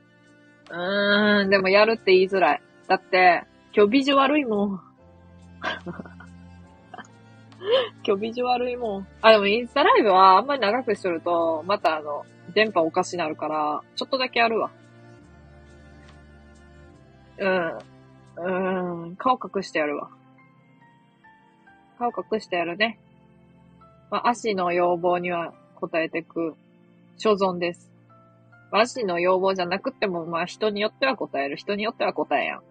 [0.70, 2.62] うーん、でもやるって言いづらい。
[2.88, 3.44] だって、
[3.74, 4.80] 今日ビジュ悪いもん。
[8.06, 9.06] 今日ビジュ悪いもん。
[9.22, 12.24] あ、でもインスタライブはあんまり長くしとると、またあの、
[12.54, 14.70] 電波おかしなるから、ちょっとだけやるわ。
[17.38, 17.78] うん。
[18.36, 19.16] うん。
[19.16, 20.10] 顔隠してやるわ。
[21.98, 22.98] 顔隠してやるね。
[24.10, 26.54] まあ、足の要望には応えてく
[27.16, 27.90] 所存です。
[28.70, 31.56] 足の要望じゃなくても、まあ人によっては答える。
[31.56, 32.62] 人によっては答えやん。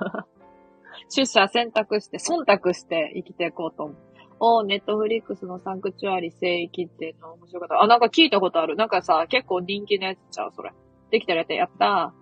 [1.08, 3.96] 出社選択して、忖度して生きていこうと思う。
[4.40, 7.82] お、ネットフリックスのサンクチュアリ聖域っていうの面白かった。
[7.82, 8.76] あ、なんか聞いたことある。
[8.76, 10.72] なんかさ、結構人気のやつちゃう、それ。
[11.10, 12.12] できたらやって、やった。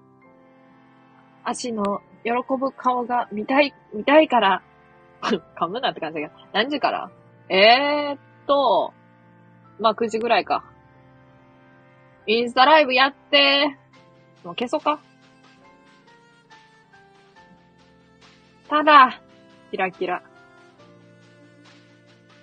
[1.44, 4.62] 足の喜ぶ顔が見たい、見たいから。
[5.22, 6.40] 噛むなって感じだけど。
[6.52, 7.10] 何時から？
[7.48, 8.92] えーっと、
[9.78, 10.64] まあ9時ぐらいか。
[12.26, 13.76] インスタライブやって、
[14.44, 14.98] もう消そうか。
[18.68, 19.20] ただ、
[19.70, 20.22] キラキラ。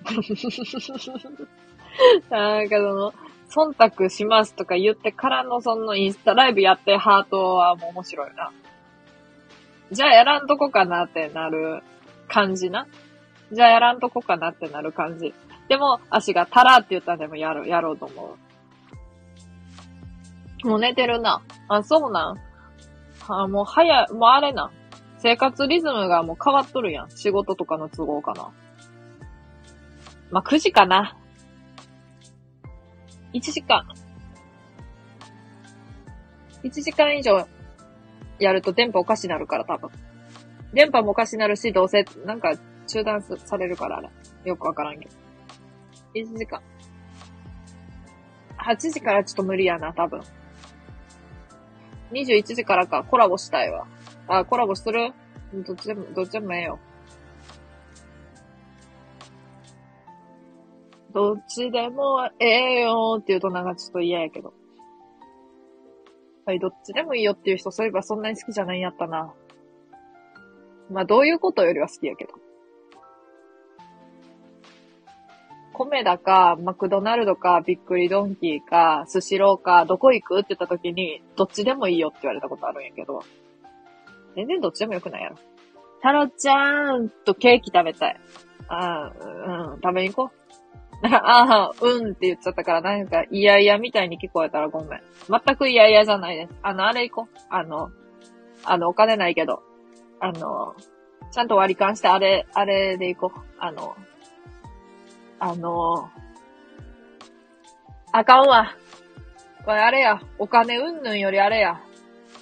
[2.29, 3.13] なんかその、
[3.49, 8.51] 忖度しますとか言ってからのそのインスタライブやってハートはもう面白いな。
[9.91, 11.83] じゃあやらんとこかなってなる
[12.27, 12.87] 感じな？
[13.51, 15.33] じゃあやらんとこかなってなる感じ。
[15.69, 18.37] でも、足がタラって言ったらでもやる、やろうと思
[20.63, 20.67] う。
[20.67, 21.41] もう寝てるな。
[21.67, 22.37] あ、そうなん。
[23.27, 24.71] あ、もう早、もうあれな。
[25.19, 27.11] 生活リズムがもう変わっとるやん。
[27.11, 28.49] 仕事とかの都合かな。
[30.33, 31.15] まあ、9時かな。
[33.35, 33.85] 1時間。
[36.63, 37.47] 1時間以上
[38.39, 39.91] やると電波おかしなるから、多分。
[40.73, 42.57] 電波もおかしなるし、どうせ、なんか、
[42.87, 44.09] 中断されるから、あれ。
[44.45, 45.11] よくわからんけど。
[46.15, 46.63] 1時間。
[48.57, 50.23] 8時からちょっと無理やな、多分。
[52.11, 53.85] 21時からか、コラボしたいわ。
[54.27, 55.13] あ、コラボする？
[55.53, 56.79] どっちでも、どっちでもええよ。
[61.13, 64.53] どっちでもええよって言うとなんかちょっと嫌やけど。
[66.45, 69.33] はい、どっちでもいいよっていう人、そういえばそんなに好きじゃないんやったな。
[70.91, 72.33] まあ、どういうことよりは好きやけど。
[75.73, 83.23] 米だか、マクドナルドか、びっくりドンキーか、スシローか、どこ行くって言った時に、どっちでもいいよって言われたことあるんやけど。
[84.35, 85.37] 全然どっちでもよくないやろ。
[86.01, 88.19] タロちゃんとケーキ食べたい。
[88.67, 90.42] ああ、うん、食べに行こう。
[91.03, 95.01] ああ、うんって言っちゃったから、なんか、いやいやみたいに聞こえたらごめん。
[95.29, 96.53] 全くいやいやじゃないです。
[96.61, 97.37] あの、あれ行こう。
[97.49, 97.91] あの、
[98.63, 99.61] あの、お金ないけど、
[100.19, 100.75] あの、
[101.31, 103.39] ちゃんと割り勘して、あれ、あれで行こう。
[103.59, 103.95] あの、
[105.39, 106.09] あの、
[108.13, 108.75] あかんわ。
[109.65, 111.81] これあれや、お金うんぬんよりあれや。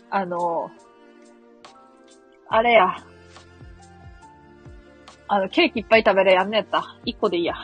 [0.10, 0.70] あの、
[2.48, 2.98] あれや。
[5.28, 6.98] あの、ケーキいっぱい食べれやんねやった。
[7.06, 7.56] 一個でいいや。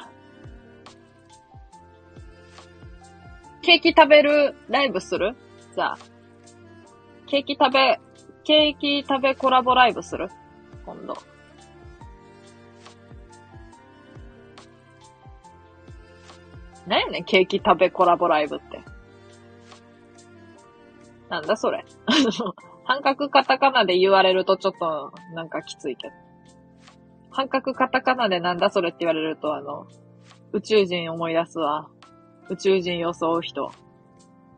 [3.68, 5.36] ケーキ食べるライブする？
[5.76, 5.98] じゃあ。
[7.26, 8.00] ケーキ食べ、
[8.46, 10.30] ケーキ食べコラボライブする？
[10.86, 11.18] 今度。
[16.88, 18.80] なんやねん、ケーキ食べコラボライブって。
[21.28, 21.84] なんだそれ。
[22.86, 26.14] 半角カタカナで言われるとちょっと、なんかきついけど。
[27.32, 29.88] 半角カタカナでなんだそれって言われると、あの、
[30.54, 31.90] 宇宙人思い出すわ。
[32.50, 33.72] 宇宙人装う人。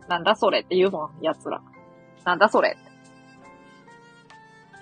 [0.08, 1.62] なんだそれって言うもん、奴ら。
[2.26, 2.84] なんだそれっ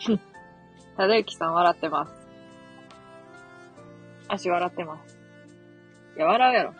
[0.07, 0.17] て。
[0.97, 2.13] ただゆきさん笑ってます。
[4.27, 5.17] 足笑ってます。
[6.15, 6.73] いや、笑うやろ。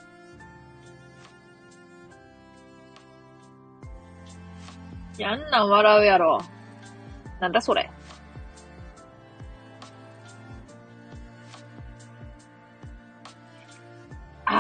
[5.18, 6.40] いや、あんなん笑うやろ。
[7.40, 7.90] なんだそれ。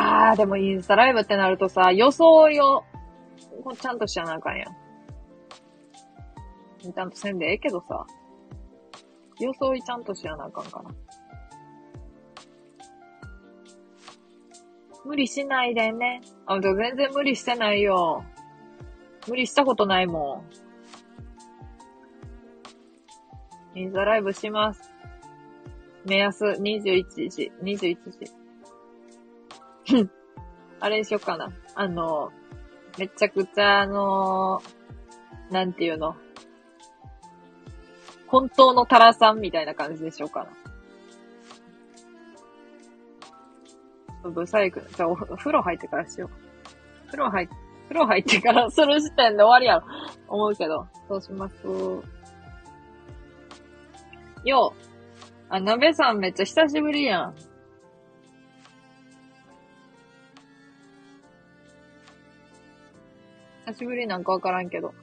[0.07, 2.85] あー、でもインスタライブってなるとさ、予想よ、
[3.79, 4.67] ちゃんとしちゃなあかんやん。
[6.93, 8.05] ちゃんとせんでええけどさ、
[9.39, 10.91] 装いちゃんとしやなあかんかな。
[15.03, 16.21] 無理しないでね。
[16.45, 18.23] あ、でも全然無理してないよ。
[19.27, 20.43] 無理したことないも
[23.75, 23.79] ん。
[23.79, 24.89] インスタライブします。
[26.05, 28.36] 目安21時、21時。
[30.80, 31.51] あれにしよっかな。
[31.76, 32.31] あの、
[32.97, 34.61] めちゃくちゃあの、
[35.51, 36.15] なんていうの？
[38.27, 40.47] 本当のタラさんみたいな感じでしようか
[44.23, 44.30] な。
[44.30, 44.85] ブサイク。
[44.95, 46.30] じゃあお、風呂入ってからしよ
[47.05, 47.05] う。
[47.05, 47.47] 風呂入、
[47.88, 49.85] 風呂入ってから する時点で終わりやろ。
[50.27, 50.88] 思うけど。
[51.07, 51.55] そうします。
[54.43, 54.81] よう。
[55.49, 57.35] あ、鍋さんめっちゃ久しぶりやん。
[63.68, 64.94] 久しぶりなんかわからんけど。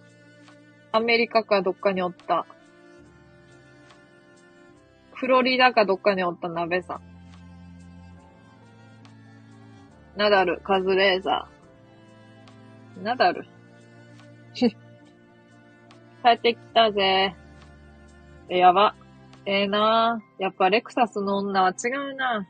[0.90, 2.46] アメリカかどっかにおった。
[5.12, 7.00] フロリダかどっかにおった鍋さん。
[10.16, 13.02] ナダル、カズレーザー。
[13.02, 13.44] ナダル？
[14.56, 14.70] 帰
[16.30, 17.34] ってきたぜ。
[18.48, 18.94] え、やば。
[19.44, 22.48] ええなやっぱレクサスの女は違うな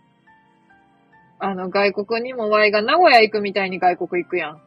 [1.41, 4.64] あの、外国にもワイが名古屋行くみたいに外国行くやん。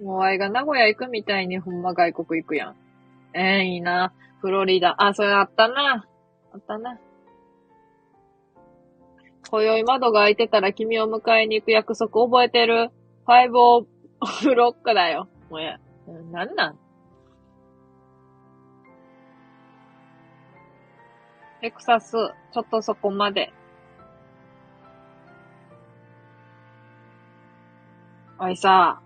[0.00, 2.76] もうワイが名古屋行くみたいにほんま外国行くやん。
[3.34, 4.94] ええいいなフロリダ。
[5.02, 6.06] あ、それあったな。
[6.52, 6.98] あったな。
[9.50, 12.90] 今宵窓が開いてたら君を迎えに行く約束覚えてる
[13.26, 13.86] ?5 オ
[14.42, 15.28] ブロックだよ。
[15.50, 15.78] もうや。
[16.30, 16.78] なんなん？
[21.62, 22.12] レクサス、
[22.52, 23.52] ちょっとそこまで。
[28.38, 29.00] あいさ、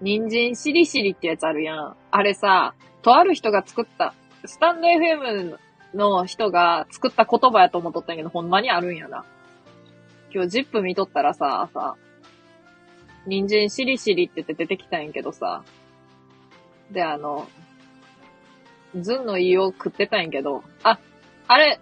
[0.00, 1.96] 人参しりしりってやつあるやん。
[2.10, 4.14] あれさ、とある人が作った、
[4.44, 5.56] スタンド FM
[5.94, 9.24] の人が作った言葉やと思っとったんやけど、ほんまにあるんやな。
[10.32, 11.96] 今日ジップ見とったらさ、朝、
[13.26, 15.62] 人参しりしりってって出てきたんやけどさ、
[16.90, 17.48] で、あの、
[18.96, 20.98] ズンの胃を食ってたんやけど、あ、
[21.46, 21.80] あれ、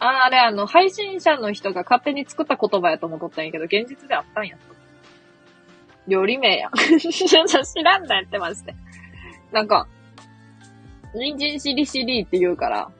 [0.00, 4.77] あ、あれあの、配信者の人が勝手に作った言葉やと思っとったんやけど、現実であったんやと。
[6.08, 6.98] 料理名やん。
[6.98, 8.74] 知らんだやってまして。
[9.52, 9.86] なんか、
[11.14, 12.90] 人参しりしりって言うから、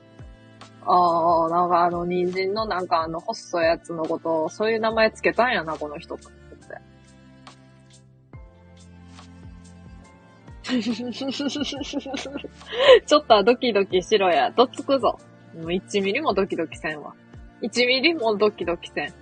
[0.85, 6.39] ああ、なんかあの、人参のなんかあの、細いやつのことを、そういう名前つけたんやな、この人って。
[10.69, 14.51] ちょっとはドキドキしろや。
[14.51, 15.17] どっつくぞ。
[15.55, 17.15] もう1ミリもドキドキせんわ。
[17.63, 19.13] 1ミリもドキドキせん。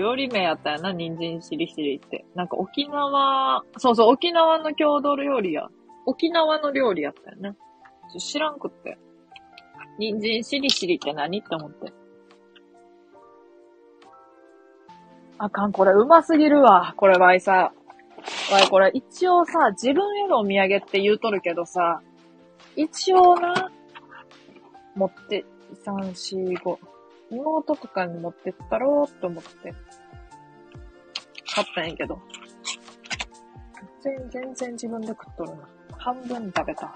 [0.00, 2.24] 料理名やったよな、人参しりしりって。
[2.34, 5.68] なんか沖縄、そうそう、沖縄の郷土料理や。
[6.06, 7.54] 沖縄の料理やったよね。
[8.18, 8.96] 知らんくって。
[9.98, 11.92] 人参しりしりって何って思って。
[15.36, 16.94] あかん、これうますぎるわ。
[16.96, 17.72] これわいさ。
[18.50, 22.00] わい、これ一応さ、自分へのお土産って言うとるけどさ、
[22.74, 23.70] 一応な、
[24.94, 25.44] 持って、
[25.84, 26.89] 3、4、5。
[27.30, 29.74] 妹とかに持ってったろうって思って、
[31.54, 32.20] 買ったんやけど。
[34.02, 35.68] 全全然自分で食っとるな。
[35.98, 36.94] 半分食べた。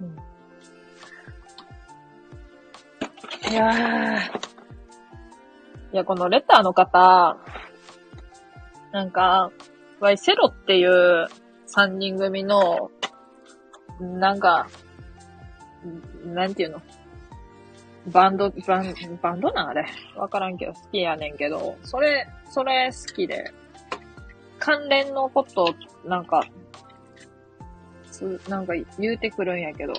[0.00, 0.16] うん、
[3.52, 4.46] いやー。
[5.92, 7.38] いや、このレターの方、
[8.92, 9.50] なんか、
[10.00, 11.26] わい、セロっていう
[11.68, 12.90] 3人組の、
[14.00, 14.68] なんか、
[16.24, 16.82] なんていうの？
[18.08, 19.84] バンド、バン、バンドなんあれ？
[20.16, 23.52] わからんけど、好きやねんけど、それ、それ好きで、
[24.58, 26.44] 関連のこと、なんか、
[28.10, 29.92] つ、なんか言うてくるんやけど、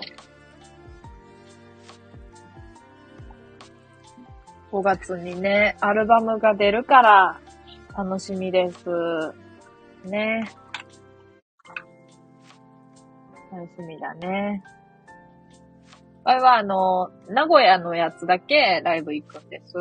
[4.72, 7.40] 5月にね、アルバムが出るから、
[7.98, 8.86] 楽しみです。
[10.06, 10.50] ね。
[13.52, 14.64] 楽しみだね。
[16.30, 19.74] あれはあの、名古屋のやつだけライブ行くんです。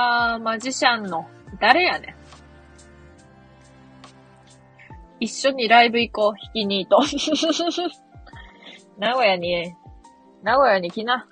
[0.00, 1.26] あー、マジシャンの。
[1.60, 2.14] 誰やねん。
[5.20, 7.00] 一緒にライブ行こう、引きにーと。
[8.98, 9.74] 名古屋に、
[10.42, 11.26] 名古屋に来な。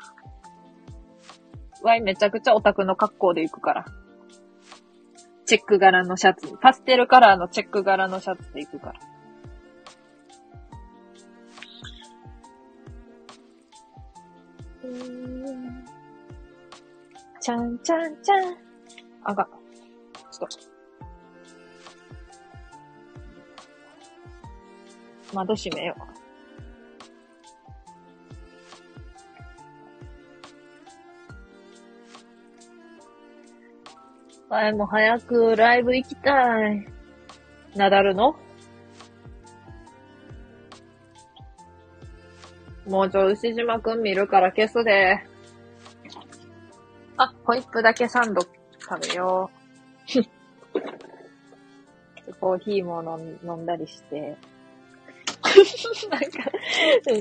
[1.83, 3.85] わい、めちゃくちゃオタクの格好で行くから。
[5.45, 9.01] チェック柄のシャツ、パステルカラーのチェック柄のシャツで行くから。
[17.47, 18.57] ちゃんちゃんちゃん。
[19.23, 20.49] あが、ちょっ
[25.31, 25.33] と。
[25.33, 25.95] 窓閉めよ
[34.51, 34.53] う。
[34.53, 36.85] はい、もう早くライブ行きたい。
[37.77, 38.35] ナダルの？
[42.89, 45.25] もうちょ、牛島くん見るから消すで。
[47.47, 49.57] あ、ホイップだけサンド食べよう。
[52.41, 54.37] コーヒーも飲ん飲んだりして。
[56.11, 56.51] なんか、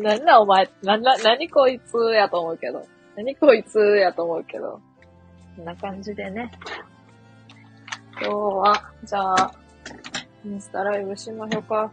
[0.02, 2.86] なんだお前、なんだ、何こいつやと思うけど。
[3.16, 4.82] 何こいつやと思うけど。
[5.56, 6.52] こんな感じでね。
[8.20, 9.52] 今日は、じゃあ、
[10.44, 11.92] インスタライブしましょうか。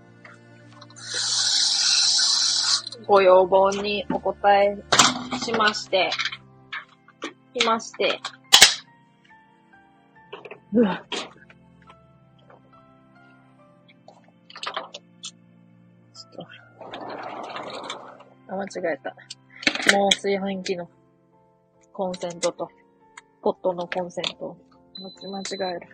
[3.07, 4.77] ご要望にお答え
[5.39, 6.11] しまして、
[7.59, 8.19] しまして、
[10.73, 11.25] うわちょ
[16.29, 16.47] っと、
[18.49, 19.15] あ、間違えた。
[19.97, 20.89] もう炊飯器の
[21.93, 22.71] コンセントと、
[23.43, 24.57] ポットのコンセントを
[25.31, 25.89] 間違える。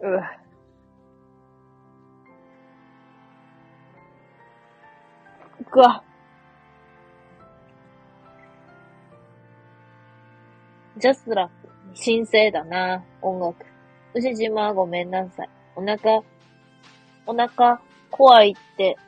[0.00, 0.41] うわ。
[5.74, 6.04] うわ。
[10.98, 11.48] ジャスラ、
[11.96, 13.64] 神聖だな、音楽。
[14.12, 15.48] 牛島ごめんなさい。
[15.74, 16.20] お腹、
[17.26, 17.80] お腹、
[18.10, 18.98] 怖いって、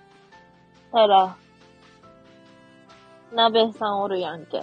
[0.90, 1.36] たら、
[3.34, 4.62] 鍋さんおるやんけ。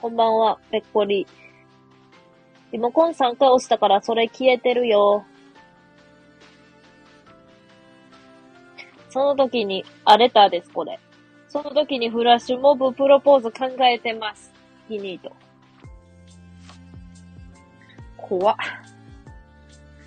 [0.00, 1.26] こんばんは、ぺっこり。
[2.72, 5.26] リモコン3回押したからそれ消えてるよ。
[9.16, 11.00] その時に、あ、レターです、これ。
[11.48, 14.52] その時にフラッシュモブプロポーズ考えてます。
[14.90, 15.32] ヒニート。
[18.18, 18.56] 怖っ。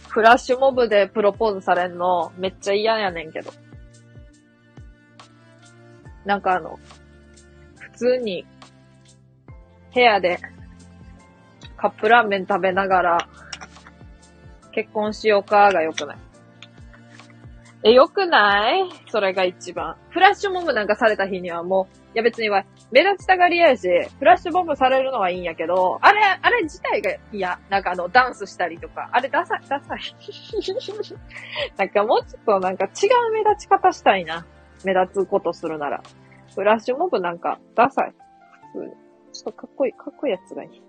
[0.09, 3.51] フラッシュモブでプロポーズされんの、めっちゃ嫌やねんけど。
[6.23, 6.77] なんかあの、
[7.79, 8.45] 普通に、
[9.91, 10.37] 部屋で、
[11.77, 13.29] カップラーメン食べながら、
[14.71, 16.28] 結婚しようかが良くない。
[17.81, 18.89] え、良くない？
[19.07, 19.95] それが一番。
[20.09, 23.87] フラッシュモブなんかされた日にはもう、いや別には、目立ちたがりやし、
[24.19, 27.57] フラッシュモブされるのはいいんやけど、あれ、あれ自体が嫌。
[27.69, 29.99] なんかあの、ダンスしたりとか、あれダサい、ダサい。
[31.77, 34.45] なんかもうちょっとなんか違う目立ち方したいな。
[34.83, 36.03] 目立つことするなら。
[36.53, 38.13] フラッシュモブなんか、ダサい。
[38.73, 38.91] 普通に。
[39.31, 40.88] ちょっとかっこいい、かっこいいやつがいい。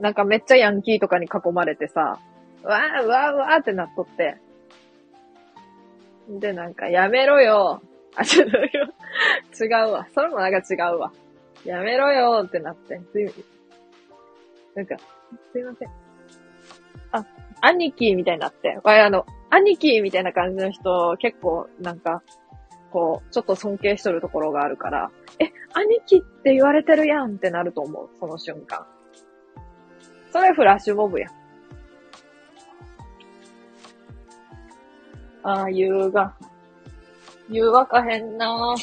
[0.00, 2.18] なんかめっちゃヤンキーとかに囲まれてさ、
[2.62, 4.38] わーわーわーってなっとって。
[6.28, 7.82] で、なんか、やめろよ。
[8.16, 10.06] あ、ちょっと、違うわ。
[10.14, 11.12] それもなんか違うわ。
[11.64, 13.00] やめろよってなって。
[13.12, 13.24] すい
[14.74, 14.96] なんか、
[15.52, 15.88] すいません。
[17.12, 17.26] あ、
[17.60, 18.78] 兄貴みたいになって。
[18.82, 22.22] わあの、兄貴みたいな感じの人、結構、なんか、
[22.90, 28.08] こう、ちょっと尊敬しとるところがあるから、え、兄貴って言われてるやんってなると思う。
[28.18, 28.86] その瞬間。
[30.32, 31.28] それフラッシュモブや。
[35.42, 36.34] ああ、言うが。
[37.50, 38.76] 言うわかへんな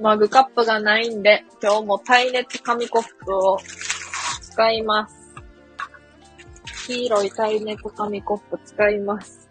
[0.00, 3.58] マグカップがないんで、今日も耐熱紙コップを
[4.40, 5.34] 使います。
[6.86, 9.48] 黄色い耐熱紙コップ使います。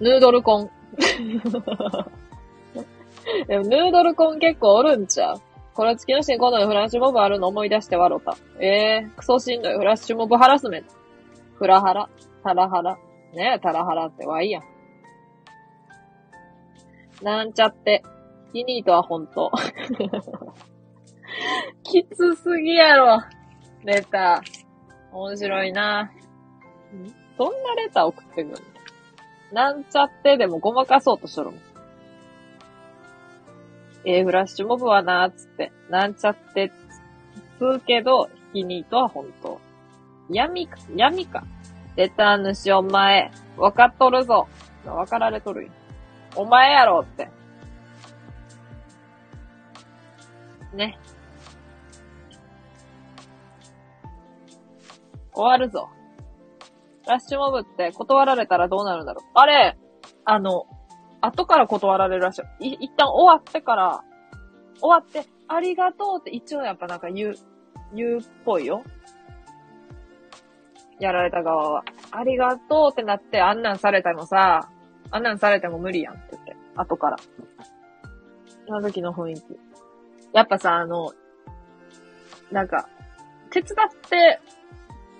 [0.00, 0.79] ヌードルコン。
[3.46, 5.40] でも、ヌードルコン結構おるんちゃう?
[5.74, 8.36] これ月の新コーナーにフラッシュモブあるの思い出して笑った。
[8.60, 9.76] ええー、クソしんどい。
[9.76, 10.90] フラッシュモブハラスメント。
[11.54, 12.08] フラハラ、
[12.42, 12.98] タラハラ。
[13.34, 14.62] ねえ、タラハラってわいやん。
[17.22, 18.02] なんちゃって。
[18.52, 19.50] ヒニートは本当。
[21.84, 23.22] きつすぎやろ。
[23.84, 25.16] レター。
[25.16, 26.02] 面白いな。
[26.02, 26.10] ん？
[27.38, 28.56] どんなレター送ってくるの？
[29.52, 31.60] なんちゃってでもごまかそうとしとるもん。
[34.04, 36.72] え、フラッシュモブはなーつって、なんちゃってつ
[37.58, 39.60] つうけど、ヒニートは本当。
[40.30, 41.44] 闇か、闇か。
[41.96, 44.48] レター主お前、わかっとるぞ。
[44.86, 45.70] わかられとるよ。
[46.36, 47.28] お前やろって。
[50.72, 50.98] ね。
[55.32, 55.88] 終わるぞ。
[57.10, 59.30] ラッシュモブって断られたらどうなるんだろう。
[59.34, 59.76] あれ、
[60.24, 60.66] あの、
[61.20, 62.68] 後から断られるらしい。
[62.68, 64.04] い、一旦終わってから、
[64.80, 67.34] 終わって、ありがとうって一応やっぱなんか言う、
[67.96, 68.84] 言うっぽいよ。
[71.00, 71.84] やられた側は。
[72.12, 74.70] ありがとうってなって、あんなんされてもさ、
[75.10, 77.16] あんなんされても無理やんって言って、後から。
[78.68, 79.40] あの時の雰囲気。
[80.32, 81.12] やっぱさ、あの、
[82.52, 82.88] なんか、
[83.50, 84.40] 手伝って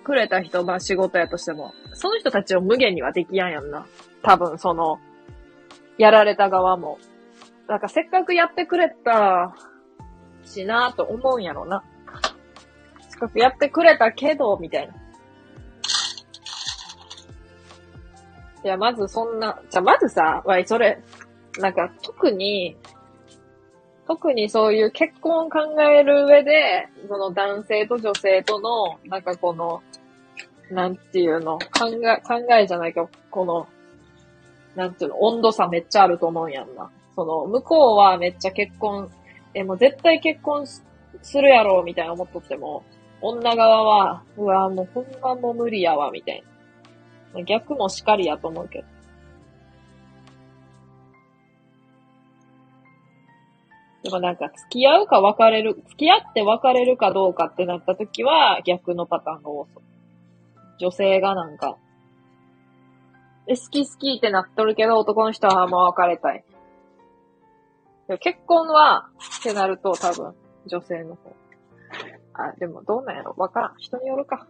[0.03, 3.85] くれた人、まあ仕事やとしても、その人たちを無限にはできやんやんな。
[4.21, 4.99] 多分、その、
[5.97, 6.97] やられた側も。
[7.67, 9.55] なんかせっかくやってくれた
[10.43, 11.83] しなと思うんやろな。
[13.09, 14.93] せっかくやってくれたけど、みたいな。
[18.63, 21.01] いや、まずそんな、じゃまずさ、わい、それ、
[21.59, 22.77] なんか特に、
[24.07, 29.81] 特にそういう結婚を考える上で、その男性と女性との、なんかこの、
[30.71, 33.67] なんていうの、考え、考えじゃないか、この、
[34.75, 36.89] なんていうの、温度差めっちゃあると思うんやんな。
[37.13, 39.11] その、向こうはめっちゃ結婚、
[39.53, 40.81] え、もう絶対結婚す
[41.41, 42.83] るやろう、みたいな思っとっても、
[43.19, 46.41] 女側は、うわ、もうほんまもう無理やわ、みたい
[47.35, 47.43] な。
[47.43, 48.85] 逆もしかりやと思うけど。
[54.03, 59.90] でもなんか付き合うか別れる、付き合って別れるかどうかってなった時は逆のパターンが多そう。
[60.81, 61.77] 女性がなんか、
[63.47, 66.43] え、好き好きってなっとるけど男の人はもう別れたい。
[68.19, 69.09] 結婚は、
[69.39, 70.33] ってなると多分
[70.65, 71.35] 女性の方。
[72.33, 73.75] あ、でもどうなんやろわからん。
[73.77, 74.47] 人によるか。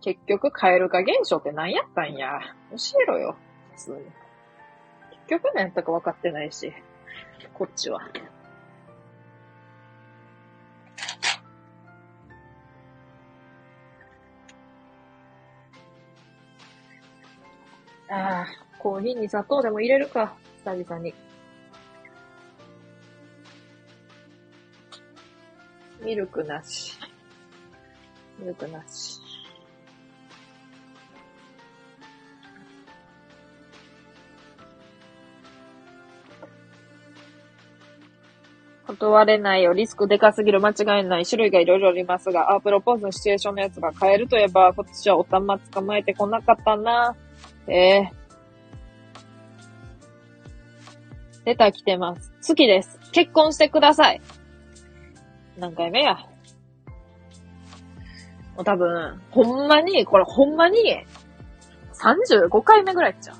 [0.00, 2.40] 結局、蛙化現象って何やったんや。
[2.70, 3.36] 教えろよ。
[3.76, 3.96] 普通に。
[5.28, 6.72] 結局何やったか分かってないし。
[7.54, 8.00] こっちは。
[18.08, 18.46] ああ、
[18.78, 21.14] コーヒーに砂糖でも入れるか、久々に。
[26.02, 26.98] ミルクなし。
[28.38, 29.20] ミルクなし。
[38.86, 39.72] 断れないよ。
[39.72, 40.60] リスクでかすぎる。
[40.60, 41.26] 間違いない。
[41.26, 47.16] 種類がいろいろありますが、あ、プロポーズのシチュエーションのやつが変えるといえば、今年はおたま捕まえてこなかったな。
[47.68, 48.16] ええー。
[51.46, 52.32] レター来てます。
[52.46, 52.98] 好きです。
[53.12, 54.20] 結婚してください。
[55.58, 56.16] 何回目や？
[58.54, 61.04] もう多分、ほんまに、これほんまに、
[61.94, 63.36] 35回目ぐらいっちゃう。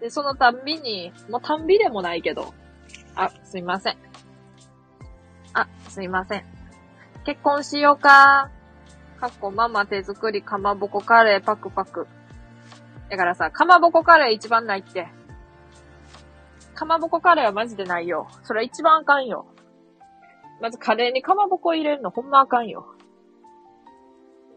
[0.00, 2.54] で、そのたんびに、もうたんびでもないけど、
[3.14, 3.96] あ、すいません。
[5.54, 6.44] あ、すいません。
[7.24, 8.50] 結婚しようか。
[9.20, 12.06] かっこママ手作りかまぼこカレーパクパク。
[13.10, 15.08] だからさ、かまぼこカレー一番ないって。
[16.74, 18.28] かまぼこカレーはマジでないよ。
[18.44, 19.46] それ一番あかんよ。
[20.60, 22.86] まずカレーにかまぼこ入れるのほんまあかんよ。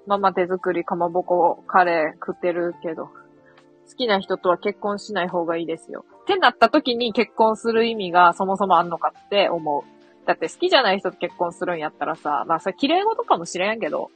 [0.05, 3.05] ママ手作りかまぼこカレー食ってるけど。
[3.05, 6.05] 好きな人とは結婚しない方がいいですよ。
[6.21, 10.27] ってなった時に結婚する意味がそもそもあんのかって思う。
[10.27, 14.11] だって好きじゃない人と結婚するんやったらさ、まあそれ綺麗事かもしれんけど、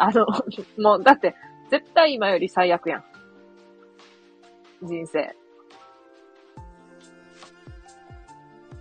[0.00, 0.26] あの、
[0.82, 1.36] もうだって
[1.70, 3.04] 絶対今より最悪やん。
[4.82, 5.36] 人生。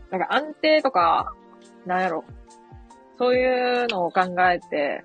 [0.10, 1.34] なんか安定とか、
[1.86, 2.24] なんやろ。
[3.18, 5.04] そういうのを考えて、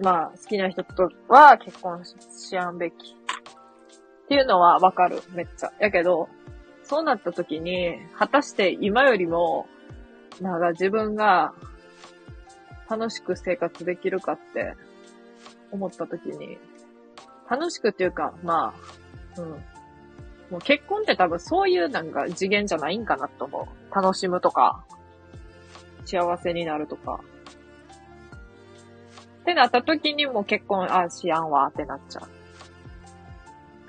[0.00, 2.14] まあ、好きな人とは結婚し
[2.48, 2.94] しやんべき。
[2.94, 5.72] っていうのはわかる、めっちゃ。
[5.80, 6.28] やけど、
[6.82, 9.66] そうなった時に、果たして今よりも、
[10.42, 11.54] なんか自分が
[12.96, 14.74] 楽しく生活できるかって
[15.72, 16.58] 思った時に、
[17.50, 18.72] 楽しくっていうか、ま
[19.36, 19.50] あ、うん。
[20.50, 23.94] もう結婚って多分そういうなんか次元じゃないんかなと思う。
[23.94, 24.84] 楽しむとか、
[26.04, 27.20] 幸せになるとか。
[29.42, 32.22] ってなった時にも結婚、あ、しやんわってなっちゃう。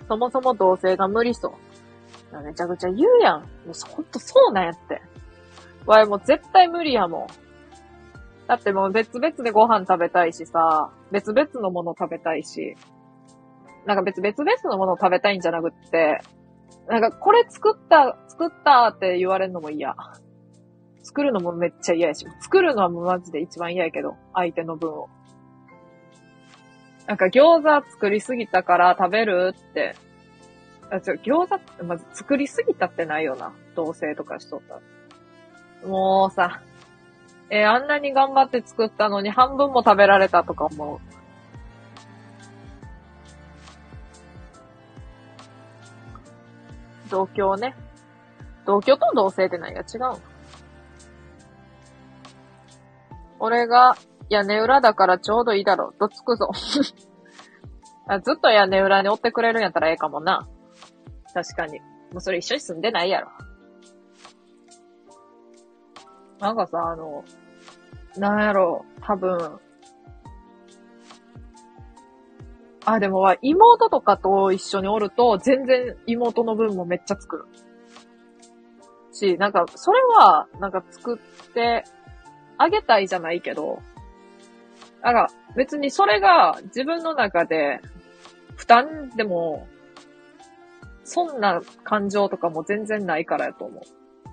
[0.07, 1.55] そもそも同性が無理そ
[2.33, 2.43] う。
[2.43, 3.41] めちゃくちゃ言うやん。
[3.41, 5.01] もうほんとそうなんやって。
[5.85, 7.44] わいもう絶対無理やもん。
[8.47, 12.75] だってもう別々でご飯食べたいしさ、別々のもの食べたいし、
[13.85, 14.33] なんか別々
[14.65, 16.19] のもの食べたいんじゃなくって、
[16.87, 19.95] なんかこれ作った、作ったって言われるのも嫌。
[21.01, 25.07] 作るのもめっちゃ嫌やし、作るのはもうマジで一番嫌やけど、相手の分を。
[27.07, 29.95] なんか餃子作りすぎたから食べるって。
[30.91, 33.53] あ、ちょ、餃子ってまず作りすぎたってないよな。
[33.75, 34.61] 同棲とかしとっ
[35.81, 35.87] た。
[35.87, 36.61] もうさ、
[37.49, 40.99] えー、あんなに頑張って作ったのに半分も食べられたとか思う。
[47.09, 47.75] 同居ね。
[48.65, 50.17] 同居と同棲って何が違う
[53.39, 53.95] 俺が
[54.29, 55.93] 屋根裏だからちょうどいいだろ。
[55.99, 56.49] どつくぞ。
[58.07, 60.47] あずっと屋根裏に追ってくれるんやったらええかもな。
[61.33, 61.79] 確かに。
[61.79, 63.29] もうそれ一緒に住んでないやろ。
[66.39, 67.23] なんかさ、あの、
[68.17, 69.59] なんやろ、多分。
[72.85, 77.45] あ、でも、妹とかと一緒におると、全然妹の分もめっちゃ作る。
[79.11, 81.83] し、なんか、それは、なんか作って
[82.57, 83.79] あげたいじゃないけど、
[85.01, 87.79] なんか、別にそれが自分の中で
[88.55, 89.67] 負担でも、
[91.03, 93.83] そんな感情とかも全然ないからやと思う。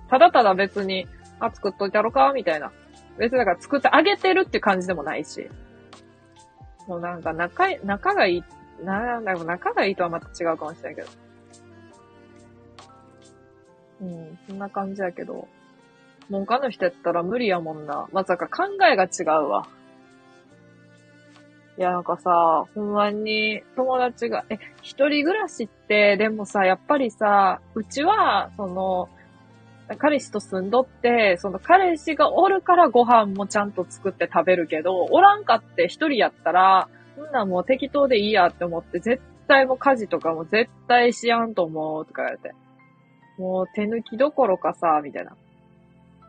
[0.09, 1.07] ただただ別に、
[1.45, 2.71] あ、作っといたろかみたいな。
[3.17, 5.49] 別にだから作ってあげてるって感じでもないし。
[6.87, 8.43] もうなんか仲、仲がいい、
[8.83, 11.07] なんだろう、仲がいいとはまた違うかもしれないけど。
[14.01, 15.47] うん、そんな感じやけど。
[16.29, 18.07] もう他の人やったら無理やもんな。
[18.13, 19.67] まさか考えが違うわ。
[21.77, 29.09] いや、なんかさ、ほんまに友達が、え、一人暮らしって、でもさ、やっぱりさ、うちは、その、
[29.97, 42.53] 彼氏と住んどって、その彼氏がおるからご飯もちゃんと作って食べるけど、おらんかって一人やったら、そんなもう適当でいいやって思って、絶対もう家事とかも絶対しやんと思うとか言われて。
[43.37, 45.35] もう手抜きどころかさ、みたいな。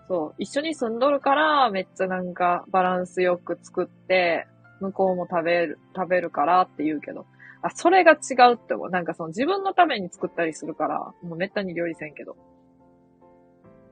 [0.08, 4.46] そう、一緒に住んどるから、めっちゃなんかバランスよく作って、
[4.80, 7.26] 向こうも食べる、食べるからって言うけど、
[7.62, 8.90] あ、それが違うって思う。
[8.90, 12.36] なんかその自分のために作ったりするから、もうめったに料理せんけど。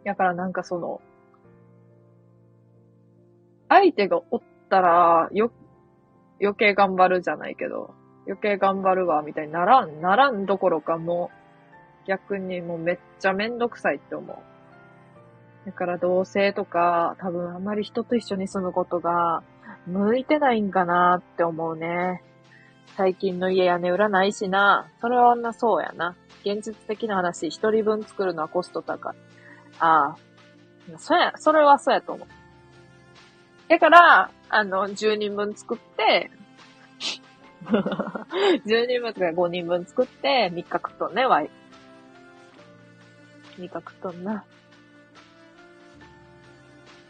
[0.04, 1.00] やからなんかその、
[3.68, 5.50] 相手がおったら、よ、
[6.40, 7.94] 余計頑張るじゃないけど、
[8.26, 11.30] 余計頑張るわ、みたいにならん、ならんどころかも
[12.04, 14.36] う、逆にもうめっちゃめんどくさいって思う。
[15.66, 19.42] だから同性とか、多分あまり人と一緒に住むことが、
[19.86, 22.22] 向いてないんかなって思うね。
[22.96, 24.90] 最近の家屋根売らないしな。
[25.00, 26.16] それはあんなそうやな。
[26.44, 29.31] 現実的な話、一人分作るのはコスト高い。
[29.82, 30.98] ああ。
[30.98, 32.28] そや、それはそうやと思う。
[33.68, 36.30] だから、あの、10人分作って、
[38.66, 41.50] 10人分とか5人分作って、3日食っとんね、ワイ。
[43.56, 44.44] 3日食っとんな。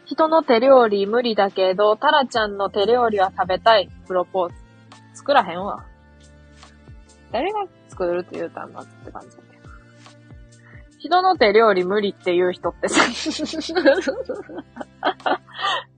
[0.05, 3.89] 人の手料理無理だけど、タラちゃんの手料理は食べたい。
[4.07, 4.55] プロポーズ。
[5.13, 5.85] 作らへんわ。
[7.31, 9.52] 誰が作るって言うたんだって感じ。
[11.03, 13.01] 人の手料理無理って言う人ってさ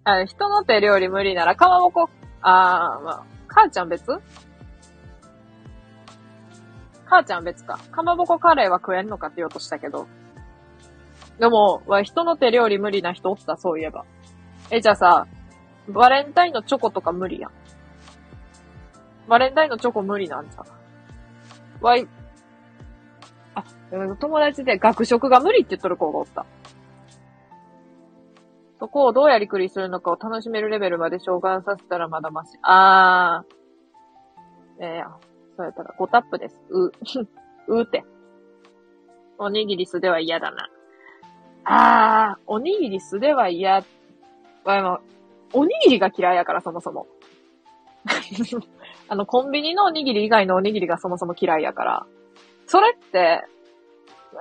[0.04, 2.10] あの、人の手料理無理なら、かまぼこ、
[2.42, 4.20] あー、まあ、母ちゃん別？
[7.06, 7.78] 母ちゃん別か。
[7.92, 10.08] かまぼこカレーは食えんのかって言おうとしたけど。
[11.38, 14.06] でも、人の手料理無理な人おった、そういえば。
[14.72, 15.28] え、じゃあさ、
[15.88, 17.52] バレンタインのチョコとか無理やん。
[19.28, 20.66] バレンタインのチョコ無理なんさ。
[21.80, 22.08] わい、あ、
[24.20, 26.46] 友達で学食が無理って言っとる子がおった。
[28.80, 32.58] そこをどうやりくりするのかを楽しめるレベルまで召喚させたらまだまし。
[32.62, 34.84] あー。
[34.84, 35.10] ええー、
[35.56, 36.62] そうやったら5タップです。
[36.70, 36.92] う、
[37.68, 38.04] うーて。
[39.38, 40.70] おにぎり素では嫌だな。
[41.64, 43.84] あー、おにぎり素では嫌。
[44.66, 45.00] あ、
[45.54, 47.08] おにぎりが嫌いやから、そもそも。
[49.08, 52.06] あの、コンビニのおにぎり以外のおにぎりがそもそも嫌いやから。
[52.68, 53.46] それって、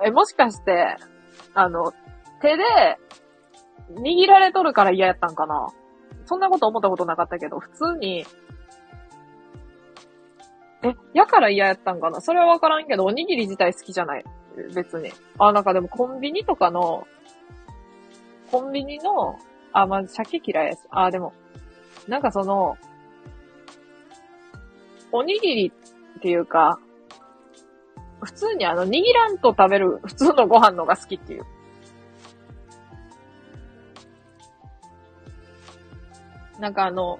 [0.05, 0.97] え、もしかして、
[1.53, 1.93] あの、
[2.41, 2.63] 手で、
[3.91, 5.67] 握られとるから嫌やったんかな？
[6.25, 8.25] そんなこと思ったことなかったけど、普通に、
[10.83, 12.19] え、やから嫌やったんかな？
[12.19, 14.25] それはわからんけど、おにぎり自体好きじゃない。
[14.73, 15.11] 別に。
[15.37, 17.07] あ、なんかでもコンビニとかの、
[18.51, 19.37] コンビニの、
[19.71, 20.79] あ、まず鮭嫌いやし。
[20.89, 21.33] あ、でも、
[22.07, 22.77] なんかその、
[25.11, 25.73] おにぎり
[26.17, 26.79] っていうか、
[28.21, 31.45] 普通にあの、握らんと食べる普通のご飯のが好きっていう。
[36.59, 37.19] なんかあの、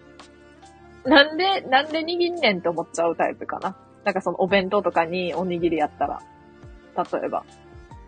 [1.04, 3.78] なんで、なんで握んねんって思っちゃうタイプかな。
[4.04, 6.22] なんかそのお弁当とかにおにぎりやったら。
[6.96, 7.44] 例えば。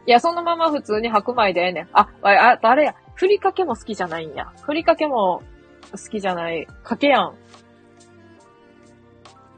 [0.06, 1.90] いや、そのまま普通に白米でええねん。
[1.92, 2.96] あ、あ、あれや。
[3.16, 4.54] ふりかけも好きじゃないんや。
[4.62, 5.44] ふりかけも
[5.92, 6.66] 好きじゃない。
[6.84, 7.36] かけやん。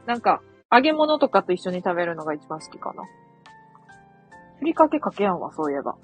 [0.06, 0.42] なんか、
[0.72, 3.04] 揚げ物とかと一緒に食べるのが一番好きかな。
[4.60, 5.96] ふりかけかけやんわ、そういえば。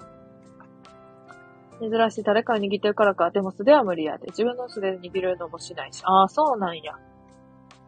[1.79, 3.29] 珍しい誰かに握ってるからか。
[3.29, 4.25] でも素では無理やで。
[4.29, 6.01] 自分の素手で握るのもしないし。
[6.03, 6.93] ああ、そうなんや。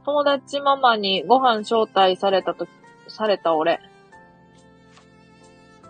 [0.05, 2.67] 友達ママにご飯招待されたと、
[3.07, 3.79] された俺。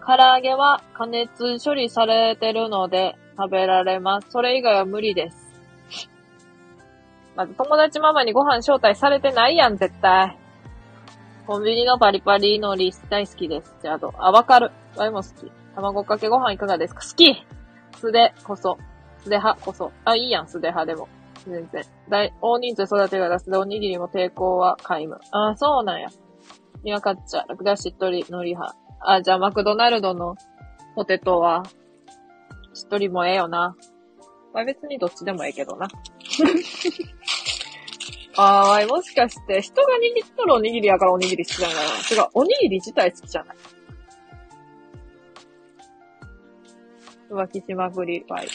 [0.05, 4.31] 唐揚げは加熱処理されてるので食べられます。
[4.31, 5.37] それ以外は無理です。
[7.35, 10.37] まず友達ママにご飯招待されてないやん、絶対。
[11.49, 13.73] コンビニのパリパリのリス大好きです。
[13.81, 14.69] じゃあ、あと、あ、わかる。
[14.95, 15.51] ワイも好き。
[15.73, 17.01] 卵かけご飯いかがですか？
[17.01, 17.43] 好き
[17.99, 18.77] 素でこそ。
[19.23, 19.91] 素で派こそ。
[20.05, 21.07] あ、いいやん、素で派でも。
[21.47, 21.83] 全然。
[22.07, 25.19] 大、大人数育てが出すでおにぎりも抵抗は皆無。
[25.31, 26.09] あ、そうなんや。
[26.83, 28.77] にわかっちゃ、ラクダしっとり、のり派。
[28.99, 30.35] あ、じゃあマクドナルドの
[30.93, 31.63] ポテトは、
[32.75, 33.75] しっとりもええよな。
[34.53, 35.87] まあ別にどっちでもええけどな。
[38.41, 39.87] あー、もしかして、人が
[40.21, 41.83] 握っとるおにぎりやからおにぎり好きなんだな。
[41.83, 43.57] 違う、おにぎり自体好きじゃない。
[47.29, 48.47] 浮気しまくり、はい。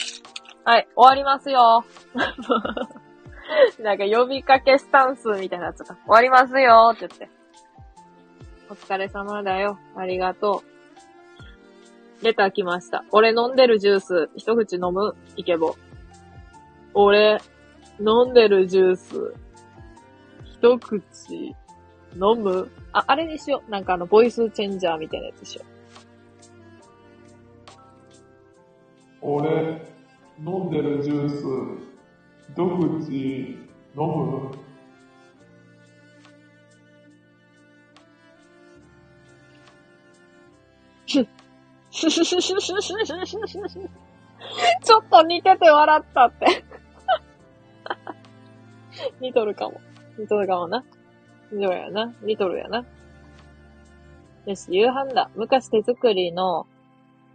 [0.63, 1.85] はい、終わりますよ。
[3.79, 5.95] なんか呼びかけスタンスみたいなやつが。
[5.95, 7.29] 終わりますよって言って。
[8.69, 9.77] お疲れ様だよ。
[9.95, 10.63] ありがと
[12.21, 12.25] う。
[12.25, 13.05] レター来ました。
[13.11, 15.15] 俺飲んでるジュース、一口飲む？
[15.35, 15.75] イケボ。
[16.95, 17.39] 俺、
[17.99, 19.35] 飲んでるジュース、
[20.65, 21.55] 一口、
[22.15, 22.71] 飲む？
[22.91, 23.71] あ、あれにしよう。
[23.71, 25.65] なんかあの、ボイスチェンジャーみたいなやつしよ
[29.21, 29.79] 俺、
[30.43, 31.35] 飲んでるジュース、
[32.51, 33.59] 一口飲
[33.95, 34.51] む？
[43.83, 43.89] う。
[44.83, 46.65] ちょっと似てて笑ったって。
[49.21, 49.79] 似とるかも。
[50.17, 50.83] 似とるかもな。
[51.51, 52.13] そうやな。
[52.23, 52.85] 似とるやな。
[54.45, 55.29] よし、夕飯だ。
[55.35, 56.67] 昔手作りの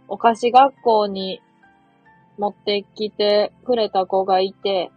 [0.07, 1.41] お菓子学校に
[2.37, 4.91] 持ってきてくれた子がいて、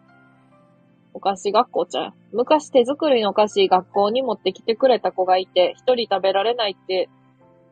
[1.13, 2.13] お菓子学校ちゃう？
[2.33, 7.09] 昔手作りのお菓子学校に持ってきてくれた子がいて、一人食べられないって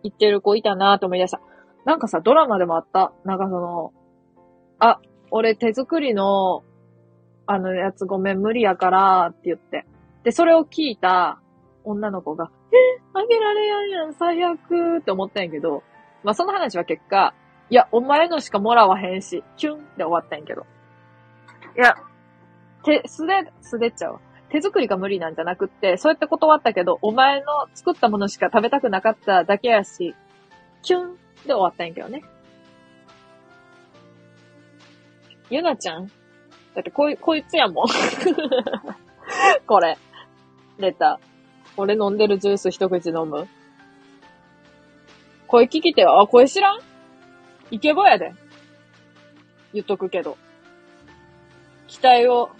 [0.02, 1.40] 言ってる子いたなぁと思い出した。
[1.84, 3.12] なんかさ、ドラマでもあった。
[3.24, 3.92] なんかその、
[4.78, 5.00] あ、
[5.32, 6.62] 俺手作りの、
[7.46, 9.84] あのやつごめん無理やからって言って。
[10.24, 11.40] で、それを聞いた
[11.84, 15.82] 女の子が、え、あげられやんやん、最悪って思ったんやけど、
[16.22, 17.34] まあその話は結果、
[17.70, 20.66] いや、お前のしかもらわへんし、キュンって終わったんやけど。
[21.76, 21.96] いや、
[22.84, 24.20] 手、素で、素でっちゃうわ。
[24.50, 30.14] 手作りが無理なんじゃなくって、そうやって断ったけど、お前の作ったものしか食べたくなかっただけやし、
[30.82, 31.14] キュン
[31.46, 32.22] で終わったんやけどね。
[35.48, 36.06] ゆなちゃん？
[36.74, 37.86] だってこい、こいつやもん。
[39.66, 39.96] これ。
[40.82, 41.26] レター。
[41.78, 43.48] 俺飲んでるジュース一口飲む
[45.46, 46.80] 声聞きては、あ、声知らん？
[47.70, 48.34] イケボやで。
[49.72, 50.36] 言っとくけど。
[51.86, 52.50] 期待を、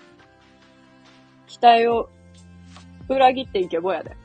[1.46, 2.08] 期待を
[3.08, 4.16] 裏切ってイケボやで。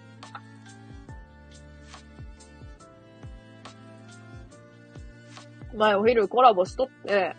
[5.75, 7.35] 前お昼コラボしとって、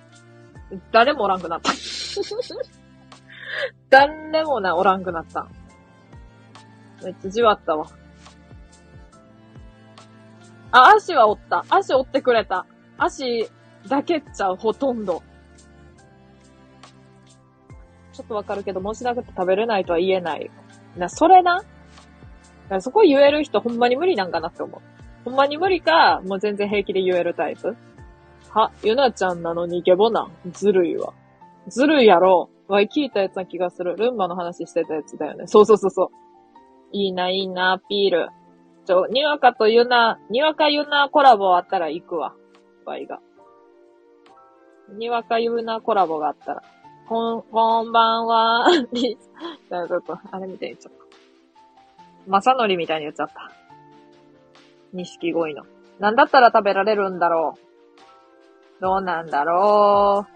[0.92, 1.72] 誰もおらんくなった。
[3.90, 5.48] 誰もな、おらんくなった。
[7.04, 7.86] めっちゃじわったわ。
[10.70, 11.64] あ、足はおった。
[11.68, 12.66] 足折ってくれた。
[12.98, 13.48] 足
[13.88, 15.22] だけっちゃう、ほとんど。
[18.12, 20.50] ちょっとわかるけど、もしなくて食べれないとは言えない。
[20.96, 21.58] な、それな。
[21.58, 21.66] だか
[22.68, 24.80] らそこ言える人ほんまに無理なんかなって思う。
[25.24, 27.76] ほんまに無理か、もう全然平気で言えるタイプ。
[28.50, 30.32] は、ゆなちゃんなのにイケボなん。
[30.52, 31.14] ずるいわ。
[31.68, 32.50] ずるいやろ。
[32.66, 33.96] わい、聞いたやつな気がする。
[33.96, 35.46] ルンバの話してたやつだよね。
[35.46, 36.08] そうそうそうそう。
[36.92, 38.28] いいな、いいな、アピール。
[38.86, 42.34] ちょ、にわかとゆな、にわかゆなコラボあったら行くわ。
[42.84, 43.20] わいが。
[44.96, 46.62] にわかゆなコラボがあったら。
[47.08, 48.66] こん、こんばんは。
[48.92, 50.98] ちょっと、あれみたいにちゃった。
[52.26, 53.50] まさのりみたいに言っちゃった。
[54.92, 55.64] 錦鯉の。
[55.98, 57.54] なんだったら食べられるんだろ
[58.78, 58.80] う。
[58.80, 60.26] どうなんだろ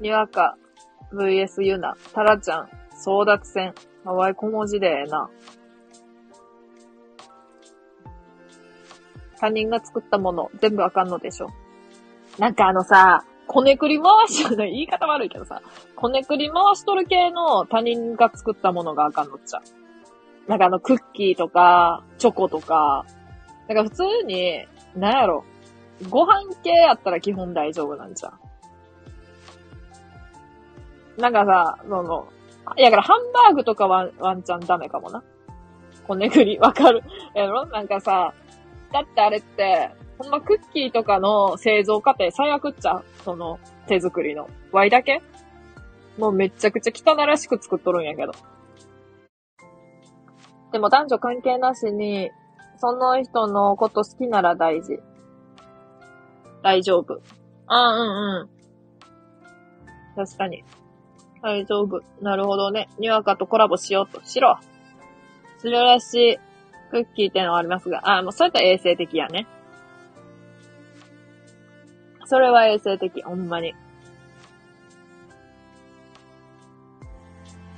[0.00, 0.02] う。
[0.02, 0.56] にわか、
[1.12, 2.68] vs ゆな、たらちゃん、
[3.04, 3.74] 争奪戦。
[4.04, 5.28] かわい小文字でええな。
[9.38, 11.48] 他人が作ったもの、全部あかんのでしょ。
[12.38, 15.62] なんかあのさ、こねくり回し、言い方悪いけどさ、
[15.96, 19.62] こねくり回しとる系の他人が作ったものがあかんのっちゃ。
[20.46, 23.04] なんかあの、クッキーとか、チョコとか、
[23.68, 24.66] なんか普通に、
[24.96, 25.44] なんやろ、
[26.08, 28.47] ご飯系やったら基本大丈夫なんじゃん。
[31.18, 32.28] なんかさ、その、
[32.76, 35.22] いやからハンバーグとかはワンチャンダメかもな。
[36.06, 37.02] こねくり、わかる。
[37.34, 38.32] やろなんかさ、
[38.92, 44.48] だってあれって、ほんまクッキーとかの製造過程最悪っちゃその、手作りの。
[44.72, 45.22] ワイだけ？
[46.18, 48.32] もうめちゃくちゃ汚らしく作っとるんやけど。
[50.72, 52.30] でも男女関係なしに、
[52.76, 55.00] その人のこと好きなら大事。
[56.62, 57.20] 大丈夫。
[57.66, 58.48] ああうんうん。
[60.16, 60.64] 確かに。
[61.42, 62.02] 大丈夫。
[62.20, 62.88] なるほどね。
[62.98, 64.24] にわかとコラボしようと。
[64.24, 64.58] しろ。
[65.58, 66.38] するらしい。
[66.90, 69.46] クッキーってのはありますが、あ、もうそうやった衛生的やね。
[72.24, 73.74] それは衛生的、ほんまに。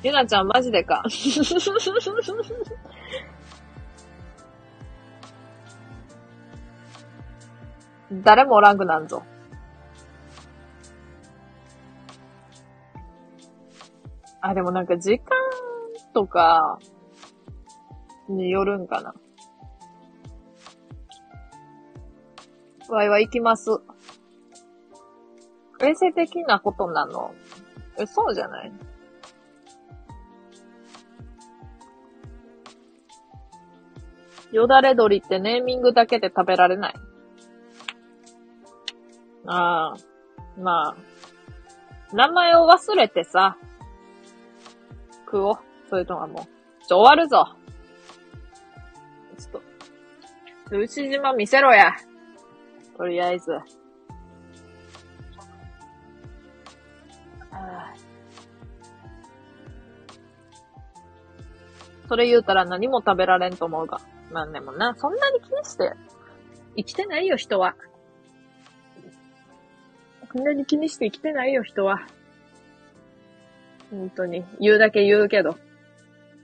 [0.02, 1.02] ゆなちゃんマジでか。
[8.12, 9.22] 誰もおらんくなんぞ。
[14.42, 15.26] あ、でもなんか時間
[16.14, 16.78] とか
[18.28, 19.14] によるんかな。
[22.88, 23.70] わいは行きます。
[25.80, 27.34] 衛生的なことなの？
[27.98, 28.72] え、そうじゃない？
[34.52, 36.94] よだれ鶏ってネーミングだけで食べられない？
[39.46, 39.96] ああ、
[40.58, 40.96] まあ。
[42.12, 43.56] 名前を忘れてさ、
[45.30, 45.54] 食おう。
[45.88, 47.54] それとももう、ちょ、終わるぞ。
[49.38, 49.62] ちょっ
[50.70, 51.92] と、牛島見せろや。
[52.96, 53.52] とりあえず。
[57.52, 58.00] あー
[62.08, 64.00] それ言うたら何も食べられんと思うが。
[64.32, 65.92] まあでもな、そんなに気にして、
[66.76, 67.76] 生きてないよ、人は。
[70.32, 72.06] そんなに気にして生きてないよ、人は。
[73.90, 74.44] 本当に。
[74.60, 75.56] 言うだけ言うけど。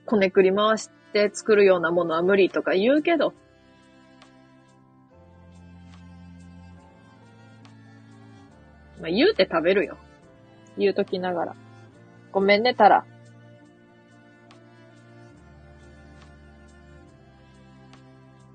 [0.05, 3.35] こねくり回して作るようなものは無理とか言うけど。
[9.01, 9.97] まあ、言うて食べるよ。
[10.79, 11.57] 言うときながら。
[12.33, 13.05] ごめんね、タラ。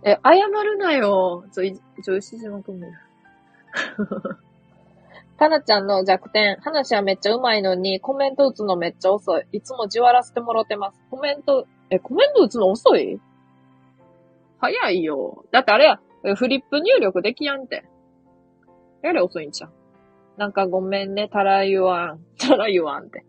[0.04, 1.46] え、謝るなよ。
[1.54, 1.64] ちょ、
[2.04, 2.88] ちょ、牛島くんも。
[5.42, 6.58] タナちゃんの弱点。
[6.58, 9.44] 話はめっちゃ上手いのに、コメント打つのめっちゃ遅い。
[9.54, 11.00] いつもじわらせてもろてます。
[11.10, 13.20] コメント、え、コメント打つの遅い？
[14.60, 15.44] 早いよ。
[15.52, 16.00] だってあれや、
[16.36, 17.86] フリップ入力できやんて。
[19.02, 19.72] やれ遅いんちゃう？
[20.38, 22.20] なんかごめんね、たら言わん。
[22.38, 23.26] たら言わんって。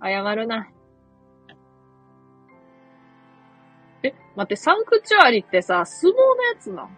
[0.00, 0.70] 謝るな。
[4.04, 6.88] え、待って、サンクチュアリってさ、相撲のやつな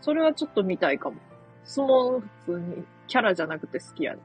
[0.00, 1.27] それはちょっと見たいかも。
[1.68, 4.20] 相撲普通にキャラじゃなくて好きやで。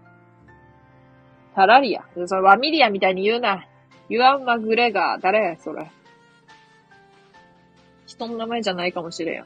[1.54, 2.04] タラリア。
[2.26, 3.68] それワミリアみたいに言うな。
[4.10, 5.22] ユアン・マグレガー。
[5.22, 5.92] 誰それ。
[8.08, 9.46] 人の名前じゃないかもしれんや。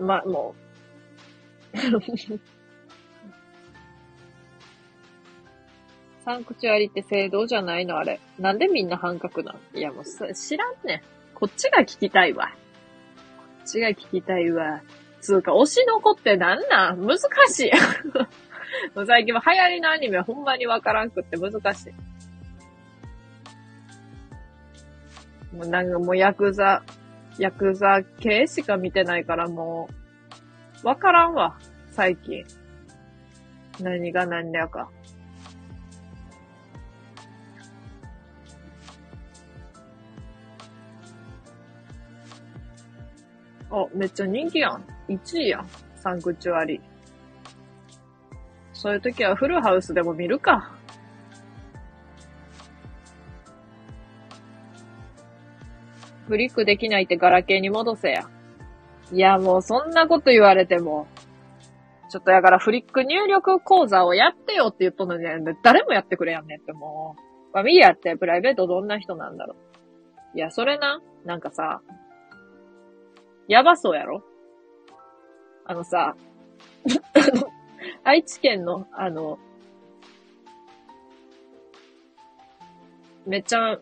[0.00, 0.54] ま、も
[1.72, 1.78] う。
[6.24, 8.18] サンクチュアリって正道じゃないのあれ。
[8.38, 9.78] なんでみんな半角なん？
[9.78, 11.02] いやもうそ知らんねん。
[11.34, 12.48] こっちが聞きたいわ。
[12.48, 12.52] こ
[13.62, 14.82] っちが聞きたいわ。
[15.20, 17.06] つうか、推しの子ってなんなん？
[17.06, 17.18] 難
[17.48, 17.70] しい。
[19.06, 21.90] 最近は流行りのアニメほんまにわからんくって難し
[25.52, 25.56] い。
[25.56, 26.82] もうなんかもうヤクザ、
[27.38, 29.88] ヤクザ系しか見てないからも
[30.84, 31.58] う、わからんわ、
[31.90, 32.44] 最近。
[33.80, 34.90] 何が何だか。
[43.70, 44.84] あ、めっちゃ人気やん。
[45.08, 45.68] 1位やん。
[45.96, 46.80] サンクチュアリ。
[48.72, 50.70] そういう時はフルハウスでも見るか。
[56.28, 58.28] フリックできないってガラケーに戻せや。
[59.10, 61.06] いや、もうそんなこと言われても。
[62.10, 65.24] ちょっとやからフリック入力講座をやってよって言っとんのに、
[65.62, 67.52] 誰もやってくれやんねってもう。
[67.52, 69.56] ファミリアってプライベートどんな人なんだろ
[70.34, 70.38] う。
[70.38, 71.80] いや、それな、なんかさ、
[73.48, 74.22] やばそうやろ
[75.68, 76.16] あのさ、
[77.14, 77.48] あの、
[78.02, 79.38] 愛知県の、あの、
[83.26, 83.78] めっちゃ、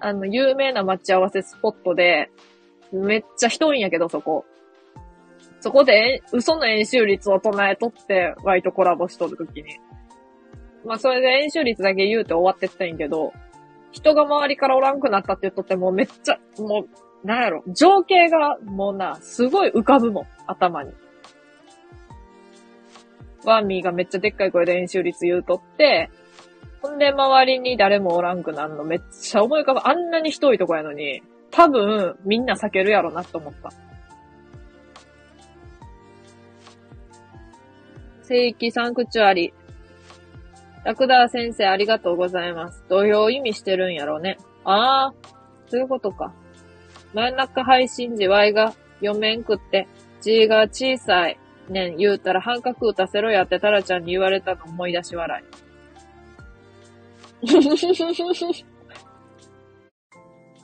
[0.00, 2.30] あの、有名な待ち合わせスポットで、
[2.92, 4.44] めっちゃ人多いんやけど、そこ。
[5.60, 9.80] そこで、嘘の演習率を唱えとって、ワイとコラボしとるときに。
[10.84, 13.32] まあ、それで演習率だけ言うて終わってったんやけど、
[13.90, 16.86] 人が周りからおらんくなったって言っとって、もうめっちゃ、も
[17.24, 20.92] う、なんやろ、情景がもうな、すごい浮かぶもん、頭に。
[23.44, 26.10] ワーミーがめっちゃでっかい声で演習率言うとって、
[26.82, 29.80] ほんで周りに誰もおらんくなるのめっちゃ思い浮かぶ。
[29.84, 33.70] あんなに人多いとこやのに、多分みんな避けるやろなって思った。
[38.22, 39.54] 聖域サンクチュアリ。
[40.84, 42.84] ラクダー先生ありがとうございます。
[42.88, 44.38] どういう意味してるんやろうね。
[44.64, 45.14] ああ、
[45.68, 46.32] そういうことか。
[47.14, 49.88] 真ん中配信時 Y が読めんくって、
[50.20, 51.38] G が小さい。
[51.70, 55.44] ねん、言うたら半角打たせろやってタラちゃんに言われたの思い出し笑い。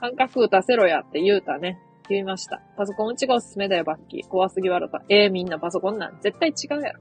[0.01, 1.79] 感覚打たせろやって言うたね。
[2.09, 2.61] 言いました。
[2.77, 4.29] パソコンうちがおすすめだよ、バッキー。
[4.29, 5.03] 怖すぎ笑った。
[5.09, 6.19] えー、みんなパソコンなん？
[6.21, 7.01] 絶対違うやろ。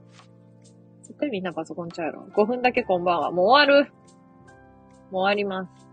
[1.02, 2.26] 絶対みんなパソコンちゃうやろ。
[2.34, 3.30] 5分だけこんばんは。
[3.30, 3.92] もう終わる。
[5.10, 5.84] もう終わります。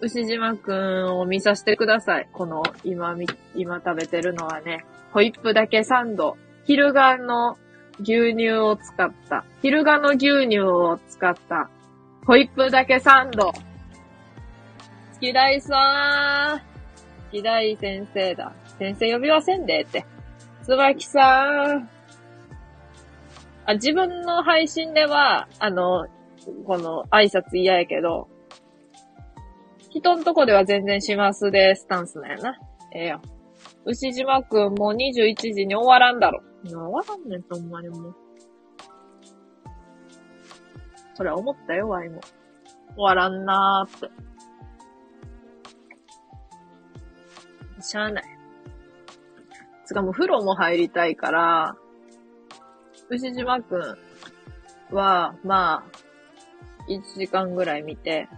[0.00, 2.28] 牛島くんを見させてください。
[2.32, 4.84] この、今み、今食べてるのはね、
[5.16, 6.36] ホイップだけサンド。
[6.66, 7.56] ヒルガの
[8.02, 9.46] 牛乳を使った。
[9.62, 11.70] ヒルガの牛乳を使った。
[12.26, 13.54] ホイップだけサンド。
[15.14, 16.60] 月大さーん。
[17.32, 18.52] 月大先生だ。
[18.78, 20.04] 先生呼びはせんでって。
[20.64, 21.88] 椿さん。
[23.64, 26.08] あ、自分の配信では、あの、
[26.66, 28.28] この挨拶嫌やけど、
[29.88, 32.58] 人んとこでは全然しますでスタンスなんやな。
[32.92, 33.22] ええよ。
[33.86, 36.42] 牛島くんもう21時に終わらんだろ。
[36.64, 38.16] いや終わらんねん、ほんまにもう。
[41.14, 42.20] それは思ったよ、ワイも。
[42.96, 44.10] 終わらんなーって。
[47.80, 48.24] しゃあない。
[49.84, 51.76] つかもう風呂も入りたいから、
[53.08, 53.78] 牛島く
[54.90, 58.28] んは、まあ、1時間ぐらい見て、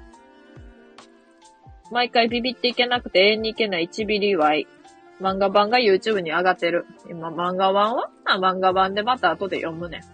[1.90, 4.66] 毎回ビビっていけなくて永遠にいけない1ビリワイ。
[5.20, 6.86] 漫画版が YouTube に上がってる。
[7.08, 8.10] 今、漫画版は？
[8.26, 10.04] 漫画版でまた後で読むね。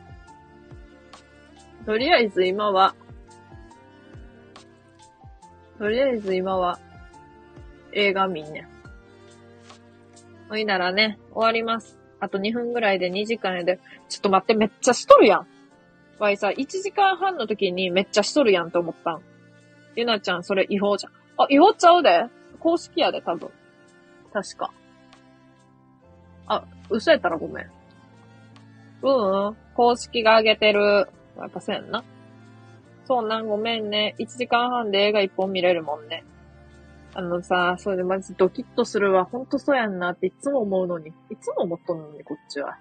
[1.85, 2.95] とりあえず今は、
[5.79, 6.79] とりあえず今は、
[7.93, 8.67] 映画見んね。
[10.49, 11.99] ほいならね、終わります。
[12.21, 13.81] あと2分ぐらいで2時間やで。
[14.09, 15.47] ちょっと待って、めっちゃしとるやん。
[16.19, 19.23] わいさ、1時間半の時にめっちゃしとるやんって思ったん。
[19.97, 21.13] ゆなちゃん、それ違法じゃん。
[21.37, 22.25] あ、違法ちゃうで
[22.61, 23.51] 公式やで、多分。
[24.33, 24.73] 確か。
[26.47, 27.71] あ、嘘やったらごめん。
[29.03, 31.09] うん、公式が上げてる。
[31.37, 32.05] やっぱそうやんな。
[33.07, 34.15] そうなん、ごめんね。
[34.19, 36.25] 1時間半で映画1本見れるもんね。
[37.15, 39.25] あのさ、それでマジドキッとするわ。
[39.25, 41.09] ほんとそうやんなっていつも思うのに。
[41.31, 42.79] いつも思っとんのに、こっちは。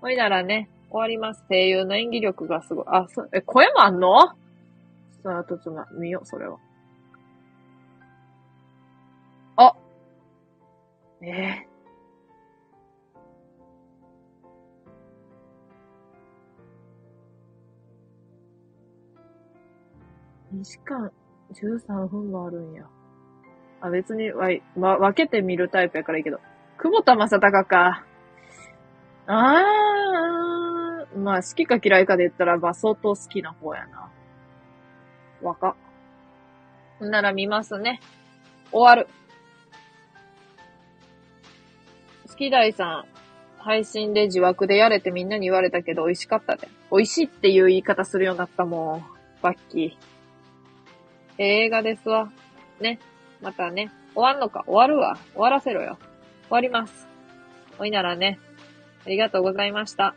[0.00, 1.44] ほいならね、終わります。
[1.48, 2.84] 声優の演技力がすごい。
[2.88, 4.34] あ、そう、え、声もあんの？
[5.22, 6.58] さあ、とちょっと見よう、それは。
[9.56, 9.74] あ
[11.22, 11.68] ええ
[20.54, 21.10] 2時間
[21.52, 22.84] 13分もあるんや。
[23.80, 26.38] あ、別に、わい、わ、分けて見るタイプやからいいけど。
[26.78, 28.06] 久保田正孝か。
[29.26, 34.10] あー、まあ、好きか嫌いかで言ったら、ま、相当好きな方やな。
[35.42, 35.74] 若っ。
[37.00, 38.00] ほんなら見ますね。
[38.70, 39.08] 終わる。
[42.28, 43.04] 好き大さん、
[43.58, 46.68] 配信で自枠でやれてみんなに言われたけど、美味しかったで。
[46.90, 49.04] 美味しいっていう言い方するようになったもん。
[49.42, 50.13] バッキー。
[51.38, 52.30] 映画ですわ。
[52.80, 52.98] ね。
[53.40, 53.90] またね。
[54.14, 55.18] 終わんのか終わるわ。
[55.32, 55.98] 終わらせろよ。
[56.44, 57.08] 終わります。
[57.78, 58.38] おいならね。
[59.04, 60.14] ありがとうございました。